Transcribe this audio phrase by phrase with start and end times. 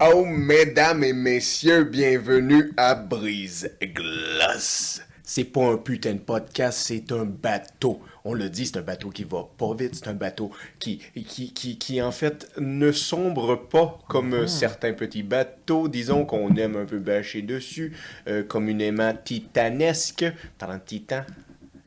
[0.00, 5.02] Oh, mesdames et messieurs, bienvenue à Brise Glace.
[5.24, 8.00] C'est pas un putain de podcast, c'est un bateau.
[8.24, 11.52] On le dit, c'est un bateau qui va pas vite, c'est un bateau qui, qui,
[11.52, 16.76] qui, qui, en fait ne sombre pas comme euh, certains petits bateaux, disons qu'on aime
[16.76, 17.96] un peu bâcher dessus,
[18.28, 20.24] euh, communément titanesque.
[20.58, 21.24] Parlant de titan,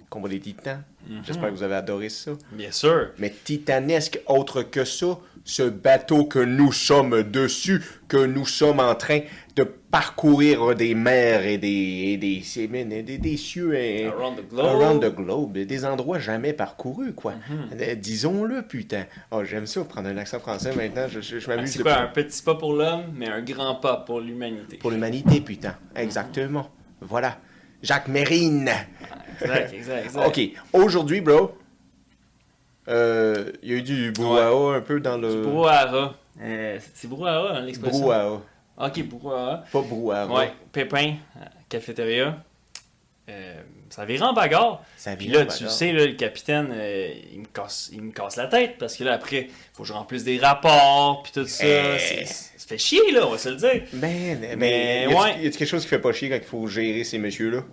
[0.09, 0.83] combat des titans,
[1.23, 2.31] j'espère que vous avez adoré ça.
[2.51, 3.11] Bien sûr.
[3.19, 8.95] Mais titanesque, autre que ça, ce bateau que nous sommes dessus, que nous sommes en
[8.95, 9.19] train
[9.55, 11.67] de parcourir des mers et des,
[12.13, 14.65] et des, cieux et- Around the globe.
[14.65, 17.33] around the globe, des endroits jamais parcourus, quoi.
[17.79, 19.05] Euh, Disons-le, putain.
[19.31, 21.71] Oh, j'aime ça, prendre un accent français maintenant, je, je, je m'amuse.
[21.71, 24.77] C'est quoi, un petit pas pour l'homme, mais un grand pas pour l'humanité.
[24.77, 25.75] Pour l'humanité, putain.
[25.95, 26.69] Exactement.
[27.01, 27.37] Voilà.
[27.83, 28.69] Jacques Mérine.
[29.41, 30.23] Exact, exact, exact.
[30.27, 30.39] Ok,
[30.71, 31.51] aujourd'hui, bro,
[32.87, 35.41] euh, il y a eu du brouhaha un peu dans le...
[35.43, 36.13] Brouhaha.
[36.41, 37.99] Euh, c'est brouhaha, hein, l'expression?
[37.99, 38.41] Brouhaha.
[38.77, 39.63] Ok, brouhaha.
[39.71, 40.27] Pas brouhaha.
[40.27, 42.37] Ouais, Pépin, euh, cafétéria.
[43.29, 44.83] Euh, ça vire en bagarre.
[44.97, 46.73] Ça Puis là, en tu sais, là, le capitaine,
[47.33, 49.93] il, me casse, il me casse la tête parce que là, après, faut que je
[49.93, 51.63] remplisse des rapports, puis tout ça.
[51.99, 53.83] C'est- Ça fait chier, là, on va se le dire.
[53.93, 55.43] Ben, mais, Mais, y a-tu- ouais.
[55.43, 57.63] y a-tu quelque chose qui fait pas chier quand il faut gérer ces messieurs-là?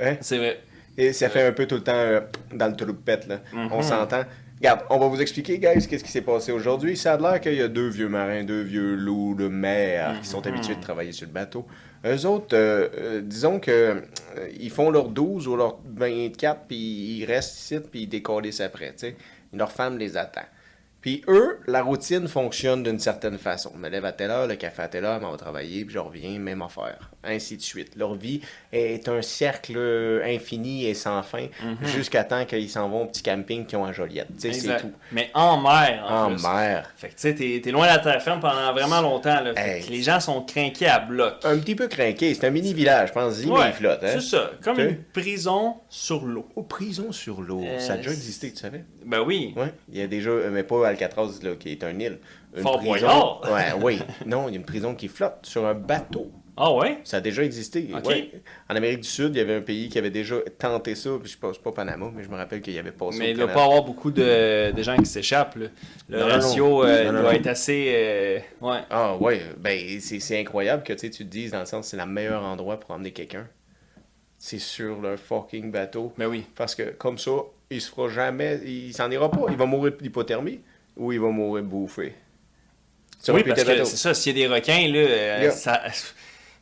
[0.00, 0.16] Hein?
[0.20, 0.60] C'est vrai.
[0.98, 2.20] Et ça fait un peu tout le temps euh,
[2.52, 3.40] dans le troupette, là.
[3.54, 3.68] Mhm.
[3.72, 4.24] On s'entend.
[4.58, 6.96] Regarde, on va vous expliquer, guys, qu'est-ce qui s'est passé aujourd'hui.
[6.96, 10.28] Ça a l'air qu'il y a deux vieux marins, deux vieux loups de mer qui
[10.28, 10.48] sont Mhm.
[10.48, 11.64] habitués de travailler sur le bateau.
[12.04, 14.00] Eux autres, euh, euh, disons que euh,
[14.58, 18.88] ils font leurs 12 ou leurs 24, puis ils restent ici, puis ils décollissent après,
[18.90, 19.16] tu sais.
[19.52, 20.42] Leur femme les attend.
[21.00, 23.70] Puis eux, la routine fonctionne d'une certaine façon.
[23.76, 25.94] Je me lève à telle heure, le café à telle heure, on va travailler, puis
[25.94, 27.10] je reviens, même affaire.
[27.24, 27.96] Ainsi de suite.
[27.96, 28.40] Leur vie
[28.72, 29.76] est un cercle
[30.24, 31.46] infini et sans fin,
[31.82, 34.28] jusqu'à temps qu'ils s'en vont au petit camping qu'ils ont à Joliette.
[34.38, 34.92] C'est tout.
[35.12, 36.42] Mais en mer, en, En plus.
[36.42, 36.92] mer.
[36.96, 39.40] Fait que tu sais, t'es loin de la terre ferme pendant vraiment longtemps.
[39.40, 39.52] Là.
[39.56, 39.82] Hey.
[39.88, 41.34] les gens sont crinqués à bloc.
[41.44, 42.32] Un petit peu craqué.
[42.34, 44.04] C'est un mini-village, pense-y, mais Ouais, il flotte.
[44.04, 44.10] Hein?
[44.14, 46.48] C'est ça, comme une prison sur l'eau.
[46.54, 47.62] Oh, prison sur l'eau.
[47.64, 48.84] Euh, ça a déjà existé, tu savais?
[49.04, 49.54] Ben oui.
[49.56, 52.18] Oui, il y a déjà, euh, mais pas Alcatraz, là, qui est un île.
[52.56, 53.40] Une Fort prison.
[53.52, 53.98] Ouais, oui.
[54.26, 56.30] Non, il y a une prison qui flotte sur un bateau.
[56.60, 56.98] Ah ouais?
[57.04, 57.88] Ça a déjà existé.
[58.04, 58.32] Ouais.
[58.68, 61.10] En Amérique du Sud, il y avait un pays qui avait déjà tenté ça.
[61.20, 63.16] puis Je sais pas, pas Panama, mais je me rappelle qu'il y avait passé.
[63.20, 63.54] Mais au il doit Canada.
[63.60, 65.54] pas avoir beaucoup de, de gens qui s'échappent.
[65.54, 65.70] Le
[66.18, 66.84] Non, ratio non.
[66.84, 67.92] euh, Non, doit être assez.
[67.94, 68.78] euh, ouais.
[68.90, 72.42] Ah ouais, ben c'est incroyable que tu te dises dans le sens c'est le meilleur
[72.42, 73.46] endroit pour emmener quelqu'un.
[74.36, 76.12] C'est sur le fucking bateau.
[76.18, 76.44] Ben oui.
[76.56, 77.30] Parce que comme ça,
[77.70, 79.46] il se fera jamais, il s'en ira pas.
[79.50, 80.60] Il va mourir d'hypothermie
[80.96, 82.14] ou il va mourir bouffé.
[83.28, 85.50] Oui, parce que c'est ça, s'il y a des requins, là, euh, Yeah.
[85.50, 85.82] ça...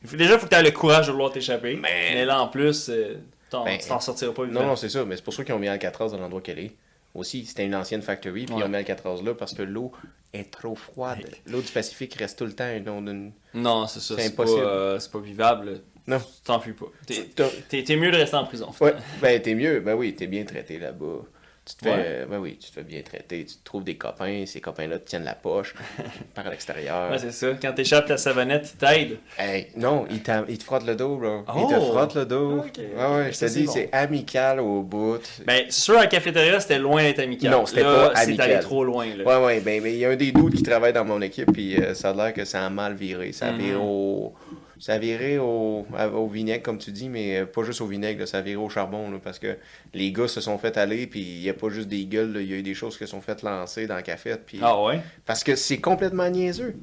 [0.02, 1.76] déjà, il faut que tu aies le courage de vouloir t'échapper.
[1.76, 3.16] Mais- Mais là, en plus, euh,
[3.50, 4.46] t'en- Ben, tu t'en sortiras pas.
[4.46, 6.58] Non, non, c'est ça, mais c'est pour ça qu'ils ont mis Alcatraz dans l'endroit qu'elle
[6.58, 6.72] est.
[7.14, 8.64] Aussi, c'était une ancienne factory, puis ils Ouais.
[8.64, 9.90] ont mis Alcatraz là parce que l'eau
[10.34, 11.24] est trop froide.
[11.46, 13.32] L'eau du Pacifique reste tout le temps une.
[13.54, 14.16] Non, c'est ça.
[14.16, 14.64] C'est C'est pas, impossible.
[14.66, 15.80] euh, c'est pas vivable.
[16.06, 16.18] Non.
[16.44, 16.86] T'enfuis pas.
[17.06, 18.70] T'es- T'as- T'es t'es mieux de rester en prison.
[18.82, 21.22] Ouais, ben t'es mieux, ben oui, t'es bien traité là-bas.
[21.68, 22.26] Tu te fais, Ouais.
[22.30, 25.08] ben oui, tu te fais bien traiter, tu te trouves des copains, ces copains-là te
[25.08, 25.74] tiennent la poche,
[26.34, 27.10] par l'extérieur.
[27.10, 27.48] Ouais, c'est ça.
[27.60, 29.18] Quand t'échappes ta savonnette, ils t'aident.
[29.36, 31.42] Hey, non, il, t'a- il te frotte le dos, bro.
[31.56, 31.68] Il Oh!
[31.68, 32.58] te frotte le dos.
[32.58, 32.78] Ok.
[32.78, 32.84] Ouais,
[33.16, 33.72] ouais, je te c'est dis, bon.
[33.72, 35.18] c'est amical au bout.
[35.44, 37.50] Ben, sur la cafétéria, c'était loin d'être amical.
[37.50, 38.50] Non, c'était pas C'est amical.
[38.52, 39.24] allé trop loin, là.
[39.24, 41.52] Ouais, ouais, ben, ben, il y a un des doutes qui travaille dans mon équipe,
[41.52, 43.32] puis euh, ça a l'air que ça a mal viré.
[43.32, 43.58] Ça a Mhm.
[43.58, 44.32] viré au.
[44.78, 48.20] Ça a viré au, au vinaigre, comme tu dis, mais euh, pas juste au vinaigre,
[48.20, 49.56] là, ça a viré au charbon, là, parce que
[49.94, 52.50] les gars se sont fait aller, puis il n'y a pas juste des gueules, il
[52.50, 54.58] y a eu des choses qui se sont faites lancer dans la cafette, puis...
[54.62, 55.00] Ah ouais?
[55.24, 56.76] Parce que c'est complètement niaiseux.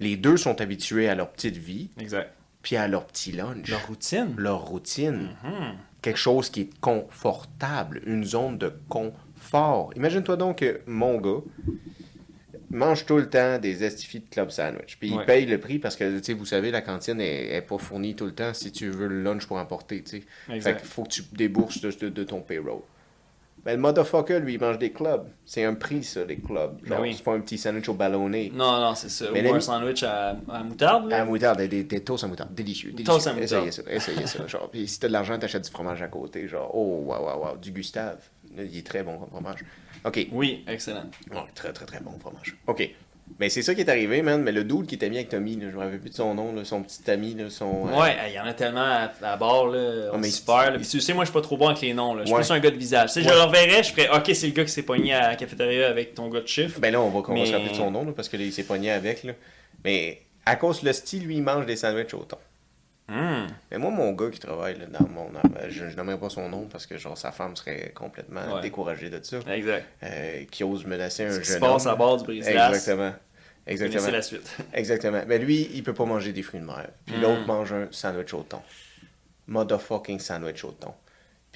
[0.00, 2.32] Les deux sont habitués à leur petite vie, Exact.
[2.62, 3.68] puis à leur petit lunch.
[3.68, 4.34] Leur routine.
[4.36, 5.30] Leur routine.
[5.44, 5.74] Mhm.
[6.02, 9.90] Quelque chose qui est confortable, une zone de confort.
[9.96, 11.40] Imagine-toi donc que mon gars
[12.70, 14.96] mange tout le temps des estifis de club sandwich.
[14.98, 15.24] Puis il Ouais.
[15.24, 18.14] paye le prix parce que, tu sais, vous savez, la cantine est, est pas fournie
[18.14, 20.60] tout le temps si tu veux le lunch pour emporter, tu sais.
[20.60, 22.80] Fait qu'il faut que tu débourses de, de- de ton payroll.
[23.64, 25.24] Ben, le motherfucker, lui, il mange des clubs.
[25.44, 26.76] C'est un prix, ça, les clubs.
[26.82, 27.14] Ben Genre, oui.
[27.16, 28.52] c'est pas un petit sandwich au ballonné.
[28.54, 29.24] Non, non, c'est ça.
[29.32, 31.18] Ou un sandwich à, à moutarde, À là.
[31.18, 32.90] la moutarde, des, des toasts à moutarde, délicieux.
[32.92, 33.12] délicieux.
[33.12, 33.66] Toast à moutarde.
[33.66, 34.46] Essayez ça, essayez ça.
[34.46, 36.46] Genre, puis si t'as de l'argent, t'achètes du fromage à côté.
[36.46, 38.18] Genre, oh, waouh, waouh, waouh, du Gustave.
[38.58, 39.64] Il est très bon comme fromage.
[40.04, 40.26] OK.
[40.32, 41.04] Oui, excellent.
[41.54, 42.56] Très, très, très bon fromage.
[42.66, 42.88] OK.
[43.40, 44.40] Ben, c'est ça qui est arrivé, man.
[44.42, 46.32] Mais le dude qui était mis avec Tommy, là, je me rappelle plus de son
[46.34, 47.88] nom, là, son petit ami, là, son...
[47.88, 50.10] euh, Ouais, il y en a tellement à, à bord, là.
[50.12, 50.78] On mais se il- perd, là.
[50.78, 52.22] Puis tu sais, moi, je suis pas trop bon avec les noms, là.
[52.22, 52.42] Je suis Ouais.
[52.42, 53.12] plus un gars de visage.
[53.12, 53.34] Tu sais, Ouais.
[53.34, 55.88] je le reverrais, je ferais, ok, c'est le gars qui s'est pogné à la cafétéria
[55.88, 56.78] avec ton gars de chiffre.
[56.78, 58.52] Ben là, on va, on va Mais- se rappeler de son nom, là, parce qu'il
[58.52, 59.32] s'est pogné avec, là.
[59.84, 62.38] Mais à cause de le style, lui, il mange des sandwichs au thon.
[63.08, 63.46] Hmm.
[63.70, 65.28] Mais moi, mon gars qui travaille là, dans mon...
[65.28, 68.62] euh, Je, je nommerai pas son nom, parce que, genre, sa femme serait complètement Ouais.
[68.62, 69.38] découragée de ça.
[69.48, 69.84] Exact.
[70.02, 71.92] Euh, qui ose menacer un Ce qui se jeune passe homme.
[71.92, 72.74] à bord du brise-glace.
[72.74, 73.12] Exactement.
[73.66, 74.02] Exactement.
[74.04, 74.56] C'est la suite.
[74.72, 75.22] Exactement.
[75.26, 76.88] Mais lui, il peut pas manger des fruits de mer.
[77.04, 77.20] Puis Mm.
[77.22, 78.60] l'autre mange un sandwich au thon.
[79.48, 80.94] Motherfucking sandwich au thon.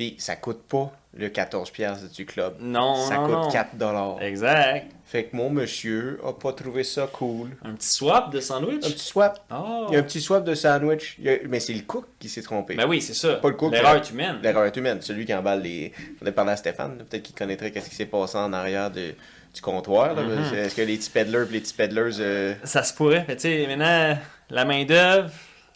[0.00, 2.54] Puis ça coûte pas le 14$ piastres du club.
[2.58, 3.48] Non, Ça non, coûte non.
[3.50, 3.66] 4$.
[3.76, 4.22] dollars.
[4.22, 4.86] Exact.
[5.04, 7.50] Fait que mon monsieur a pas trouvé ça cool.
[7.62, 8.82] Un petit swap de sandwich?
[8.86, 9.38] Un petit swap.
[9.52, 9.84] Oh.
[9.90, 11.16] Il y a un petit swap de sandwich.
[11.18, 12.76] Il y a- Mais c'est le cook qui s'est trompé.
[12.76, 13.34] Ben oui, c'est ça.
[13.34, 14.38] Pas le cook, L'erreur mais- est humaine.
[14.42, 15.02] L'erreur est humaine.
[15.02, 15.92] Celui qui emballe les.
[16.22, 16.96] On a parlé à Stéphane.
[16.96, 17.04] là.
[17.04, 19.12] Peut-être qu'il connaîtrait qu'est-ce qui s'est passé en arrière de-
[19.52, 20.14] du comptoir.
[20.14, 20.22] là.
[20.22, 20.54] Mm-hmm.
[20.54, 22.20] Est-ce que les petits peddlers et les petits peddlers.
[22.20, 23.26] euh, Ça se pourrait.
[23.28, 24.16] Mais tu sais, maintenant,
[24.48, 25.30] la main-d'œuvre,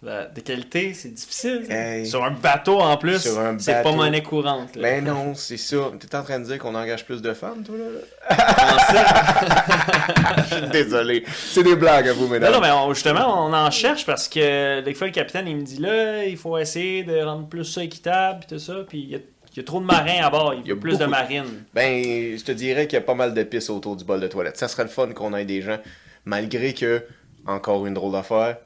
[0.04, 1.66] de qualité, c'est difficile.
[1.70, 2.06] Hey.
[2.06, 3.26] Sur un bateau en plus,
[3.58, 4.76] c'est pas monnaie courante.
[4.76, 4.82] là.
[4.82, 5.76] Ben non, c'est ça.
[5.98, 7.84] T'es en train de dire qu'on engage plus de femmes, toi, là?
[10.50, 11.24] Je suis désolé.
[11.34, 12.52] C'est des blagues à vous, Non, mesdames.
[12.52, 15.62] non, mais on- justement, on en cherche parce que des fois, le capitaine, il me
[15.62, 18.74] dit là, il faut essayer de rendre plus ça équitable, puis tout ça.
[18.88, 19.18] Puis il y a,
[19.52, 21.08] il y a trop de marins à bord, il Il y a plus beaucoup de-
[21.10, 21.64] marines.
[21.74, 24.26] Ben, je te dirais qu'il y a pas mal de pistes autour du bol de
[24.26, 24.56] toilette.
[24.56, 25.78] Ça serait le fun qu'on ait des gens,
[26.24, 27.04] malgré que,
[27.46, 28.56] encore une drôle d'affaire,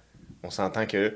[0.43, 1.15] on s'entend que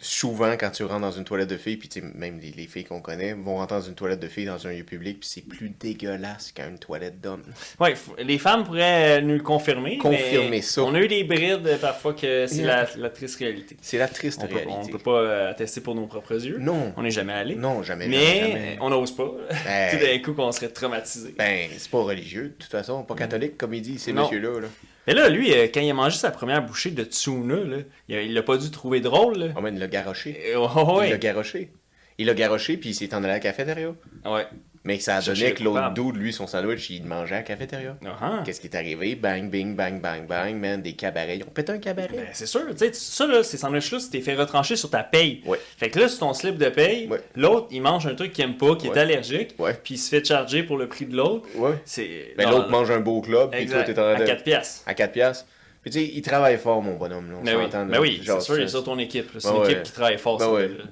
[0.00, 3.00] souvent, quand tu rentres dans une toilette de filles, puis même les, les filles qu'on
[3.00, 5.70] connaît vont rentrer dans une toilette de filles dans un lieu public, puis c'est plus
[5.70, 7.42] dégueulasse qu'une toilette d'homme.
[7.78, 9.98] Ouais, f- les femmes pourraient nous le confirmer.
[9.98, 10.82] Confirmer mais ça.
[10.82, 13.76] On a eu des brides euh, parfois que c'est la, la triste réalité.
[13.82, 14.92] C'est la triste On peut, on réalité.
[14.92, 16.58] peut pas euh, attester pour nos propres yeux.
[16.58, 16.92] Non.
[16.96, 17.54] On n'est jamais allé.
[17.54, 18.08] Non, jamais.
[18.08, 19.30] Mais jamais, on n'ose pas.
[19.64, 21.34] Ben- Tout d'un coup, qu'on serait traumatisé.
[21.36, 24.60] Ben, c'est pas religieux, de toute façon, pas catholique, comme il dit, ces messieurs-là.
[24.60, 24.68] Là.
[25.06, 28.34] Mais là, lui, euh, quand il a mangé sa première bouchée de tuna, là, il
[28.34, 29.38] l'a pas dû trouver drôle.
[29.38, 29.46] Là.
[29.56, 30.54] Oh man, il l'a garoché.
[30.54, 31.72] Euh, ouais, Il l'a garoché.
[32.18, 33.94] Il l'a garoché, puis il s'est en allé à la cafétéria.
[34.26, 34.46] ouais.
[34.82, 37.96] Mais ça a donné que l'autre dude, lui, son sandwich, il mangeait à la cafétéria.
[38.06, 38.42] Ah.
[38.46, 39.14] Qu'est-ce qui est arrivé?
[39.14, 41.36] Bang, bing, bang, bang, bang, man, des cabarets.
[41.36, 42.08] Ils ont pété un cabaret.
[42.16, 45.42] Ben, c'est sûr, tu sais, ça, là, ces sandwichs-là, c'était fait retrancher sur ta paye.
[45.44, 45.60] Ouais.
[45.76, 47.20] Fait que là, sur ton slip de paye, Ouais.
[47.36, 49.54] l'autre, il mange un truc qu'il aime pas, qui est allergique,
[49.84, 51.46] puis il se fait charger pour le prix de l'autre.
[51.56, 51.74] Ouais.
[51.84, 52.32] C'est.
[52.38, 54.24] Ben, l'autre mange un beau club, puis toi, t'es en train À de...
[54.24, 54.82] 4 piastres.
[54.86, 55.46] À 4 piastres.
[55.82, 57.36] Puis tu sais, il travaille fort, mon bonhomme, là.
[57.38, 57.84] On Ben oui, s'entend, là.
[57.86, 59.28] ben oui c'est sûr, il est sur ton équipe.
[59.38, 60.38] C'est Ben une équipe qui travaille fort,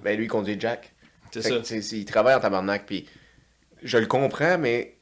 [0.03, 0.93] Ben lui, il conduit Jack.
[1.31, 1.77] C'est ça.
[1.93, 3.07] il travaille en tabarnak, puis
[3.83, 4.97] je le comprends, mais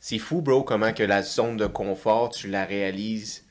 [0.00, 3.44] c'est fou, bro, comment que la zone de confort, tu la réalises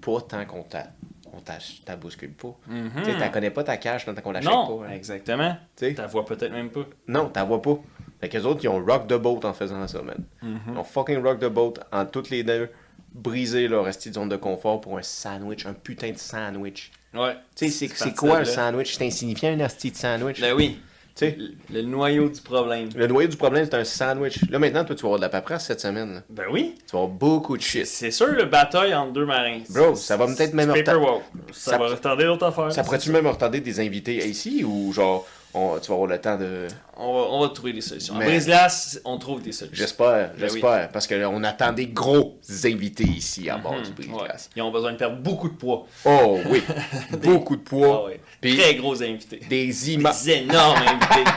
[0.00, 0.88] pas tant qu'on t'a
[1.34, 2.54] on t'a bouscule pas.
[2.68, 4.86] Tu sais, t'as connais pas ta cache tant qu'on l'achète pas.
[4.86, 4.90] hein.
[4.92, 5.56] exactement.
[5.76, 5.94] Tu.
[5.94, 6.84] Tu la vois peut-être même pas.
[7.08, 7.78] Non, t'en vois pas.
[8.20, 10.22] Fait qu'eux autres, ils ont rock the boat en faisant ça, man.
[10.42, 10.60] Mhm.
[10.68, 12.68] Ils ont fucking rock the boat en toutes les deux,
[13.14, 16.92] brisé leur de zone de confort pour un sandwich, un putain de sandwich.
[17.14, 17.34] Ouais.
[17.56, 18.94] Tu sais, c'est- quoi un sandwich?
[18.96, 20.38] C'est insignifiant, un esti de sandwich.
[20.40, 20.80] Ben oui.
[21.14, 22.88] Tu sais, Le, le noyau du problème.
[22.96, 24.38] le noyau du problème, c'est un sandwich.
[24.50, 26.14] Là, maintenant, toi, tu vas avoir de la paperasse cette semaine.
[26.14, 26.22] là.
[26.30, 26.74] Ben oui.
[26.86, 27.86] Tu vas avoir beaucoup de shit.
[27.86, 29.58] C'est sûr, le bataille entre deux marins.
[29.68, 31.22] Bro, ça va peut-être même paperwork.
[31.52, 32.72] Ça, Ça- va retarder l'autre affaire.
[32.72, 36.38] Ça pourrait-tu même retarder des invités ici ou genre, on- tu vas avoir le temps
[36.38, 36.66] de.
[36.96, 38.14] On va, on va trouver des solutions.
[38.14, 39.76] Mais- brise-glace, on trouve des solutions.
[39.84, 40.88] J'espère, Ben j'espère.
[40.92, 44.28] Parce qu'on attend des gros invités ici à bord du Mhm, brise ouais.
[44.56, 45.86] Ils ont besoin de perdre beaucoup de poids.
[46.06, 46.62] Oh oui,
[47.22, 48.04] beaucoup de Ah poids.
[48.06, 48.20] ouais.
[48.42, 49.40] Très gros invités.
[49.48, 51.30] des, imma- Des énormes invités.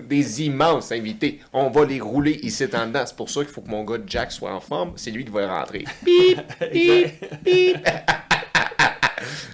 [0.08, 1.40] des immenses invités.
[1.52, 3.02] On va les rouler ici en dedans.
[3.06, 4.92] C'est pour ça qu'il faut que mon gars Jack soit en forme.
[4.96, 5.84] C'est lui qui va rentrer.
[6.04, 7.88] Pip, pip, pip.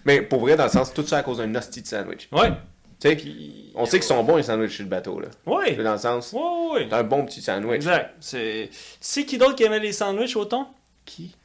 [0.05, 2.29] Mais pour vrai, dans le sens, tout ça à cause d'un hostie de sandwich.
[2.33, 2.51] Ouais.
[3.01, 5.21] Tu sais, Puis- on sait qu'ils sont bons les sandwichs sur le bateau.
[5.21, 5.29] Là.
[5.47, 5.75] Ouais.
[5.77, 6.87] Dans le sens, ouais.
[6.89, 7.77] c'est un bon petit sandwich.
[7.77, 8.15] Exact.
[8.21, 8.71] C'est...
[9.25, 10.75] Qui d'autre qui aimait les sandwichs autant?
[11.05, 11.37] Qui?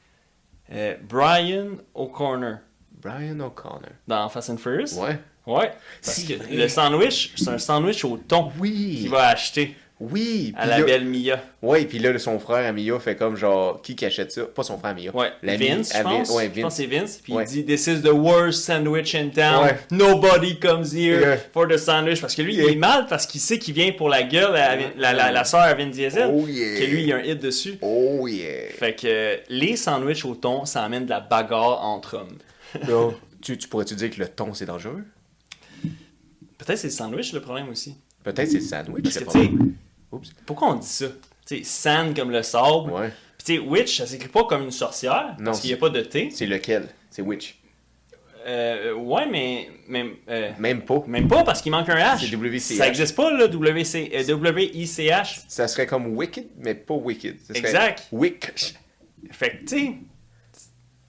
[0.71, 2.55] Euh, Brian O'Connor.
[3.03, 3.91] Brian O'Connor.
[4.07, 4.97] Dans Fast and Furious?
[4.97, 5.17] Ouais.
[5.45, 5.71] Ouais.
[6.03, 6.47] Parce que vrai.
[6.55, 8.99] le sandwich, c'est un sandwich au thon Oui.
[9.01, 10.53] qu'il va acheter Oui.
[10.57, 11.37] à la là- belle Mia.
[11.61, 14.43] Ouais, puis là, son frère Amia fait comme genre, qui qui achète ça?
[14.45, 15.13] Pas son frère Amia.
[15.13, 16.29] Ouais, L'ami Vince, je à pense.
[16.29, 16.75] Ouais, Je pense Vince.
[16.75, 17.19] c'est Vince.
[17.23, 17.43] Puis Ouais.
[17.43, 19.65] il dit This is the worst sandwich in town.
[19.65, 19.77] Ouais.
[19.91, 21.37] Nobody comes here Yeah.
[21.53, 22.21] for the sandwich.
[22.21, 22.65] Parce que lui, Yeah.
[22.67, 25.43] il est mal parce qu'il sait qu'il vient pour la gueule à la, la, la
[25.43, 26.31] soeur à Vin Diesel.
[26.33, 26.79] Oh yeah.
[26.79, 27.77] Que lui, il y a un hit dessus.
[27.81, 28.69] Oh yeah.
[28.77, 32.37] Fait que les sandwichs au thon, ça amène de la bagarre entre hommes.
[33.41, 35.03] Tu, tu pourrais-tu dire que le thon c'est dangereux?
[36.57, 37.97] Peut-être c'est le sandwich le problème aussi.
[38.23, 39.03] Peut-être c'est le sandwich.
[39.03, 39.49] Parce que.
[40.11, 40.29] Oups.
[40.45, 41.07] pourquoi on dit ça?
[41.45, 42.89] Sais, sand comme le sable.
[42.91, 43.11] Ouais.
[43.37, 45.35] Puis tu sais, witch, ça s'écrit pas comme une sorcière.
[45.39, 46.29] Non, parce qu'il n'y a pas de T.
[46.31, 46.87] C'est lequel?
[47.09, 47.59] C'est which
[48.45, 49.69] Euh, ouais, mais.
[49.89, 51.03] mais euh, Même pas.
[51.07, 52.19] Même pas parce qu'il manque un H.
[52.29, 52.77] C'est WCH.
[52.77, 55.41] Ça existe pas, là, WC, euh, W-I-C-H.
[55.49, 57.37] Ça serait comme wicked, mais pas wicked.
[57.41, 58.07] Ça serait Exact.
[58.13, 58.51] Wick.
[59.31, 59.93] Fait que, tu sais,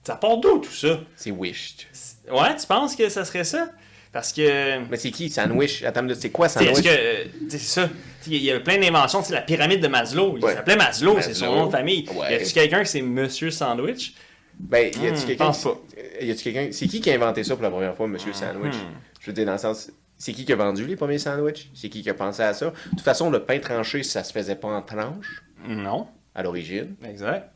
[0.05, 0.99] ça part d'où tout ça?
[1.15, 1.85] C'est wished.
[2.31, 3.69] Ouais, tu penses que ça serait ça?
[4.11, 4.79] Parce que.
[4.89, 5.29] Mais c'est qui?
[5.29, 6.89] Sandwich Attends, c'est quoi tu sais, Est-ce sandwich que.
[6.99, 7.89] euh, c'est ça.
[8.27, 9.21] Il y a plein d'inventions.
[9.21, 10.35] Sais, la pyramide de Maslow.
[10.37, 10.53] Il Ouais.
[10.53, 12.07] s'appelait Maslow, c'est son nom de famille.
[12.15, 12.31] Ouais.
[12.31, 14.13] Y a-tu quelqu'un qui c'est Monsieur Sandwich?
[14.57, 17.43] Ben, y a-tu Hmm, quelqu'un pense qui- Y a-tu quelqu'un C'est qui qui a inventé
[17.43, 18.73] ça pour la première fois, Monsieur Sandwich?
[18.75, 18.93] Hmm.
[19.19, 19.91] Je veux dire, dans le sens.
[20.17, 21.69] C'est qui qui a vendu les premiers sandwichs?
[21.73, 22.67] C'est qui qui a pensé à ça?
[22.67, 26.07] De toute façon, le pain tranché, ça se faisait pas en tranches Non.
[26.33, 26.95] à l'origine.
[27.05, 27.51] Exact.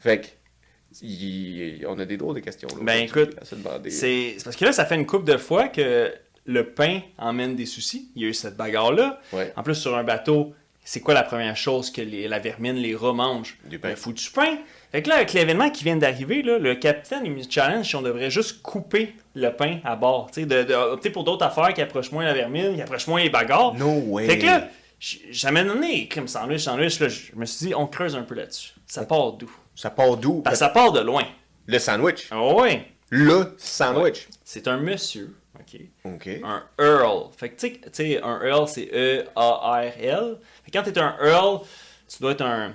[0.00, 0.26] Fait que,
[1.02, 2.68] il- on a des drôles de questions.
[2.68, 3.36] Là, Ben, écoute.
[3.90, 6.12] C'est parce que là, ça fait une couple de fois que
[6.44, 8.10] le pain emmène des soucis.
[8.16, 9.20] Il y a eu cette bagarre-là.
[9.32, 9.52] Ouais.
[9.56, 12.94] En plus, sur un bateau, c'est quoi la première chose que les- la vermine, les
[12.96, 13.58] rats mangent?
[13.64, 13.90] Du pain.
[13.90, 14.58] Le foutu pain.
[14.90, 18.02] Fait que là, avec l'événement qui vient d'arriver, le capitaine, il me challenge si on
[18.02, 20.30] devrait juste couper le pain à bord.
[20.32, 23.06] Tu sais, de, de opter pour d'autres affaires qui approchent moins la vermine, qui approchent
[23.06, 23.74] moins les bagarres.
[23.74, 24.26] No way.
[24.26, 24.68] Fait que là,
[25.00, 28.34] j- j'avais donné crème sandwich, sandwich, là, je me suis dit, on creuse un peu
[28.34, 28.72] là-dessus.
[28.86, 29.50] Ça part d'où?
[29.74, 30.42] Ça part d'où?
[30.54, 31.24] Ça part de loin.
[31.66, 32.28] Le sandwich.
[32.30, 32.86] Ah ouais.
[33.10, 34.28] Le sandwich.
[34.44, 35.80] C'est un monsieur, OK?
[36.04, 36.28] OK.
[36.44, 37.30] un Earl.
[37.36, 40.38] Fait que tu sais- un Earl, c'est E-A-R-L.
[40.64, 41.60] Fait que quand t'es un Earl,
[42.08, 42.74] tu dois être un.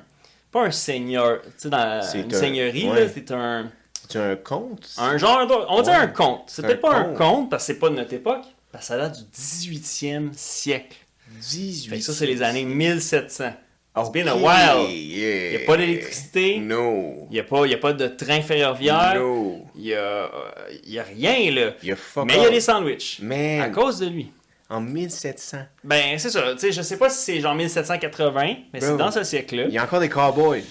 [0.51, 1.41] Pas un seigneur.
[1.43, 3.05] Tu sais, dans C'est une un- seigneurie, ouais.
[3.05, 3.69] là, c'est un.
[4.15, 4.89] As un compte?
[4.97, 5.45] Un genre.
[5.45, 5.89] de- On Ouais.
[5.89, 6.43] un conte.
[6.47, 7.17] C'est C'est peut-être pas un conte.
[7.17, 8.45] conte parce que c'est pas de notre époque.
[8.71, 10.95] Parce que ça date du 18e siècle.
[11.41, 11.89] 18.
[11.89, 13.51] Fait que ça, c'est les années 1700.
[13.99, 14.89] It's been a while.
[14.91, 15.51] yeah.
[15.51, 16.59] Il n'y a pas d'électricité.
[16.59, 17.27] No.
[17.29, 19.15] Il n'y a, pas- y a pas de train ferroviaire.
[19.15, 19.65] No.
[19.75, 20.29] Il n'y a, euh,
[20.85, 21.71] y a rien, là.
[21.81, 23.19] Il y a fuck Mais il y a des sandwichs.
[23.21, 23.61] Man.
[23.61, 24.31] À cause de lui.
[24.69, 25.59] En 1700.
[25.83, 26.57] Ben, c'est ça.
[26.57, 29.63] Sais, je sais pas si c'est genre 1780, mais c'est dans ce siècle-là.
[29.67, 30.63] Il y a encore des cowboys.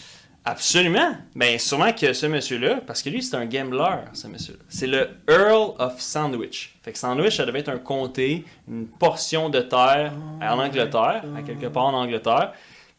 [0.45, 1.17] Absolument.
[1.35, 4.61] Ben, sûrement que ce monsieur-là, parce que lui, c'est un gambler, ce monsieur-là.
[4.69, 6.77] C'est le Earl of Sandwich.
[6.85, 11.43] Fait que Sandwich, ça devait être un comté, une portion de terre en Angleterre, à
[11.43, 12.53] quelque part en Angleterre.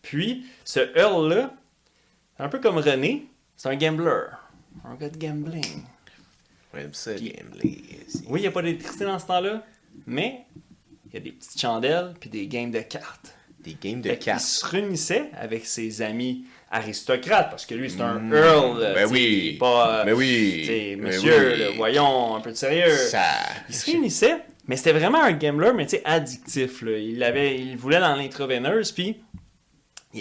[0.07, 1.53] Puis, ce Earl-là,
[2.39, 3.25] un peu comme René,
[3.57, 4.21] c'est un gambler.
[4.85, 5.83] Un gars de gambling.
[6.73, 7.81] J'aime ça, Puis- gambler.
[8.27, 9.63] Oui, il n'y a pas d'électricité dans ce temps-là,
[10.05, 10.45] mais
[11.07, 13.33] il y a des petites chandelles puis des games de cartes.
[13.59, 14.41] Des games de Fait cartes.
[14.41, 18.33] se réunissait avec ses amis aristocrates, parce que lui, c'est un Mm.
[18.33, 18.79] Earl.
[18.79, 19.57] Ben t'sais, oui.
[19.59, 20.95] Pas, Mais oui.
[21.01, 21.75] monsieur, oui.
[21.75, 22.95] voyons, un peu de sérieux.
[22.95, 23.23] Ça.
[23.67, 24.37] Il se réunissait,
[24.67, 26.81] mais c'était vraiment un gambler, mais tu sais, addictif.
[26.81, 26.97] Là.
[26.97, 29.15] Il, avait, il voulait dans l'intraveineuse, puis il-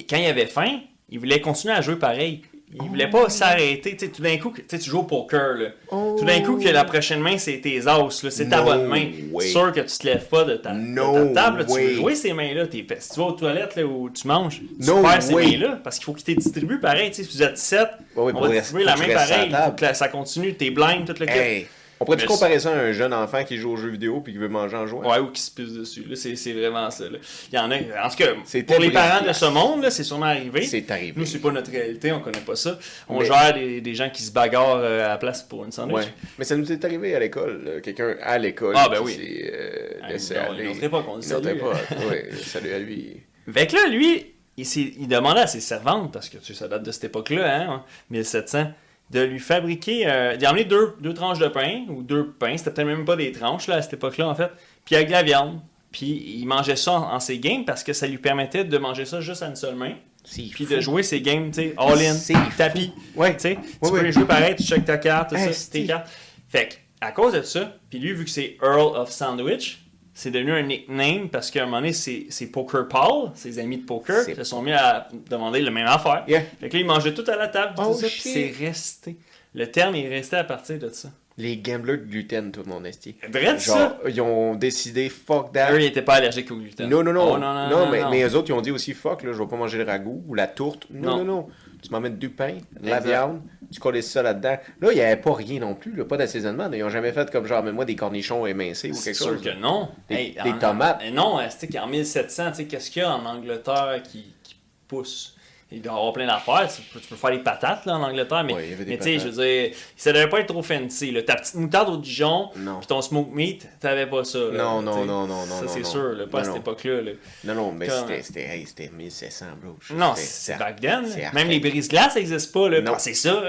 [0.04, 2.42] quand il avait faim, il voulait continuer à jouer pareil.
[2.78, 3.96] Il voulait pas s'arrêter.
[3.96, 5.54] Tout d'un coup, tu joues au poker.
[5.56, 5.68] Là.
[5.92, 6.16] Oh.
[6.18, 7.96] Tout d'un coup, que la prochaine main, c'est tes as.
[7.96, 9.06] là, C'est ta bonne main.
[9.32, 9.46] way.
[9.46, 11.58] Sûr que tu te lèves pas de ta, de No ta table.
[11.60, 12.66] là, tu veux jouer ces mains-là.
[12.66, 15.78] T'es- Si tu vas aux toilettes là, où tu manges, tu No perds ces mains-là.
[15.82, 17.14] Parce qu'il faut qu'ils te distribuent pareil.
[17.14, 19.48] Si vous êtes 7, Ouais, on va distribuer la main pareil.
[19.48, 20.54] Il faut que ça continue.
[20.54, 21.30] T'es blind, tout le.
[21.30, 21.66] Hey.
[21.98, 24.32] On pourrait-tu Mais comparer ça à un jeune enfant qui joue aux jeux vidéo puis
[24.34, 25.10] qui veut manger en jouant?
[25.10, 26.04] Ouais, ou qui se pisse dessus.
[26.14, 27.04] C'est, vraiment ça.
[27.08, 27.18] Là.
[27.50, 27.76] Il y en a.
[28.06, 28.26] En tout cas,
[28.66, 30.62] pour les parents de ce monde, c'est sûrement arrivé.
[30.66, 31.14] C'est arrivé.
[31.16, 32.78] Nous, c'est pas notre réalité, on connaît pas ça.
[33.08, 35.72] On Mais- gère des, des gens qui se bagarrent euh, à la place pour une
[35.72, 36.04] sandwich.
[36.04, 36.12] Ouais.
[36.38, 37.80] Mais ça nous est arrivé à l'école.
[37.82, 38.74] Quelqu'un à l'école.
[38.76, 39.12] Ah, ben qui oui.
[39.14, 40.64] s'est, euh, Ah, laissé non, aller.
[40.64, 41.48] une autre époque, on dit Une autre
[42.44, 42.72] salut.
[42.74, 43.22] à lui.
[43.50, 44.66] Fait que là, lui, il,
[45.00, 47.84] il demandait à ses servantes, parce que tu sais, ça date de cette époque-là, hein,
[48.10, 48.66] 1700,
[49.10, 52.70] de lui fabriquer, euh, d'y emmener deux, deux tranches de pain, ou deux pains, c'était
[52.72, 54.50] peut-être même pas des tranches là, à cette époque-là en fait,
[54.84, 55.60] puis avec de la viande.
[55.92, 56.06] Puis
[56.38, 59.20] il mangeait ça en, en ses games parce que ça lui permettait de manger ça
[59.20, 59.94] juste à une seule main,
[60.24, 62.16] puis de jouer ses games, tu sais, all-in,
[62.58, 62.92] tapis.
[63.14, 63.34] Ouais.
[63.34, 64.02] Tu sais, tu Ouais, peux ouais.
[64.02, 66.08] les jouer pareil, tu checkes ta carte, tout Hey, ça, tes cartes.
[66.48, 69.85] Fait que, à cause de ça, puis lui, vu que c'est Earl of Sandwich,
[70.18, 73.84] c'est devenu un nickname parce qu'à un moment donné, c'est Poker Paul, ses amis de
[73.84, 76.24] poker, se sont mis à demander le même affaire.
[76.26, 76.40] Yeah.
[76.58, 79.16] Fait que là, ils mangeaient tout à la table, Oh, c'est resté.
[79.54, 81.10] Le terme est resté à partir de ça.
[81.38, 83.14] Les gamblers de gluten, tout mon esti.
[83.30, 83.98] Vrai Genre, ça?
[84.08, 85.70] ils ont décidé fuck that.
[85.74, 86.88] Eux, ils n'étaient pas allergiques au gluten.
[86.88, 87.34] Non, non, non.
[87.34, 88.10] Oh, non, non, non, mais, non.
[88.10, 90.24] mais eux autres, ils ont dit aussi fuck, là, je vais pas manger le ragoût
[90.26, 90.86] ou la tourte.
[90.90, 91.24] Non, Non.
[91.24, 91.46] non.
[91.82, 93.42] Tu m'en mets du pain, de la viande,
[93.76, 94.56] tu colles ça là-dedans.
[94.80, 96.68] Là, il n'y avait pas rien non plus, là, pas d'assaisonnement.
[96.72, 99.42] Ils ont jamais fait comme genre, mets-moi des cornichons émincés ou C'est quelque sûr chose.
[99.42, 99.88] que non.
[100.08, 101.00] Des- des tomates.
[101.04, 104.56] euh, non, c'est qu'en 1700, tu sais, qu'est-ce qu'il y a en Angleterre qui, qui
[104.88, 105.35] pousse?
[105.72, 106.68] Il doit avoir plein d'affaires.
[106.72, 109.28] Tu peux, tu peux faire des patates là, en Angleterre, mais, Ouais, tu sais, je
[109.28, 111.10] veux dire, ça devait pas être trop fancy.
[111.10, 111.22] Là.
[111.22, 114.38] Ta petite moutarde au Dijon, puis ton smoke meat, t'avais pas ça.
[114.38, 117.02] là, Non, non, non, non, non, Ça, c'est sûr, là, pas à cette époque-là.
[117.02, 117.10] là.
[117.44, 117.88] Non, non, mais
[118.22, 119.76] c'était, hey, c'était 1700, bro.
[119.92, 121.04] Non, c'est back then.
[121.34, 122.68] Même les brises-glaces n'existent pas.
[122.68, 122.80] Là.
[122.82, 122.92] Non.
[122.94, 123.42] Ah, c'est ça.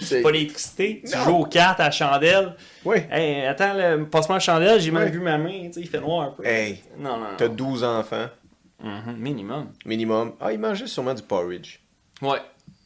[0.00, 1.02] C'est- pas d'électricité.
[1.04, 2.54] Tu joues aux cartes à la chandelle.
[2.84, 2.98] Oui.
[3.10, 3.74] Hey, attends,
[4.10, 5.68] passe-moi la chandelle, j'ai même vu ma main.
[5.76, 6.46] Il fait noir un peu.
[6.46, 7.26] Hey, Non, non, non.
[7.36, 8.26] t'as 12 enfants,
[8.84, 9.72] Mhm, minimum.
[9.86, 10.32] minimum.
[10.40, 11.78] Ah, ils mangeaient sûrement du porridge.
[12.22, 12.38] Ouais.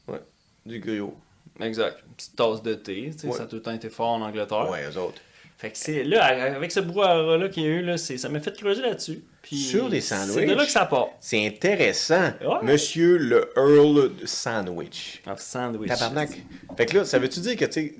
[0.06, 0.20] Ouais.
[0.64, 1.14] Du griot.
[1.60, 1.98] Exact.
[2.06, 3.32] Une petite tasse de thé, Ouais.
[3.32, 4.70] ça a tout le temps été fort en Angleterre.
[4.70, 5.20] Ouais, eux autres.
[5.56, 6.24] Fait que c'est là,
[6.54, 9.24] avec ce brouhaha-là qu'il y a eu, là, c'est- ça m'a fait creuser là-dessus.
[9.42, 10.48] Puis Sur les C'est sandwichs.
[10.48, 11.08] de là que ça part.
[11.18, 12.30] C'est intéressant.
[12.40, 12.62] Ouais.
[12.62, 15.20] Monsieur le Earl Sandwich.
[15.26, 15.88] Un sandwich.
[15.88, 16.30] Tabarnak.
[16.76, 17.94] Fait que là, ça veut-tu dire que, tu sais,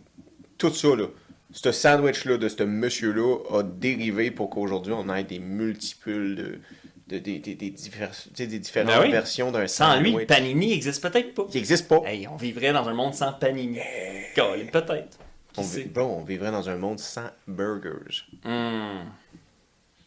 [0.56, 1.06] tout ça, là,
[1.50, 6.58] ce sandwich-là de ce monsieur-là a dérivé pour qu'aujourd'hui, on ait des multiples de,
[7.08, 7.38] de- des,
[7.70, 9.10] divers- différentes Ben oui.
[9.10, 11.44] versions d'un Sans lui, Panini existe peut-être pas.
[11.44, 12.02] Qui n'existe pas.
[12.06, 13.78] Hey, on vivrait dans un monde sans Panini.
[14.34, 15.18] Colin, peut-être.
[15.52, 15.82] Qui On, sait?
[15.82, 18.24] vi- bro, on vivrait dans un monde sans burgers.
[18.44, 19.08] Hmm,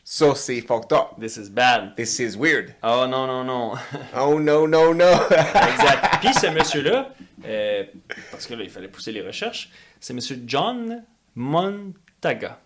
[0.04, 1.20] Ça, c'est fucked up.
[1.20, 1.96] this is bad.
[1.96, 2.76] This is weird.
[2.84, 3.74] Oh non, non, non.
[4.18, 5.06] Oh no, no, no.
[5.32, 6.20] exact.
[6.22, 7.84] Puis ce monsieur-là, Euh,
[8.30, 9.72] parce que là, il fallait pousser les recherches.
[10.00, 11.04] C'est Monsieur John
[11.34, 12.60] Montaga.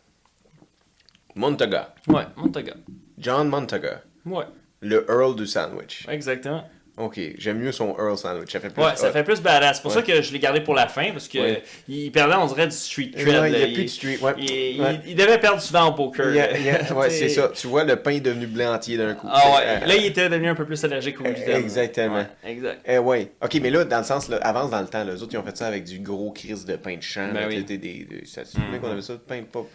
[1.36, 1.94] Montaga.
[2.08, 2.74] Ouais, Montaga.
[3.18, 4.02] John Montaga.
[4.26, 4.46] Ouais,
[4.82, 6.06] Le Earl du sandwich.
[6.10, 6.68] exactement.
[6.98, 8.50] Ok, j'aime mieux son Earl sandwich.
[8.54, 9.76] Ça fait plus Ouais, ça fait plus badass.
[9.78, 9.98] C'est pour Ouais.
[9.98, 11.64] ça que je l'ai gardé pour la fin, parce que Ouais.
[11.90, 13.28] il perdait, on dirait, du street cred.
[13.28, 14.34] Il a plus de street, ouais.
[14.38, 15.00] il, Ouais.
[15.04, 16.30] il- il devait perdre souvent au poker.
[16.30, 16.58] Il y a- là.
[16.58, 17.52] il y a- ouais, Tu c'est ça.
[17.54, 19.28] Tu vois, le pain est devenu blanc entier d'un coup.
[19.30, 21.58] Ah ouais, Euh, là, il était devenu un peu plus allergique au gluten.
[21.58, 22.26] Exactement.
[22.46, 22.80] Exact.
[22.86, 23.30] Eh ouais.
[23.44, 25.04] Ok, mais là, dans le sens, là, avance dans le temps.
[25.04, 27.28] Les autres, ils ont fait ça avec du gros crise de pain de champ.
[27.34, 27.66] Ben là, oui.
[27.66, 29.66] tu sais, des, des, ça se souvenait qu'on avait ça, pain pas.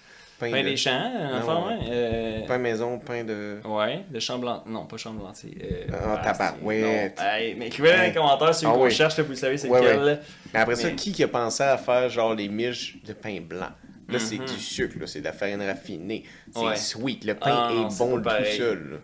[0.40, 1.74] Pain, Pain de, des champs, enfin, ouais.
[1.74, 1.78] ouais.
[1.90, 3.58] euh, pain maison, pain de.
[3.64, 4.64] Ouais, de champ blanc.
[4.66, 5.32] Non, pas champ blanc.
[5.44, 7.18] Euh, Ah, tabarouette.
[7.18, 7.24] non.
[7.24, 8.90] Hey, mais écrivez dans les commentaires si Ah vous oui.
[8.90, 10.00] cherchez, là, vous savez c'est Ouais, lequel.
[10.02, 10.18] ouais.
[10.54, 13.68] Mais après ça, qui qui a pensé à faire genre les miches de pain blanc?
[14.08, 14.46] Là, c'est Mhm.
[14.46, 16.24] du sucre, là, c'est de la farine raffinée.
[16.52, 16.74] C'est Ouais.
[16.76, 17.24] sweet.
[17.26, 19.00] Le pain Ah, non, est bon pas tout seul.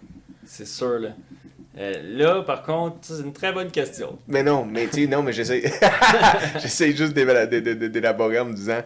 [0.46, 1.10] C'est sûr, là.
[1.78, 4.18] Euh, là, par contre, c'est une très bonne question.
[4.26, 5.62] Mais non, mais tu sais, non, mais j'essaie.
[6.60, 8.80] j'essaie juste d'élaborer en me disant.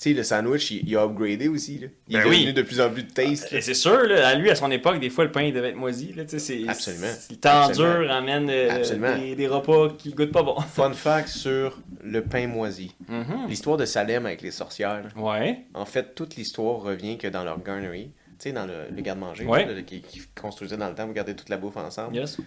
[0.00, 1.78] Tu sais, le sandwich, il, il a upgradé aussi.
[1.78, 1.88] Là.
[2.06, 2.36] Il Ben est oui.
[2.40, 3.52] devenu de plus en plus de taste.
[3.52, 5.70] Et c'est sûr, là, à lui, à son époque, des fois, le pain il devait
[5.70, 6.12] être moisi.
[6.12, 7.06] Là, Absolument.
[7.30, 7.98] Le temps Absolument.
[8.02, 10.54] dur amène euh, des, des repas qui goûtent pas bon.
[10.60, 12.94] Fun fact sur le pain moisi.
[13.08, 13.48] Mhm.
[13.48, 15.02] L'histoire de Salem avec les sorcières.
[15.02, 15.20] là.
[15.20, 15.64] Ouais.
[15.74, 18.10] En fait, toute l'histoire revient que dans leur garnery,
[18.44, 19.64] sais, dans le, le garde-manger Ouais.
[19.66, 22.16] là, qui, qui construisait dans le temps, vous gardez toute la bouffe ensemble.
[22.16, 22.38] Yes.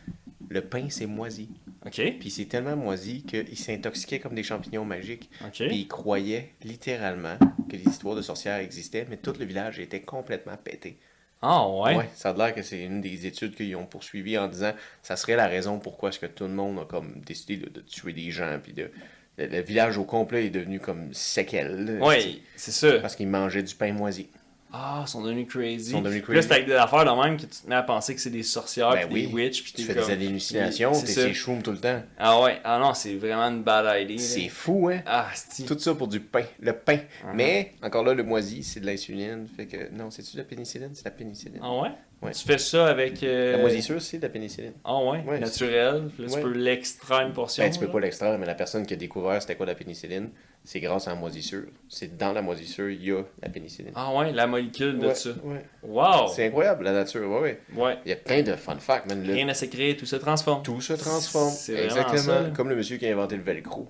[0.50, 1.50] Le pain, c'est moisi.
[1.86, 2.02] OK.
[2.20, 5.30] Puis c'est tellement moisi qu'ils s'intoxiquaient comme des champignons magiques.
[5.46, 5.54] OK.
[5.68, 7.38] Puis ils croyaient littéralement
[7.70, 10.98] que les histoires de sorcières existaient, mais tout le village était complètement pété.
[11.42, 11.96] Ah, ouais?
[11.96, 15.16] Ouais, ça a l'air que c'est une des études qu'ils ont poursuivies en disant ça
[15.16, 18.14] serait la raison pourquoi est-ce que tout le monde a comme décidé de, de tuer
[18.14, 18.92] des gens puis de
[19.38, 21.98] le, le village au complet est devenu comme séquelle.
[21.98, 23.00] là, Ouais, c'est ça.
[23.00, 24.28] Parce qu'ils mangeaient du pain moisi.
[24.74, 25.92] Ah, ils sont devenus crazy.
[25.92, 26.48] Sont devenus Puis Là, crazy.
[26.48, 28.44] c'est avec des affaires de même que tu te mets à penser que c'est des
[28.44, 29.28] sorcières, Ben oui.
[29.28, 30.06] des witches, puis Tu fais comme...
[30.08, 32.02] des hallucinations, t'es ces shrooms tout le temps.
[32.18, 34.18] Ah ouais, ah non, c'est vraiment une bad idea.
[34.18, 35.02] C'est fou, hein?
[35.06, 36.44] Ah, c'est Tout ça pour du pain.
[36.60, 36.96] Le pain.
[36.98, 37.34] Uh-huh.
[37.36, 39.48] Mais, encore là, le moisi, c'est de l'insuline.
[39.56, 40.92] Fait que, non, c'est-tu de la pénicilline?
[40.94, 41.60] C'est de la pénicilline.
[41.62, 41.90] Ah ouais?
[42.22, 42.32] Ouais.
[42.34, 43.24] Tu fais ça avec...
[43.24, 44.74] euh, La moisissure, c'est de la pénicilline.
[44.86, 46.10] Ah ouais, Ouais, naturel.
[46.20, 46.34] Là, Ouais.
[46.36, 47.64] tu peux l'extraire une portion.
[47.64, 47.92] Ben, tu peux là.
[47.92, 50.30] pas l'extraire, mais la personne qui a découvert c'était quoi la pénicilline,
[50.64, 51.66] c'est grâce à la moisissure.
[51.90, 53.92] C'est dans la moisissure, il y a la pénicilline.
[53.96, 55.30] Ah ouais, la molécule de Ouais, ça.
[55.44, 55.66] ouais.
[55.84, 56.28] Wow!
[56.34, 57.60] C'est incroyable, la nature, ouais, ouais.
[57.76, 57.98] Ouais.
[58.06, 59.26] Il y a plein de fun facts, man.
[59.26, 60.62] Le- Rien à s'écrire, tout se transforme.
[60.64, 61.54] Tout se transforme.
[61.76, 62.18] Exactement.
[62.18, 62.50] ça.
[62.56, 63.90] Comme le monsieur qui a inventé le velcro.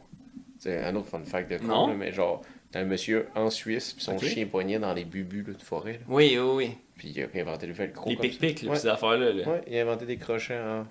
[0.60, 4.04] C'est un autre fun fact de con, mais genre, t'as un monsieur en Suisse, puis
[4.04, 6.00] son chien poignait dans les bubus là, de forêt, là.
[6.08, 6.78] Oui, oui, oui.
[6.96, 8.08] puis il a inventé le velcro.
[8.10, 9.34] Les pic-pics, ces affaires-là.
[9.34, 9.50] là.
[9.50, 10.86] Ouais, il a inventé des crochets en.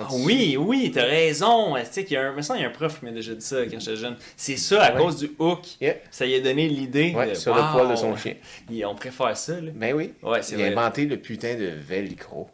[0.00, 1.74] Ah oui, oui, t'as raison.
[1.76, 3.44] Tu sais qu'il y a un, qu'il y a un prof qui m'a déjà dit
[3.44, 4.16] ça quand j'étais jeune.
[4.36, 5.00] C'est ça, à Ouais.
[5.02, 5.60] cause du hook.
[5.80, 5.94] Yeah.
[6.10, 7.12] Ça lui a donné l'idée.
[7.14, 8.34] Ouais, de, sur le poil de son chien.
[8.86, 9.70] On préfère ça, là.
[9.74, 10.12] Ben oui.
[10.22, 10.76] Ouais, c'est Il a vrai.
[10.76, 12.48] inventé le putain de velcro.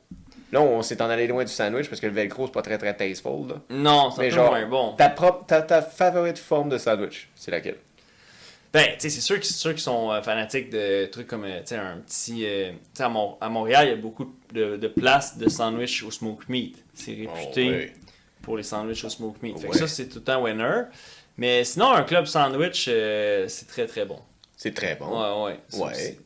[0.52, 2.78] Là, on s'est en allé loin du sandwich parce que le velcro, c'est pas très
[2.78, 3.48] très tasteful.
[3.48, 3.54] Là.
[3.68, 4.94] Non, c'est peu genre, moins bon.
[4.96, 7.78] Ta, propre, ta, ta favorite forme de sandwich, c'est laquelle?
[8.76, 11.44] Ben, tu sais, c'est sûr, que- c'est sûr qu'ils sont euh, fanatiques de trucs comme,
[11.44, 12.44] euh, tu sais, un petit...
[12.46, 15.48] euh, tu sais, à, Mon- à Montréal, il y a beaucoup de, de places de
[15.48, 16.76] sandwich au smoke meat.
[16.94, 17.92] C'est réputé Oh, ouais.
[18.42, 19.58] pour les sandwichs au smoke meat.
[19.58, 20.82] Fait que ça, c'est tout le temps winner.
[21.38, 24.18] Mais sinon, un club sandwich, euh, c'est très, très bon.
[24.56, 25.08] C'est très bon.
[25.42, 26.18] Ouais, ouais.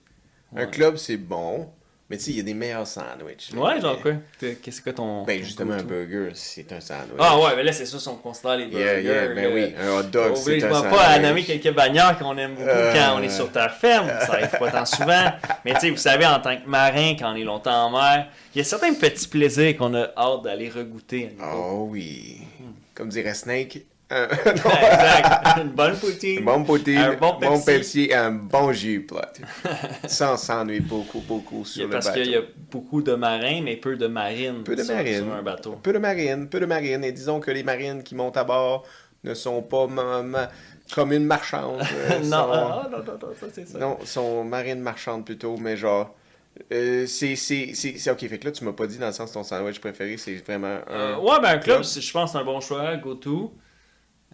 [0.57, 1.71] Un club, c'est bon.
[2.11, 3.53] Mais tu sais, il y a des meilleurs sandwichs.
[3.55, 3.61] là.
[3.63, 4.15] Ouais, genre quoi?
[4.41, 5.23] Qu'est-ce que ton...
[5.23, 7.15] Ben ton justement, un burger, c'est un sandwich.
[7.21, 8.85] Ah ouais, mais là, c'est ça, si on considère les burgers.
[8.85, 9.73] Yeah, yeah, ben oui.
[9.81, 10.91] Un hot dog, c'est un sandwich.
[10.91, 12.93] pas à nommer quelques bannières qu'on aime beaucoup Euh.
[12.93, 14.09] quand on est sur ta ferme.
[14.27, 15.31] Ça arrive pas tant souvent.
[15.65, 18.27] Mais tu sais, vous savez, en tant que marin, quand on est longtemps en mer,
[18.55, 21.37] il y a certains petits plaisirs qu'on a hâte d'aller regoûter.
[21.41, 21.55] à.
[21.57, 22.39] Oh oui.
[22.93, 25.59] Comme dirait Snake, exact.
[25.63, 26.39] Une bonne poutine.
[26.41, 27.65] un bon poutine, Un bon Pepsi.
[27.65, 29.19] Pepsi et un bon jus plot.
[30.07, 32.21] Sans s'ennuyer beaucoup, beaucoup sur le parce bateau.
[32.21, 34.65] qu'il y a beaucoup de marins, mais peu de marines.
[34.65, 35.25] Peu de sur, marines.
[35.25, 35.79] sur un bateau.
[35.83, 37.05] Peu de marines, peu de marines.
[37.05, 38.85] Et disons que les marines qui montent à bord
[39.23, 39.87] ne sont pas
[40.95, 41.81] comme une marchande.
[41.81, 43.79] euh, non, sont- ah, non, non, non, ça c'est ça.
[43.79, 46.15] Non, sont marines marchandes plutôt, mais genre.
[46.73, 49.13] euh, c'est, c'est, c'est, c'est- ok, fait que là, tu m'as pas dit dans le
[49.13, 50.93] sens ton sandwich préféré, c'est vraiment un.
[50.93, 52.97] Euh, ouais, ben un club, je pense que c'est un bon choix.
[52.97, 53.53] Go to.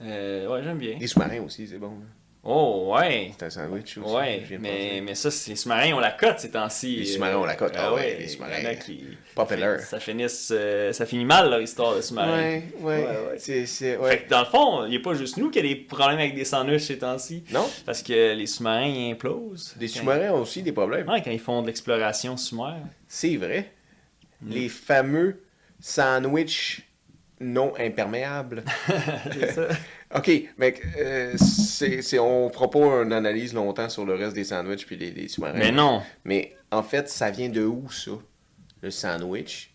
[0.02, 0.96] Euh, ouais, j'aime bien.
[1.00, 1.88] Les sous-marins aussi, c'est bon.
[1.88, 2.06] là.
[2.48, 3.32] Oh, ouais.
[3.36, 4.14] C'est un sandwich aussi.
[4.14, 6.94] Ouais, mais, mais ça, c'est- les sous-marins ont la cote ces temps-ci.
[6.94, 8.74] Les sous-marins ont la cote, ah Ah ouais, ouais, les sous-marins.
[8.76, 9.02] qui.
[9.34, 9.80] Popular.
[9.80, 12.36] Ça, finisse, euh, ça finit mal leur histoire de sous-marins.
[12.38, 13.34] Ouais, ouais, Ouais, ouais.
[13.38, 15.62] C'est, c'est, Fait que dans le fond, il n'y a pas juste nous qui a
[15.62, 17.42] des problèmes avec des sandwichs ces temps-ci.
[17.50, 19.74] Non, Parce que les sous-marins, ils implosent.
[19.76, 21.08] des Quand- sous-marins ont aussi des problèmes.
[21.08, 22.76] Ouais, quand ils font de l'exploration sous-mer.
[23.08, 23.72] C'est vrai.
[24.42, 24.50] Mm.
[24.52, 25.42] Les fameux
[25.80, 26.82] sandwichs
[27.40, 28.64] non imperméables.
[29.32, 29.68] c'est ça.
[30.14, 34.86] Ok, mais euh, c'est, on fera pas une analyse longtemps sur le reste des sandwichs
[34.86, 35.58] puis des, sous-marins.
[35.58, 36.00] Mais non.
[36.24, 38.12] Mais en fait, ça vient de où ça
[38.82, 39.74] Le sandwich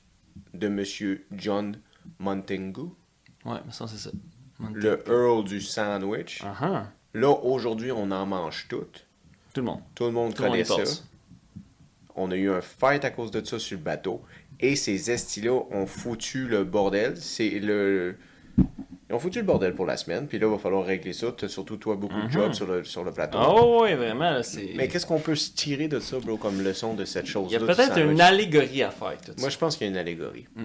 [0.54, 1.78] de Monsieur John
[2.17, 2.91] Montagu.
[3.43, 4.12] Ouais, mais ça, c'est ça.
[4.74, 6.41] le Earl du sandwich.
[6.45, 6.86] Ah.
[7.13, 9.06] Là, aujourd'hui, on en mange toutes.
[9.54, 9.82] Tout le monde.
[9.93, 11.04] Tout le monde Tout le monde connaît ça.
[12.15, 14.24] On a eu un fight à cause de ça sur le bateau.
[14.62, 17.13] Et ces estis-là ont foutu le bordel.
[17.17, 18.15] C'est le.
[19.10, 20.28] Ils ont foutu le bordel pour la semaine.
[20.28, 21.34] Puis là, il va falloir régler ça.
[21.36, 23.38] T'as surtout, toi, beaucoup de jobs sur le, sur le plateau.
[23.39, 23.45] Mhm.
[23.50, 24.32] Oh, oui, vraiment.
[24.32, 24.41] là.
[24.76, 27.32] Mais qu'est-ce qu'on peut se tirer de ça, bro, comme leçon de cette Il y
[27.32, 27.58] chose-là?
[27.58, 29.41] a peut-être une allégorie à faire avec tout ça.
[29.41, 30.45] Moi, je pense qu'il y a une allégorie.
[30.56, 30.63] Mm.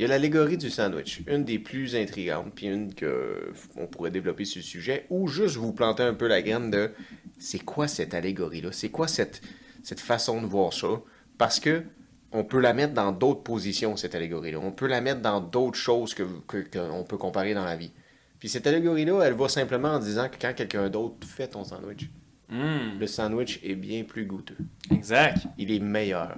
[0.00, 4.10] Il y a l'allégorie du sandwich, une des plus intrigantes, puis une que on pourrait
[4.10, 6.90] développer sur le sujet, ou juste vous planter un peu la graine de
[7.38, 9.40] c'est quoi cette allégorie-là, c'est quoi cette,
[9.84, 11.00] cette façon de voir ça,
[11.38, 11.84] parce que
[12.34, 14.58] on peut la mettre dans d'autres positions, cette allégorie-là.
[14.60, 17.92] On peut la mettre dans d'autres choses que, que- qu'on peut comparer dans la vie.
[18.38, 22.10] Puis cette allégorie-là, elle va simplement en disant que quand quelqu'un d'autre fait ton sandwich,
[22.50, 24.58] Hmm, le sandwich est bien plus goûteux.
[24.90, 25.46] exact.
[25.56, 26.36] Il est meilleur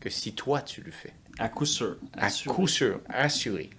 [0.00, 1.12] que si toi tu le fais.
[1.38, 1.96] À coup sûr.
[2.14, 2.54] À Assuré.
[2.56, 3.70] coup sûr, assuré.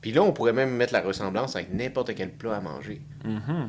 [0.00, 3.02] Puis là, on pourrait même mettre la ressemblance avec n'importe quel plat à manger.
[3.24, 3.68] Mhm.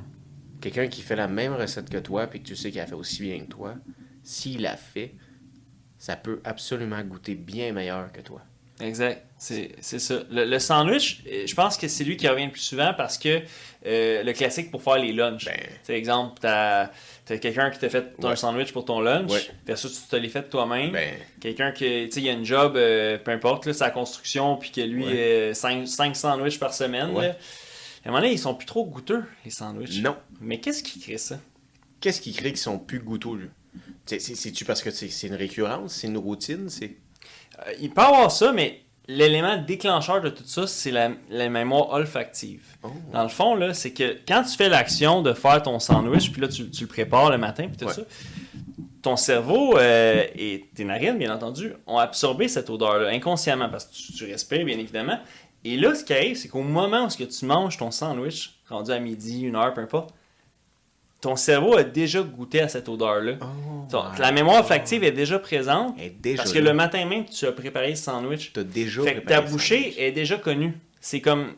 [0.62, 2.96] Quelqu'un qui fait la même recette que toi, puis que tu sais qu'il a fait
[2.96, 3.76] aussi bien que toi,
[4.24, 5.16] s'il l'a fait,
[6.02, 8.42] ça peut absolument goûter bien meilleur que toi.
[8.80, 10.24] Exact, c'est ça.
[10.32, 13.20] Le, le sandwich, euh, je pense que c'est lui qui revient le plus souvent parce
[13.20, 13.42] que
[13.86, 15.46] euh, le classique pour faire les lunchs.
[15.46, 15.56] Ben.
[15.84, 16.90] C'est exemple, t'as
[17.30, 18.36] as, quelqu'un qui t'a fait un Ouais.
[18.36, 19.42] sandwich pour ton lunch, Ouais.
[19.68, 20.92] versus tu te l'es fait toi-même.
[20.94, 24.58] Ben, Quelqu'un qui, tu sais, il a une job, euh, peu importe, là, sa construction,
[24.58, 25.52] puis que lui, Ouais.
[25.54, 27.12] 5 sandwichs par semaine.
[27.12, 27.28] Ouais.
[27.28, 27.36] là.
[28.04, 30.02] À un moment donné, ils sont plus trop goûteux, les sandwichs.
[30.02, 30.18] non.
[30.40, 31.38] Mais qu'est-ce qui crée ça?
[32.00, 33.38] Qu'est-ce qui crée qu'ils sont plus goûteux?
[33.38, 33.61] C'est-
[34.06, 36.70] C'est-tu parce que c'est une récurrence, c'est une routine?
[36.70, 36.98] c'est?
[37.66, 41.50] Euh, il peut y avoir ça, mais l'élément déclencheur de tout ça, c'est la, la
[41.50, 42.64] mémoire olfactive.
[42.84, 42.90] Oh.
[43.14, 46.42] Dans le fond, là, c'est que quand tu fais l'action de faire ton sandwich, puis
[46.42, 47.94] là, tu, tu le prépares le matin, puis tout Ouais.
[47.94, 48.02] ça,
[49.02, 53.96] ton cerveau euh, et tes narines, bien entendu, ont absorbé cette odeur-là inconsciemment, parce que
[53.96, 55.20] tu, tu respires, bien évidemment.
[55.64, 58.60] Et là, ce qui arrive, c'est qu'au moment où ce que tu manges ton sandwich,
[58.70, 60.14] rendu à midi, une heure, peu importe,
[61.22, 63.34] ton cerveau a déjà goûté à cette odeur-là.
[63.92, 67.06] Ton- my la mémoire olfactive est déjà présente, Elle est déjà parce que le matin
[67.06, 68.52] même, tu as préparé ce sandwich.
[68.54, 70.74] T'as déjà Fait que ta le bouchée est déjà connue.
[71.00, 71.54] C'est comme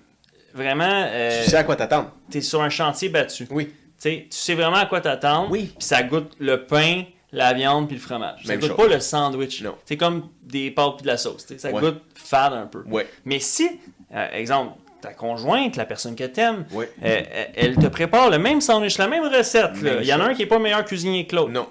[0.54, 0.84] vraiment.
[1.08, 2.12] euh, Tu sais à quoi t'attendre?
[2.30, 3.47] t'es sur un chantier battu.
[3.52, 3.67] Oui.
[3.67, 5.49] Tu sais, tu sais vraiment à quoi t'attendre.
[5.52, 5.71] Oui.
[5.78, 8.41] Puis ça goûte le pain, la viande puis le fromage.
[8.45, 8.78] Ça goûte chose.
[8.78, 9.62] pas le sandwich.
[9.62, 9.76] Non.
[9.86, 11.45] C'est comme des pâtes puis de la sauce.
[11.45, 11.58] tu.
[11.58, 11.80] Ça Ouais.
[11.80, 12.84] goûte fade un peu.
[12.88, 13.08] Ouais.
[13.26, 13.69] Mais si,
[14.13, 14.73] euh, exemple,
[15.04, 17.22] ta conjointe, la personne que t'aimes, euh, euh,
[17.56, 19.76] elle te prépare le même sandwich, la même recette.
[19.82, 21.52] Même Il y en a un qui est pas meilleur cuisinier que l'autre.
[21.52, 21.68] Non.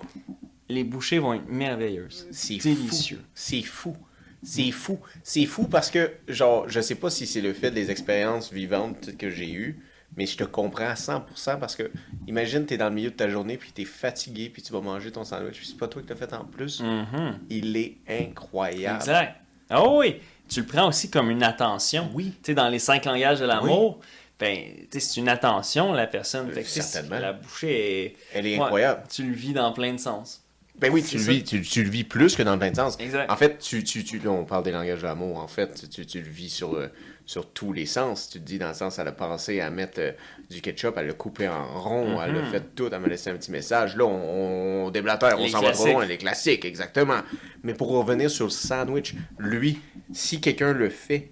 [0.68, 2.28] Les bouchées vont être merveilleuses.
[2.30, 3.16] C'est Délicieux.
[3.16, 3.24] fou.
[3.34, 3.96] C'est fou.
[4.42, 4.98] C'est fou.
[5.22, 9.16] C'est fou parce que, genre, je sais pas si c'est le fait des expériences vivantes
[9.16, 9.80] que j'ai eues,
[10.16, 11.90] mais je te comprends à 100% parce que,
[12.26, 15.10] imagine, t'es dans le milieu de ta journée, puis t'es fatigué, puis tu vas manger
[15.10, 16.80] ton sandwich, puis c'est pas toi qui l'as fait en plus.
[16.82, 17.38] Mhm.
[17.48, 18.96] Il est incroyable.
[19.00, 19.36] Exact.
[19.70, 20.16] Ah oui,
[20.52, 22.08] tu le prends aussi comme une attention.
[22.14, 22.32] Oui.
[22.42, 24.00] Tu sais, dans les cinq langages de l'amour,
[24.38, 24.56] ben,
[24.90, 26.50] tu sais, c'est une attention, la personne.
[26.50, 27.18] Euh, Fait certainement.
[27.18, 28.16] La bouchée est.
[28.34, 29.02] Elle est Ouais, incroyable.
[29.10, 30.41] tu le vis dans plein de sens.
[30.78, 32.96] Ben oui, tu le, vis, tu, tu le vis plus que dans plein de sens.
[32.98, 33.30] Exact.
[33.30, 35.38] En fait, tu, tu, on parle des langages de l'amour.
[35.38, 36.88] En fait, tu, tu, tu le vis sur, euh,
[37.24, 38.30] sur tous les sens.
[38.30, 40.12] Tu te dis dans le sens, elle a pensé à mettre euh,
[40.50, 43.36] du ketchup, elle l'a coupé en rond, elle l'a fait tout, elle m'a laissé un
[43.36, 43.96] petit message.
[43.96, 47.20] Là, on, on déblatère, on s'en va trop loin, les classiques, exactement.
[47.62, 49.78] Mais pour revenir sur le sandwich, lui,
[50.12, 51.30] si quelqu'un le fait,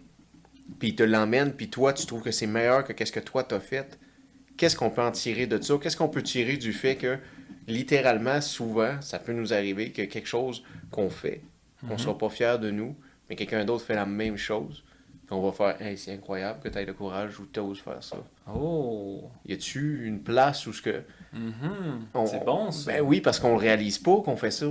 [0.78, 3.42] puis il te l'emmène, puis toi, tu trouves que c'est meilleur que qu'est-ce que toi
[3.42, 3.98] t'as fait,
[4.56, 5.74] qu'est-ce qu'on peut en tirer de ça?
[5.82, 7.18] Qu'est-ce qu'on peut tirer du fait que,
[7.68, 11.42] littéralement, souvent, ça peut nous arriver que quelque chose qu'on fait,
[11.88, 12.94] on soit pas fier de nous,
[13.28, 14.82] mais quelqu'un d'autre fait la même chose,
[15.26, 17.80] puis on va faire Hey, c'est incroyable que tu aies le courage ou tu oses
[17.80, 18.16] faire ça.
[18.52, 19.30] Oh.
[19.46, 21.02] Y a-tu une place où ce que.
[21.32, 22.06] Mhm.
[22.14, 22.92] on- C'est bon, ça.
[22.92, 24.66] Ben oui, parce qu'on réalise pas qu'on fait ça.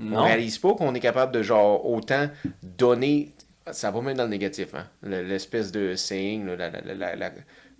[0.00, 0.22] On non.
[0.22, 2.28] réalise pas qu'on est capable de, genre, autant
[2.62, 3.32] donner.
[3.72, 4.86] Ça va même dans le négatif, hein.
[5.02, 7.32] Le- L'espèce de saying, là, la- la- la- la-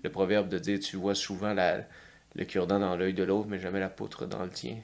[0.03, 1.83] le proverbe de dire tu vois souvent la-
[2.39, 4.77] le cure-dent dans l'œil de l'autre, mais jamais la poutre dans le tien.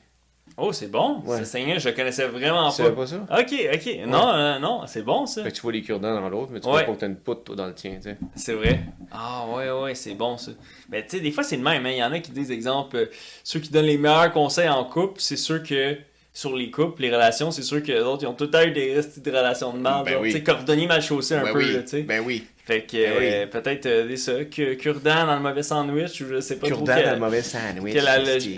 [0.59, 1.21] Oh, c'est bon.
[1.25, 1.39] Ouais.
[1.39, 2.91] Ce seigneur, je connaissais vraiment Tu pas.
[2.91, 3.17] pas ça?
[3.31, 4.07] Ok, ok.
[4.07, 5.43] Non, euh, non, c'est bon, ça.
[5.43, 7.17] Fait que tu vois les cure-dents dans l'autre, mais tu vois pas que t'as une
[7.17, 8.19] poutre toi, dans le tien, tu sais.
[8.37, 8.81] C'est vrai.
[9.11, 10.53] Ah ouais, ouais, c'est bon ça.
[10.91, 11.85] Mais tu sais, des fois c'est le même.
[11.87, 11.91] hein.
[11.91, 13.07] Il y en a qui disent, exemple, euh,
[13.43, 15.97] ceux qui donnent les meilleurs conseils en couple, c'est sûr que
[16.37, 18.73] sur les couples, les relations, c'est sûr que les autres, ils ont tout temps eu
[18.73, 20.05] des restes de relations de merde.
[20.05, 20.31] Ben oui.
[20.33, 22.03] Tu sais, cordonnier mal chaussé un ben peu, oui, là, tu sais.
[22.03, 22.45] ben oui.
[22.65, 23.25] Fait que Ben oui.
[23.31, 26.93] euh, peut-être euh, ça, que cure-dent dans le mauvais sandwich, ou je sais pas Cure-dent
[26.93, 27.93] trop dans le mauvais sandwich.
[27.93, 28.09] quelle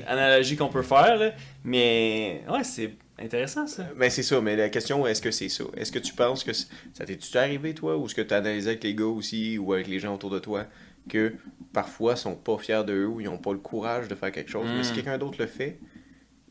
[0.07, 1.33] analogie, qu'on peut faire, là.
[1.65, 3.85] Mais ouais, c'est intéressant ça.
[3.97, 5.65] Ben c'est ça, mais la question, est-ce que c'est ça?
[5.77, 8.71] Est-ce que tu penses que ça t'est-tu arrivé, toi, ou est-ce que tu as analysé
[8.71, 10.65] avec les gars aussi, ou avec les gens autour de toi,
[11.11, 11.35] que
[11.75, 14.51] parfois ils sont pas fiers d'eux ou ils ont pas le courage de faire quelque
[14.51, 14.95] chose, mais si Mm.
[14.95, 15.79] quelqu'un d'autre le fait,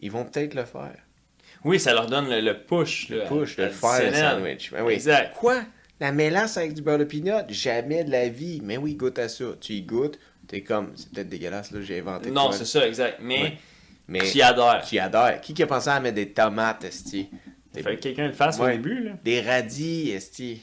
[0.02, 0.96] ils vont peut-être le faire.
[1.66, 4.72] Oui, ça leur donne le, le push, le Push, le faire sandwich.
[4.72, 4.94] Ben oui.
[4.94, 5.34] Exact.
[5.36, 5.64] Quoi?
[6.00, 8.62] La mélasse avec du beurre de peanut, jamais de la vie.
[8.64, 9.46] Mais oui, goûte à ça.
[9.60, 12.32] Tu y goûtes, t'es comme, c'est peut-être dégueulasse, là, j'ai inventé.
[12.32, 13.18] Non, c'est ça, exact.
[13.22, 13.58] Mais Ouais.
[14.08, 14.84] Mais tu y adhères.
[14.88, 15.42] tu y adhères.
[15.42, 17.28] Qui qui a pensé à mettre des tomates, esti?
[17.74, 19.12] Des, Fait que quelqu'un le fasse au début, là.
[19.24, 20.62] des radis, esti.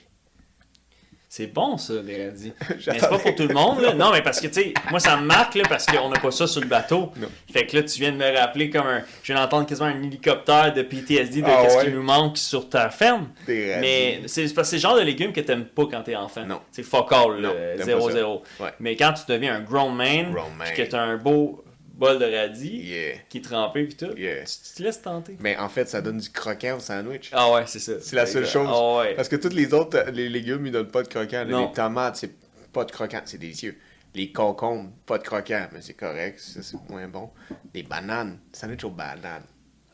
[1.35, 2.53] C'est bon, ça, des radis.
[2.69, 3.95] mais c'est pas pour tout le monde, là.
[3.95, 6.31] Non, mais parce que, tu sais, moi, ça me marque, là, parce qu'on n'a pas
[6.31, 7.11] ça sur le bateau.
[7.17, 7.27] Non.
[7.51, 9.01] Fait que là, tu viens de me rappeler comme un.
[9.23, 11.85] Je viens d'entendre quasiment un hélicoptère de PTSD de Ah qu'est-ce ouais?
[11.87, 13.29] qui nous manque sur ta ferme.
[13.47, 13.77] Des.
[13.81, 16.45] Mais c'est parce que c'est le genre de légumes que t'aimes pas quand t'es enfant.
[16.45, 16.61] Non.
[16.71, 18.43] C'est fuck all, Non, là, t'aimes pas 0-0.
[18.59, 18.65] ça.
[18.65, 18.71] Ouais.
[18.81, 20.69] Mais quand tu deviens un grown man, Grown man.
[20.77, 21.65] que t'as un beau
[22.03, 23.19] bol de radis Yeah.
[23.29, 24.45] qui est trempé, puis tout, Yeah.
[24.45, 25.37] tu, tu te laisses tenter.
[25.41, 27.31] Mais en fait, ça donne du croquant au sandwich.
[27.33, 28.01] Ah ouais, c'est ça.
[28.01, 28.69] C'est la seule chose.
[28.71, 29.15] Ah ouais.
[29.15, 31.45] Parce que tous les autres, euh, les légumes, ils donnent pas de croquant.
[31.47, 31.69] Non.
[31.69, 32.33] Les tomates, c'est
[32.73, 33.79] pas de croquant, c'est délicieux.
[34.15, 37.31] Les concombres, pas de croquant, mais c'est correct, ça c'est moins bon.
[37.73, 39.45] Les bananes, sandwich aux bananes.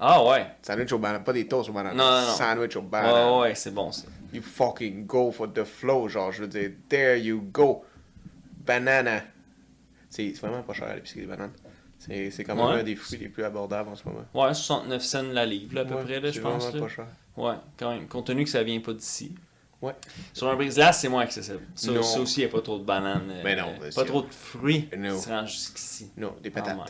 [0.00, 0.46] Ah ouais.
[0.62, 1.96] Sandwich aux bananes, pas des toasts aux bananes.
[1.96, 2.34] Non, non, non.
[2.34, 3.32] Sandwich aux bananes.
[3.34, 4.06] ouais, ouais, c'est bon ça.
[4.32, 7.84] You fucking go for the flow, genre, je veux dire, there you go.
[8.66, 9.22] Banana.
[10.10, 11.52] C'est vraiment pas cher à l'épicerie, les bananes.
[11.98, 12.80] C'est c'est quand même Ouais.
[12.80, 14.24] un des fruits les plus abordables en ce moment.
[14.34, 16.72] Ouais, 69 cents la livre, là, à peu Ouais, près, là, je c'est pense.
[16.72, 16.80] là.
[16.80, 17.06] pas cher.
[17.36, 18.06] Ouais, quand même.
[18.06, 19.32] Compte tenu que ça vient pas d'ici.
[19.80, 19.92] Ouais.
[20.32, 21.60] Sur un brise-glace, c'est moins accessible.
[21.74, 22.02] Ça, Non.
[22.02, 23.30] ça aussi, il n'y a pas trop de bananes.
[23.30, 25.14] euh, Mais non, euh, pas c'est- trop de fruits Non.
[25.16, 26.10] qui se rangent jusqu'ici.
[26.16, 26.76] Non, des Ah, patates.
[26.78, 26.84] ouais.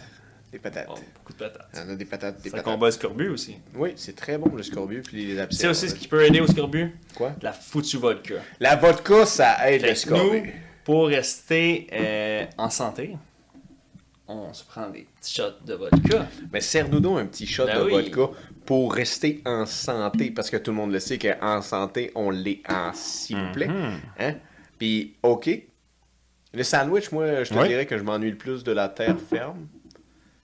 [0.53, 0.87] Des patates.
[0.91, 1.69] Oh, beaucoup de patates.
[1.75, 2.65] Il y en a des patates, des patates.
[2.65, 3.59] combat le scorbut aussi.
[3.75, 5.61] Oui, c'est très bon le scorbut puis les abscesses.
[5.61, 6.97] sais aussi ce qui peut aider au scorbut?
[7.15, 7.33] Quoi?
[7.43, 8.37] La foutue vodka.
[8.59, 10.41] La vodka, ça aide Fait le scorbut.
[10.41, 10.53] nous,
[10.85, 13.15] pour rester euh, en santé,
[14.29, 16.29] on se prend des petits shots de vodka.
[16.53, 17.93] Mais serre-nous donc un petit shot Ben de oui.
[17.93, 18.31] vodka
[18.67, 22.63] pour rester en santé, parce que tout le monde le sait qu'en santé, on l'est
[22.69, 23.69] en s'il vous plaît.
[23.69, 24.01] Mhm.
[24.19, 24.35] Hein?
[24.79, 25.51] Puis, OK.
[26.53, 29.67] Le sandwich, moi, je te dirais que je m'ennuie le plus de la terre ferme.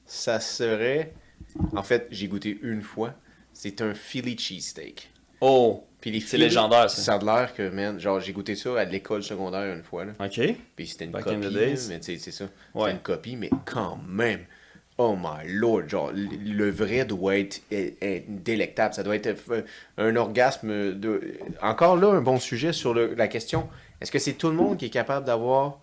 [0.06, 1.14] Ça serait...
[1.76, 3.14] En fait, j'ai goûté une fois.
[3.52, 5.10] C'est un Philly cheesesteak.
[5.40, 5.86] Oh!
[6.10, 7.00] Puis C'est légendaire, ça.
[7.00, 10.12] Ça a l'air que, man, genre, j'ai goûté ça à l'école secondaire une fois, là.
[10.20, 10.40] OK.
[10.76, 12.44] Puis c'était une Back copie, mais tu sais, c'est ça.
[12.74, 12.82] Ouais.
[12.82, 14.40] C'était une copie, mais quand même.
[14.98, 18.94] Oh my lord, genre, le vrai doit être est- est délectable.
[18.94, 19.34] Ça doit être
[19.98, 21.38] un orgasme de.
[21.62, 23.68] Encore là, un bon sujet sur le- la question
[24.00, 25.80] est-ce que c'est tout le monde qui est capable d'avoir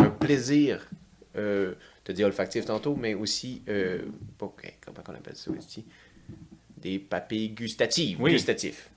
[0.00, 0.88] un plaisir,
[1.36, 3.98] euh, te dis olfactif tantôt, mais aussi, euh,
[4.40, 5.84] ok, comment on appelle ça aussi
[6.78, 8.16] Des papilles gustatives.
[8.20, 8.32] Oui.
[8.32, 8.88] Gustatifs.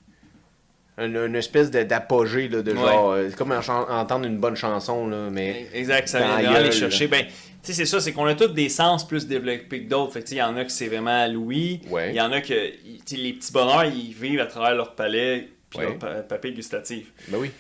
[0.98, 2.76] Une, une espèce de- d'apogée, de Ouais.
[2.78, 3.12] genre.
[3.14, 5.68] euh, C'est comme entendre une bonne chanson, là, mais.
[5.74, 7.08] Exact, ça vient gueule, chercher.
[7.08, 7.32] Ben, tu
[7.64, 10.14] sais, c'est ça, c'est qu'on a tous des sens plus développés que d'autres.
[10.14, 11.80] Fait que, tu sais, il y en a que c'est vraiment Louis.
[11.86, 12.14] Il Ouais.
[12.14, 15.86] y en a que, les petits bonheurs, ils vivent à travers leur palais puis Ouais.
[15.86, 17.12] leur pa- papier gustatif.
[17.30, 17.52] Ben oui.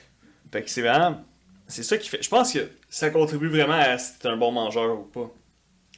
[0.51, 1.23] Fait que c'est vraiment,
[1.67, 2.21] c'est ça qui fait.
[2.21, 5.31] Je pense que ça contribue vraiment à si t'es un bon mangeur ou pas.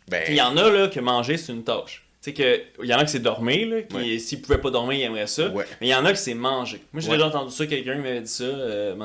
[0.08, 0.22] Ben.
[0.30, 2.03] Il y en a, là, que manger, c'est une tâche.
[2.24, 4.18] Tu sais que, il y en a que c'est dormir, là, qui, Ouais.
[4.18, 5.50] s'ils pouvaient pas dormir, ils aimeraient ça.
[5.50, 5.66] Ouais.
[5.82, 6.82] Mais il y en a que c'est manger.
[6.94, 7.16] Moi, j'ai Ouais.
[7.18, 8.96] déjà entendu ça, quelqu'un m'avait dit ça, euh.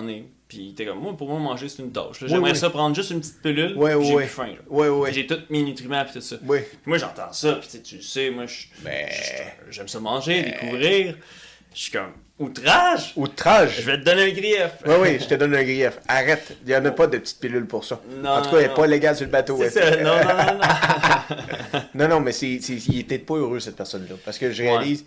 [0.47, 2.25] Puis il était comme, moi, pour moi, manger, c'est une tâche.
[2.25, 4.55] J'aimerais ça prendre juste une petite pilule, j'ai plus faim.
[5.11, 6.37] J'ai tous mes nutriments, puis tout ça.
[6.39, 8.45] Puis moi, j'entends ça, puis tu sais, moi,
[8.85, 9.09] Ben.
[9.69, 11.17] j'aime ça manger, découvrir.
[11.75, 13.13] Je suis comme, outrage!
[13.17, 13.77] Outrage.
[13.81, 14.71] Je vais te donner un grief!
[14.87, 15.99] Oui, oui, je te donne un grief.
[16.09, 16.57] Arrête.
[16.63, 18.01] Il n'y en a pas de petites pilules pour ça.
[18.23, 18.75] Non, en tout cas, elle n'est non.
[18.75, 19.59] pas légale sur le bateau.
[19.63, 21.81] C'est ça, non, non, non, non.
[21.95, 24.15] Non, non, mais c'est, c'est- il peut-être pas heureux, cette personne-là.
[24.25, 25.05] Parce que je réalise,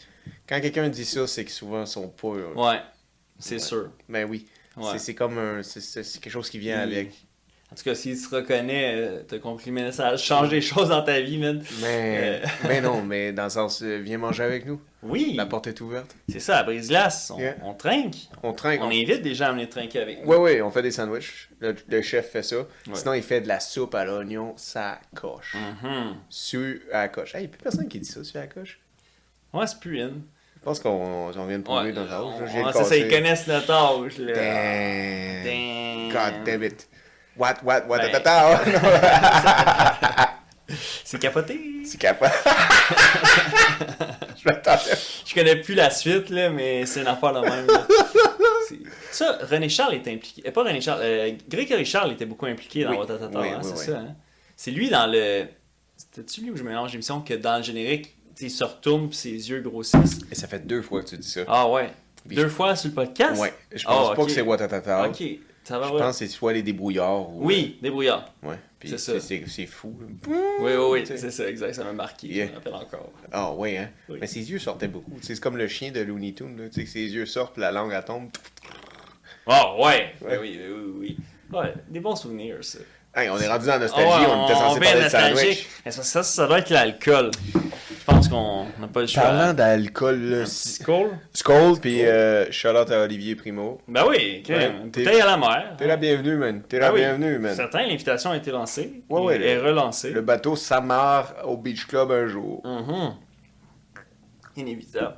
[0.47, 2.53] quand quelqu'un dit ça, c'est que souvent, ils sont pas heureux.
[2.55, 2.79] ouais,
[3.39, 3.89] c'est sûr.
[4.09, 4.47] Ben oui.
[4.77, 4.85] Ouais.
[4.93, 5.63] C'est, c'est comme un.
[5.63, 7.11] C'est, c'est- quelque chose qui vient avec.
[7.71, 11.03] En tout cas, s'il se reconnaît, euh, t'as compris le message, change des choses dans
[11.03, 11.63] ta vie, man.
[11.81, 12.47] Mais, Euh.
[12.67, 14.81] mais non, mais dans le sens, euh, viens manger avec nous.
[15.03, 16.13] Oui, La porte est ouverte.
[16.29, 17.55] c'est ça, à brise-glace, on, Yeah.
[17.63, 18.27] on trinque.
[18.43, 18.81] On trinque.
[18.83, 20.29] On invite des gens à venir trinquer avec nous.
[20.29, 21.49] Oui, oui, on fait des sandwichs.
[21.61, 22.57] Le, le chef fait ça.
[22.93, 25.55] Sinon, il fait de la soupe à l'oignon, ça coche.
[25.55, 26.15] Mhm.
[26.29, 27.35] Su à la coche.
[27.35, 28.79] Hey, il n'y a plus personne qui dit ça, su à la coche.
[29.53, 30.11] Ouais, c'est plus in.
[30.57, 30.89] Je pense qu'on
[31.35, 34.33] on vient de prouver Ouais, dans la ouais, c'est ça, ils connaissent le tâche, là.
[34.33, 35.43] Damn.
[35.45, 36.09] Damn.
[36.11, 36.87] God damn it.
[37.41, 38.11] What, what, what, Ben.
[38.11, 40.37] ta, ta, ta.
[41.03, 41.59] C'est capoté.
[41.83, 42.31] C'est capable.
[44.37, 44.95] Je m'attendais.
[45.25, 47.65] Je connais plus la suite, là, mais c'est une affaire de même.
[47.65, 47.87] là.
[49.11, 50.43] Ça, René Charles est impliqué.
[50.47, 53.59] euh, pas René Charles, euh, Grégory Charles était beaucoup impliqué dans Oui, Watatata, oui, hein,
[53.63, 53.97] oui, c'est ça.
[53.97, 54.15] Hein?
[54.55, 55.45] C'est lui dans le.
[55.97, 59.49] C'était-tu lui où je mélange l'émission que dans le générique, il se retourne puis ses
[59.49, 60.19] yeux grossissent?
[60.31, 61.41] Et ça fait deux fois que tu dis ça.
[61.47, 61.89] Ah ouais.
[62.27, 63.41] Puis Deux fois sur le podcast?
[63.41, 63.51] Ouais.
[63.73, 64.27] Je pense Ah, pas ok.
[64.27, 65.07] que c'est Watatata.
[65.07, 65.23] Ok,
[65.63, 65.99] ça va, Je ouais.
[65.99, 67.45] pense que c'est soit les débrouillards ou.
[67.45, 68.25] Oui, débrouillard.
[68.43, 68.55] Ouais.
[68.79, 69.19] Puis C'est ça.
[69.19, 69.95] c'est- fou.
[70.27, 72.47] Oui, oui, oui, c'est ça, exact, ça m'a marqué, Yeah.
[72.47, 73.11] je me rappelle encore.
[73.31, 73.89] Ah ouais, hein.
[74.09, 74.17] Oui.
[74.19, 75.13] Mais ses yeux sortaient beaucoup.
[75.21, 76.57] C'est comme le chien de Looney Tunes.
[76.57, 76.63] là.
[76.71, 78.29] Ses yeux sortent, puis la langue elle tombe.
[79.47, 80.13] Ah ouais, Ouais.
[80.21, 81.57] Ben oui, oui, oui, oui.
[81.59, 82.79] Ouais, des bons souvenirs, ça.
[83.13, 85.67] Hey, on est rendu dans la nostalgie, ouais, on était censé vient parler de sandwich.
[85.89, 87.31] Ça, ça doit être l'alcool.
[88.01, 89.21] Je pense qu'on n'a pas le choix.
[89.21, 90.43] Parlant d'alcool,
[90.83, 91.19] call.
[91.33, 93.79] Skull, puis euh, shout out à Olivier Primo.
[93.87, 94.49] Ben oui, ok.
[94.49, 95.75] Ouais, Une t'es- bouteille à la mer.
[95.77, 96.63] T'es la bienvenue, man.
[96.67, 96.99] T'es Ben la oui.
[97.01, 97.55] bienvenue, man.
[97.55, 99.03] Certain, l'invitation a été lancée.
[99.07, 100.09] Ouais, ouais, et est le- relancée.
[100.11, 102.61] Le bateau s'amarre au Beach Club un jour.
[102.65, 103.13] Mhm.
[104.57, 105.15] Inévitable.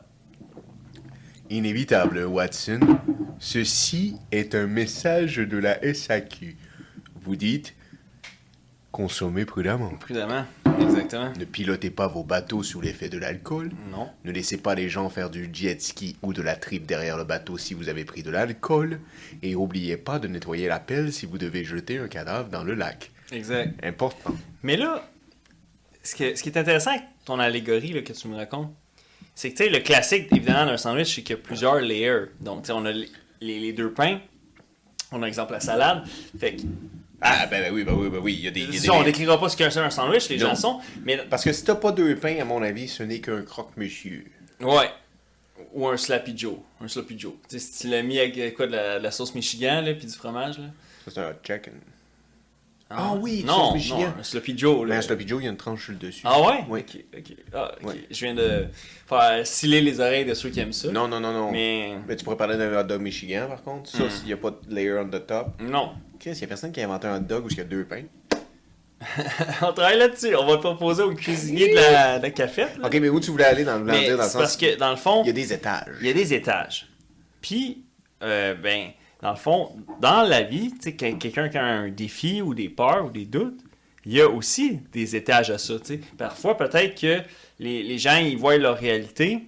[1.50, 2.80] Inévitable, Watson.
[3.40, 6.58] Ceci est un message de la SAQ.
[7.22, 7.76] Vous dites
[8.98, 9.90] consommez prudemment.
[10.00, 10.46] Prudemment.
[10.80, 11.34] Exactement.
[11.38, 13.72] Ne pilotez pas vos bateaux sous l'effet de l'alcool.
[13.92, 14.08] Non.
[14.24, 17.24] Ne laissez pas les gens faire du jet ski ou de la trip derrière le
[17.26, 19.00] bateau si vous avez pris de l'alcool.
[19.42, 22.76] Et oubliez pas de nettoyer la pelle si vous devez jeter un cadavre dans le
[22.76, 23.12] lac.
[23.32, 23.74] Exact.
[23.84, 24.36] Important.
[24.62, 25.08] Mais là,
[26.04, 28.72] ce, que- ce qui est intéressant avec ton allégorie là, que tu me racontes,
[29.36, 32.26] c'est que tu sais, le classique évidemment d'un sandwich, c'est qu'il y a plusieurs layers.
[32.42, 33.10] Donc, tu sais, on a les,
[33.42, 34.20] les- les deux pains,
[35.12, 36.04] on a exemple la salade.
[36.40, 36.62] Fait que,
[37.26, 38.34] Ah, ben, ben oui, ben oui, ben oui.
[38.34, 38.62] Il y a des.
[38.62, 40.80] y a des- on décrira pas ce qu'est un sandwich, les gens sont.
[41.04, 44.26] Mais Parce que si t'as pas deux pains, à mon avis, ce n'est qu'un croque-monsieur.
[44.62, 44.90] Ouais.
[45.74, 46.56] Ou un Slappy Joe.
[46.82, 47.34] Un Sloppy Joe.
[47.50, 49.82] Tu sais, si tu l'as mis avec euh, quoi, de la, de la sauce Michigan,
[49.82, 50.66] là, puis du fromage, là.
[51.06, 51.74] Ça, c'est un hot chicken.
[52.96, 53.98] Ah oui, non, sauce Michigan.
[54.02, 54.98] non, un Sloppy Joe, Mais là.
[54.98, 56.22] un Sloppy Joe, il y a une tranche sur le dessus.
[56.26, 56.64] Ah ouais?
[56.70, 56.82] Oui.
[56.82, 57.36] Ok, ok.
[57.54, 57.72] Ah.
[57.82, 57.96] Ouais.
[58.12, 58.68] Je viens de
[59.08, 60.90] faire sciller les oreilles de ceux qui aiment ça.
[60.92, 61.52] Non, non, non, non.
[61.52, 61.94] Mais.
[62.08, 63.90] Mais tu pourrais parler d'un hot dog Michigan, par contre.
[63.90, 64.10] Ça, Hmm.
[64.12, 65.60] s'il n'y a pas de layer on the top.
[65.62, 65.94] Non.
[66.24, 68.04] Chris, y a personne qui a inventé un dog où il y a deux pains.
[69.62, 70.34] on travaille là-dessus.
[70.38, 72.78] On va le proposer au cuisinier de la, de la cafette.
[72.78, 72.88] là.
[72.88, 74.42] Ok, mais où tu voulais aller dans le, Mais dire, dans le c'est sens.
[74.42, 75.86] parce que, dans le fond, Il y a des étages.
[76.00, 76.88] il y a des étages.
[77.42, 77.84] Puis,
[78.24, 81.90] euh, ben, dans le fond, dans la vie, tu sais, quand quelqu'un qui a un
[81.90, 83.60] défi ou des peurs ou des doutes,
[84.06, 85.74] il y a aussi des étages à ça.
[85.80, 86.00] tu sais.
[86.18, 87.20] Parfois, peut-être que
[87.60, 89.40] les, les gens, ils voient leur réalité,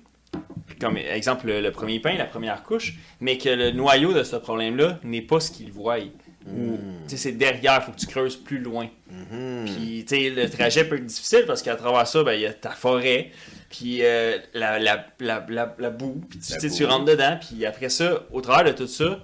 [0.81, 4.35] comme exemple le, le premier pain, la première couche, mais que le noyau de ce
[4.35, 5.99] problème-là n'est pas ce qu'ils voient.
[6.47, 6.77] Ou,
[7.07, 8.87] tu sais, c'est derrière, il faut que tu creuses plus loin.
[9.09, 9.65] Mhm.
[9.65, 12.45] Puis, tu sais, le trajet peut être difficile parce qu'à travers ça, ben, il y
[12.45, 13.31] a ta forêt,
[13.69, 15.45] puis euh, la, la, la,
[15.79, 19.19] la, boue, puis tu, tu rentres dedans, puis après ça, au travers de tout ça,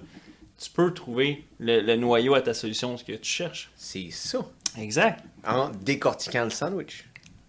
[0.58, 3.70] tu peux trouver le, le noyau à ta solution, ce que tu cherches.
[3.76, 4.40] C'est ça.
[4.78, 5.20] Exact.
[5.46, 7.04] En décortiquant le sandwich.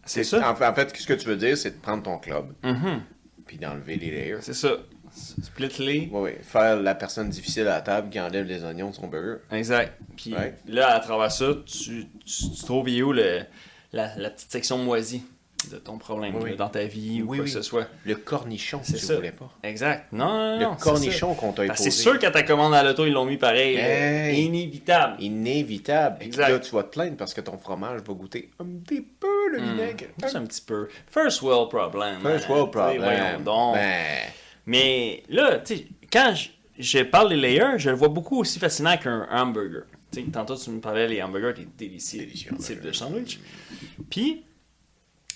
[0.06, 0.52] C'est ça.
[0.52, 3.02] En fait, ce que tu veux dire, c'est de prendre ton club, Mhm.
[3.48, 4.38] puis d'enlever les layers.
[4.42, 4.78] C'est ça.
[5.44, 6.10] Split-les.
[6.12, 6.32] Oui, oui.
[6.42, 9.38] Faire la personne difficile à la table qui enlève les oignons de son burger.
[9.52, 9.98] Exact.
[10.16, 10.34] Puis
[10.68, 13.42] là, à travers ça, tu, tu, tu trouves où le,
[13.92, 15.24] la, la petite section moisie
[15.72, 16.56] de ton problème Oui, là, oui.
[16.58, 17.44] dans ta vie ou quoi oui.
[17.46, 17.88] que ce soit?
[18.04, 19.16] Le cornichon, C'est si tu ça.
[19.16, 19.50] voulais pas.
[19.64, 20.12] Exact.
[20.12, 20.76] Non, non, Le non.
[20.76, 21.84] cornichon qu'on t'a imposé.
[21.84, 23.78] C'est sûr qu'à ta commande à l'auto, ils l'ont mis pareil.
[23.78, 24.44] Hey.
[24.44, 25.16] Inévitable.
[25.24, 26.18] Inévitable.
[26.22, 26.50] Exact.
[26.50, 29.60] là, tu vas te plaindre parce que ton fromage va goûter un petit peu le
[29.62, 29.72] Hmm.
[29.72, 30.06] vinaigre.
[30.22, 30.90] Juste un petit peu.
[31.10, 32.20] First world problem.
[32.22, 32.54] First hein.
[32.54, 33.44] world sais, voyons problem.
[33.46, 33.76] donc.
[33.76, 34.18] Ben,
[34.66, 36.50] Mais là, tu sais, quand je,
[36.80, 39.84] je parle des layers, je le vois beaucoup aussi fascinant qu'un hamburger.
[40.12, 42.88] Tu sais, tantôt, tu me parlais des hamburgers, des délicieux, Délicieux types hamburgers.
[42.88, 43.40] de sandwich.
[44.10, 44.44] Puis,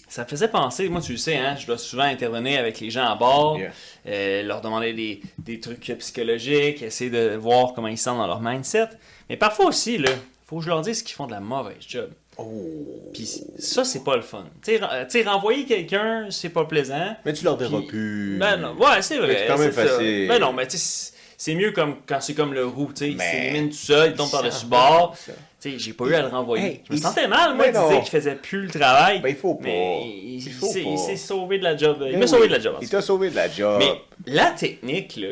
[0.07, 2.89] ça me faisait penser, moi, tu le sais, hein, je dois souvent intervenir avec les
[2.89, 3.71] gens à bord, Yeah.
[4.07, 8.39] euh, leur demander des, des trucs psychologiques, essayer de voir comment ils sentent dans leur
[8.41, 8.87] mindset.
[9.29, 10.11] Mais parfois aussi, là,
[10.45, 12.09] faut que je leur dise qu'ils font de la mauvaise job.
[12.37, 13.09] Oh.
[13.13, 14.45] Puis ça, c'est pas le fun.
[14.63, 14.77] Tu
[15.09, 17.15] sais, renvoyer quelqu'un, c'est pas plaisant.
[17.25, 18.37] Mais tu leur diras plus.
[18.39, 19.27] Ben non, ouais, c'est vrai.
[19.27, 19.85] Mais c'est quand même ça.
[19.85, 20.27] facile.
[20.27, 23.11] Ben non, mais tu sais, c'est- mieux comme quand c'est comme le roux, tu sais,
[23.11, 25.15] il s'élimine tout seul, il tombe par-dessus bord.
[25.59, 26.65] Tu sais, j'ai pas eu à le renvoyer.
[26.65, 29.21] Hey, je me il- sentais mal, moi, de dire qu'il faisait plus le travail.
[29.21, 29.63] Ben, il faut pas.
[29.63, 30.89] Mais il, Il il faut s'est- pas.
[30.89, 31.97] il s'est sauvé de la job.
[32.01, 32.27] Il Ben m'a oui.
[32.27, 32.75] sauvé de la job.
[32.81, 33.79] Il t'a sauvé de la job.
[33.79, 35.29] Mais la technique, là,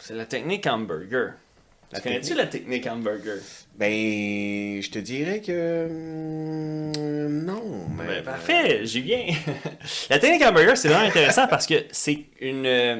[0.00, 1.34] c'est la technique hamburger.
[2.02, 3.38] Connais-tu la technique hamburger?
[3.76, 5.86] Ben, je te dirais que.
[5.86, 8.06] hum, Non, mais.
[8.06, 9.26] Ben, parfait, j'y viens.
[10.10, 12.96] la technique hamburger, c'est vraiment intéressant parce que c'est une, euh,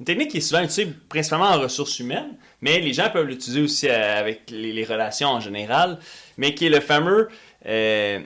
[0.00, 3.60] une technique qui est souvent utilisée principalement en ressources humaines, mais les gens peuvent l'utiliser
[3.62, 5.98] aussi euh, avec les, les relations en général,
[6.36, 7.28] mais qui est le fameux
[7.66, 8.20] euh,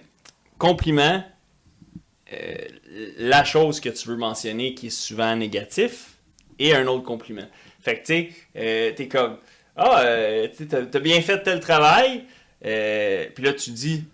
[0.58, 1.22] compliment,
[2.32, 2.54] euh,
[3.18, 6.18] la chose que tu veux mentionner qui est souvent négatif,
[6.58, 7.46] et un autre compliment.
[7.80, 9.38] Fait que, tu sais, euh, t'es comme,
[9.78, 12.24] ah, euh, tu t'as bien fait tel travail,
[12.66, 14.04] euh, puis là, tu dis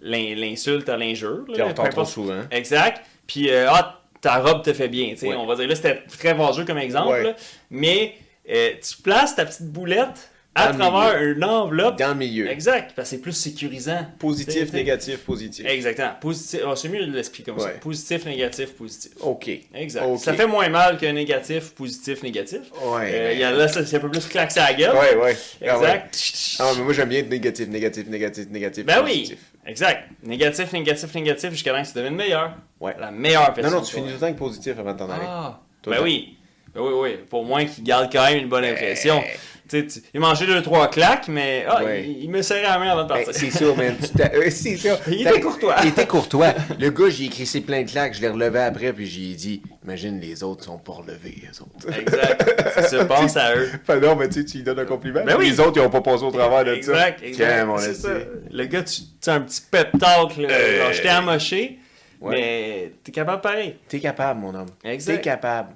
[0.00, 1.44] l'in- l'insulte à l'injure.
[1.52, 2.42] Puis on t'entend souvent.
[2.50, 3.02] Exact.
[3.26, 5.14] Puis, euh, ah, ta robe te fait bien.
[5.22, 5.34] Ouais.
[5.34, 7.08] On va dire, là, c'était très vaseux comme exemple.
[7.12, 7.22] Ouais.
[7.22, 7.36] là,
[7.70, 8.14] mais
[8.50, 11.98] euh, tu places ta petite boulette à Dans travers une enveloppe.
[11.98, 12.48] Dans le milieu.
[12.48, 12.92] Exact.
[12.94, 14.06] Parce que c'est plus sécurisant.
[14.18, 15.66] Positif, négatif, positif.
[15.66, 16.12] Exactement.
[16.20, 16.60] Positif.
[16.66, 17.70] ah, c'est mieux de l'expliquer comme ça.
[17.80, 19.12] Positif, négatif, positif.
[19.20, 19.50] Ok.
[19.74, 20.16] Exact.
[20.18, 22.60] Ça fait moins mal qu'un négatif, positif, négatif.
[22.84, 23.10] Ouais.
[23.12, 24.94] Euh, y a là, c'est un peu plus claqué à la gueule.
[24.94, 25.36] Ouais, ouais.
[25.66, 25.86] Ah ouais.
[25.86, 26.56] Exact.
[26.60, 28.84] Ah, mais moi j'aime bien être négatif, négatif, négatif, négatif.
[28.86, 29.38] Ben positif.
[29.64, 30.08] oui, exact.
[30.22, 32.52] Négatif, négatif, négatif, jusqu'à temps que tu deviennes meilleur.
[32.80, 32.94] Ouais.
[33.00, 33.72] La meilleure Non, personne.
[33.74, 35.24] non, tu finis tout le temps avec positif avant de t'en aller.
[35.26, 36.02] Ah, Tout ben temps.
[36.04, 36.36] oui.
[36.74, 37.16] Ben oui, oui.
[37.30, 39.22] Pour moins qu'il garde quand même une bonne impression.
[39.24, 39.38] Eh.
[39.82, 42.04] Tu sais, il mangeait deux, trois claques, mais ah, Ouais.
[42.06, 43.34] il, il me serrait la main avant de Ben, partir.
[43.34, 43.96] c'est ça, man.
[44.20, 44.98] Euh, c'est ça.
[45.08, 45.76] Il était courtois.
[45.82, 46.54] Il était courtois.
[46.78, 49.62] Le gars, j'ai écrit ses plein de claques, je l'ai relevé après, puis j'ai dit,
[49.84, 51.98] imagine les autres sont pas relevés, les autres.
[52.00, 52.80] Exact.
[52.88, 53.70] Ça, pense à eux.
[54.00, 55.24] Non, mais tu sais, tu lui donnes un compliment.
[55.24, 55.50] Ben oui.
[55.50, 57.26] Les autres, ils ont pas passé au travers de Exact, ça.
[57.26, 57.46] exact.
[57.54, 58.02] Tiens, mon c'est esti.
[58.02, 58.10] ça.
[58.50, 60.48] Le gars, tu sais, un petit pep talk, là.
[60.50, 60.92] Euh.
[60.92, 61.78] J'étais amoché,
[62.20, 62.36] Ouais.
[62.36, 63.76] mais t'es capable pareil.
[63.88, 64.68] T'es capable, mon homme.
[64.84, 65.16] Exact.
[65.16, 65.70] T'es capable.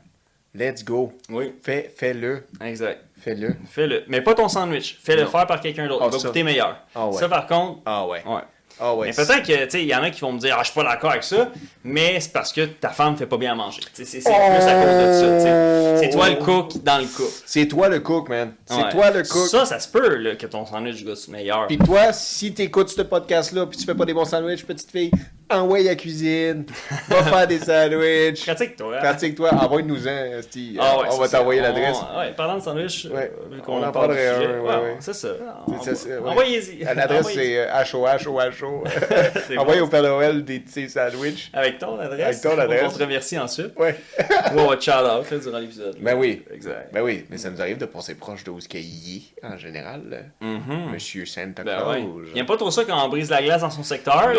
[0.54, 1.12] Let's go.
[1.28, 2.44] Oui, Fais, fais-le.
[2.64, 3.04] exact.
[3.20, 3.56] Fais-le.
[3.70, 4.04] Fais-le.
[4.08, 4.98] Mais pas ton sandwich.
[5.02, 6.04] Fais-le faire par quelqu'un d'autre.
[6.06, 6.28] Il va ça.
[6.28, 6.76] goûter meilleur.
[6.94, 7.18] Ah ouais.
[7.18, 8.22] Ça, par contre, Ah ouais.
[8.26, 8.40] ouais.
[8.80, 9.08] Ah ouais.
[9.08, 10.70] Mais peut-être que, tu sais, il y en a qui vont me dire, ah, je
[10.70, 11.48] suis pas d'accord avec ça,
[11.82, 13.80] mais c'est parce que ta femme fait pas bien à manger.
[13.92, 15.98] C'est plus à cause de ça, tu sais.
[16.00, 17.26] C'est toi le cook dans le cook.
[17.44, 18.52] C'est toi le cook, man.
[18.66, 18.88] C'est Ouais.
[18.92, 19.48] toi le cook.
[19.48, 21.66] Ça, ça se peut, là, que ton sandwich goûte meilleur.
[21.66, 25.10] Puis toi, si t'écoutes ce podcast-là, puis tu fais pas des bons sandwichs, petite fille,
[25.50, 26.64] envoie à la cuisine,
[27.08, 28.44] va faire des sandwichs.
[28.44, 28.96] Pratique, toi.
[28.96, 29.00] hein?
[29.00, 30.76] Pratique-toi, envoie-nous-en, Esti.
[30.80, 31.96] Ah ouais, on va t'envoyer On- l'adresse.
[32.16, 34.96] Ouais, parlant de sandwich, Ouais, euh, vu on en parlerait un, ouais.
[35.00, 35.28] C'est ça.
[35.66, 36.16] Ouais.
[36.24, 36.84] Envoyez-y.
[36.94, 38.84] L'adresse, c'est HOH,
[39.46, 41.50] C'est Envoyez au Père Noël des petits sandwichs.
[41.52, 42.20] Avec ton adresse.
[42.20, 42.92] Avec ton adresse.
[42.94, 43.72] On te remercie ensuite.
[43.78, 43.96] Ouais.
[44.54, 45.96] Ou on va shout-out durant l'épisode.
[46.00, 46.42] Ben oui.
[46.52, 46.92] Exact.
[46.92, 49.56] Ben oui, mais ça nous arrive de passer proche de où ce qu'il est, en
[49.56, 50.32] général.
[50.40, 50.92] Mhm.
[50.92, 51.96] Monsieur Santa Ben Claus.
[52.34, 54.30] Il aime pas trop ça quand on brise la glace dans son secteur.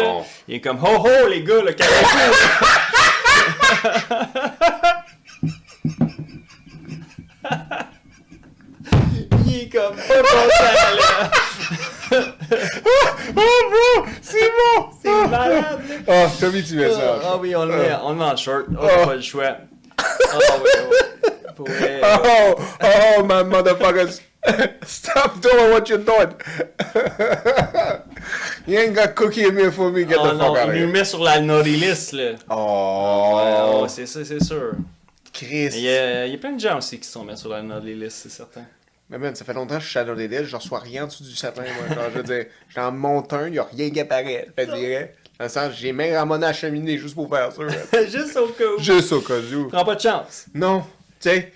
[0.47, 2.35] Il est comme ho ho les gars, le calmez-vous.
[9.45, 11.31] Il est comme pas content là.
[13.35, 14.89] Oh bro, c'est bon!
[15.03, 15.81] C'est malade.
[16.07, 17.21] Oh, t'as mis du message.
[17.23, 18.65] Ah oui, on le met, on le met en short.
[18.71, 19.05] Oh, Oh.
[19.05, 19.57] pas le choix.
[19.97, 20.03] Ah
[20.63, 20.97] oui.
[21.55, 22.01] Pour vrai.
[22.03, 24.21] Oh, oh, my motherfuckers.
[24.85, 26.33] Stop doing what you're doing.
[28.69, 30.05] you ain't got cookie in me for me.
[30.05, 30.91] Get Oh the non, fuck out of il nous here.
[30.93, 32.31] met sur la naughty list là.
[32.49, 34.73] Oh, Ouais, c'est ça, c'est sûr.
[35.33, 35.69] Chris.
[35.73, 37.61] Il y, a, il y a plein de gens aussi qui sont mis sur la
[37.61, 38.63] naughty list, c'est certain.
[39.09, 41.07] Mais man, ça fait longtemps que je suis à des Lille, je reçois rien en
[41.07, 41.95] dessous du sapin, moi.
[41.95, 42.45] Genre, je veux dire,
[42.75, 44.47] j'en monte un, il n'y a rien qui apparaît.
[44.55, 45.15] Je te dirais.
[45.39, 47.61] Dans le sens, j'ai même ramené à la cheminée juste pour faire ça.
[48.05, 48.79] Juste au cas où.
[48.81, 49.69] Juste au cas où.
[49.69, 50.45] Prends pas de chance.
[50.53, 50.81] Non,
[51.19, 51.51] tu sais,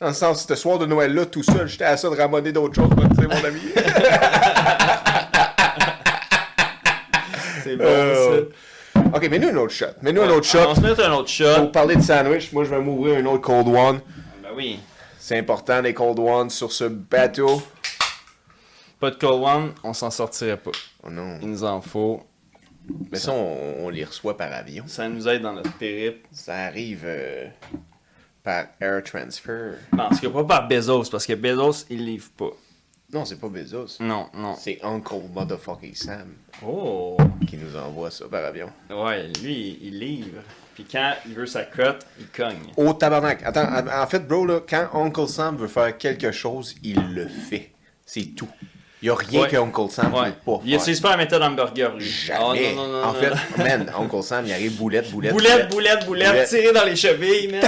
[0.00, 2.74] dans le sens, ce soir de Noël-là, tout seul, j'étais à ça de ramener d'autres
[2.74, 3.60] choses, tu sais, mon ami.
[7.68, 8.44] C'est bon Euh,
[8.94, 9.00] ça.
[9.14, 9.86] ok, mais nous un autre shot.
[10.02, 10.74] Mais nous un autre On shot.
[10.74, 11.54] se met un autre shot.
[11.56, 14.00] Pour parler de sandwich, moi, je vais m'ouvrir un autre cold one.
[14.42, 14.80] Ben oui.
[15.18, 17.62] C'est important, les cold ones sur ce bateau.
[19.00, 20.70] Pas de cold one, on s'en sortirait pas.
[21.04, 21.38] Oh non.
[21.42, 22.22] Il nous en faut.
[23.12, 24.84] Mais ça, on, on les reçoit par avion.
[24.86, 26.26] Ça nous aide dans notre périple.
[26.32, 27.46] Ça arrive euh,
[28.42, 29.74] par air transfer.
[29.94, 32.50] Non, tout cas pas par Bezos, parce que Bezos, il livre pas.
[33.12, 33.96] Non, c'est pas Bezos.
[34.00, 34.54] Non, non.
[34.58, 37.16] C'est Uncle Motherfucking Sam Oh.
[37.48, 38.70] qui nous envoie ça par avion.
[38.90, 40.42] Ouais, lui, il livre.
[40.74, 42.58] Puis quand il veut sa cote, il cogne.
[42.76, 43.42] Au tabarnak.
[43.44, 47.26] Attends, en en fait, bro, là, quand Uncle Sam veut faire quelque chose, il le
[47.28, 47.72] fait.
[48.04, 48.48] C'est tout.
[49.00, 49.48] Il n'y a rien Ouais.
[49.48, 50.30] que Uncle Sam Ouais.
[50.30, 50.80] peut pas Il faire.
[50.80, 52.04] utilise pas la méthode hamburger, lui.
[52.04, 52.70] Jamais.
[52.72, 55.32] Oh, non, non, non, en fait, man, Uncle Sam, il arrive boulette, boulette.
[55.32, 57.60] Boulette, boulette, boulette, tiré dans les chevilles, man.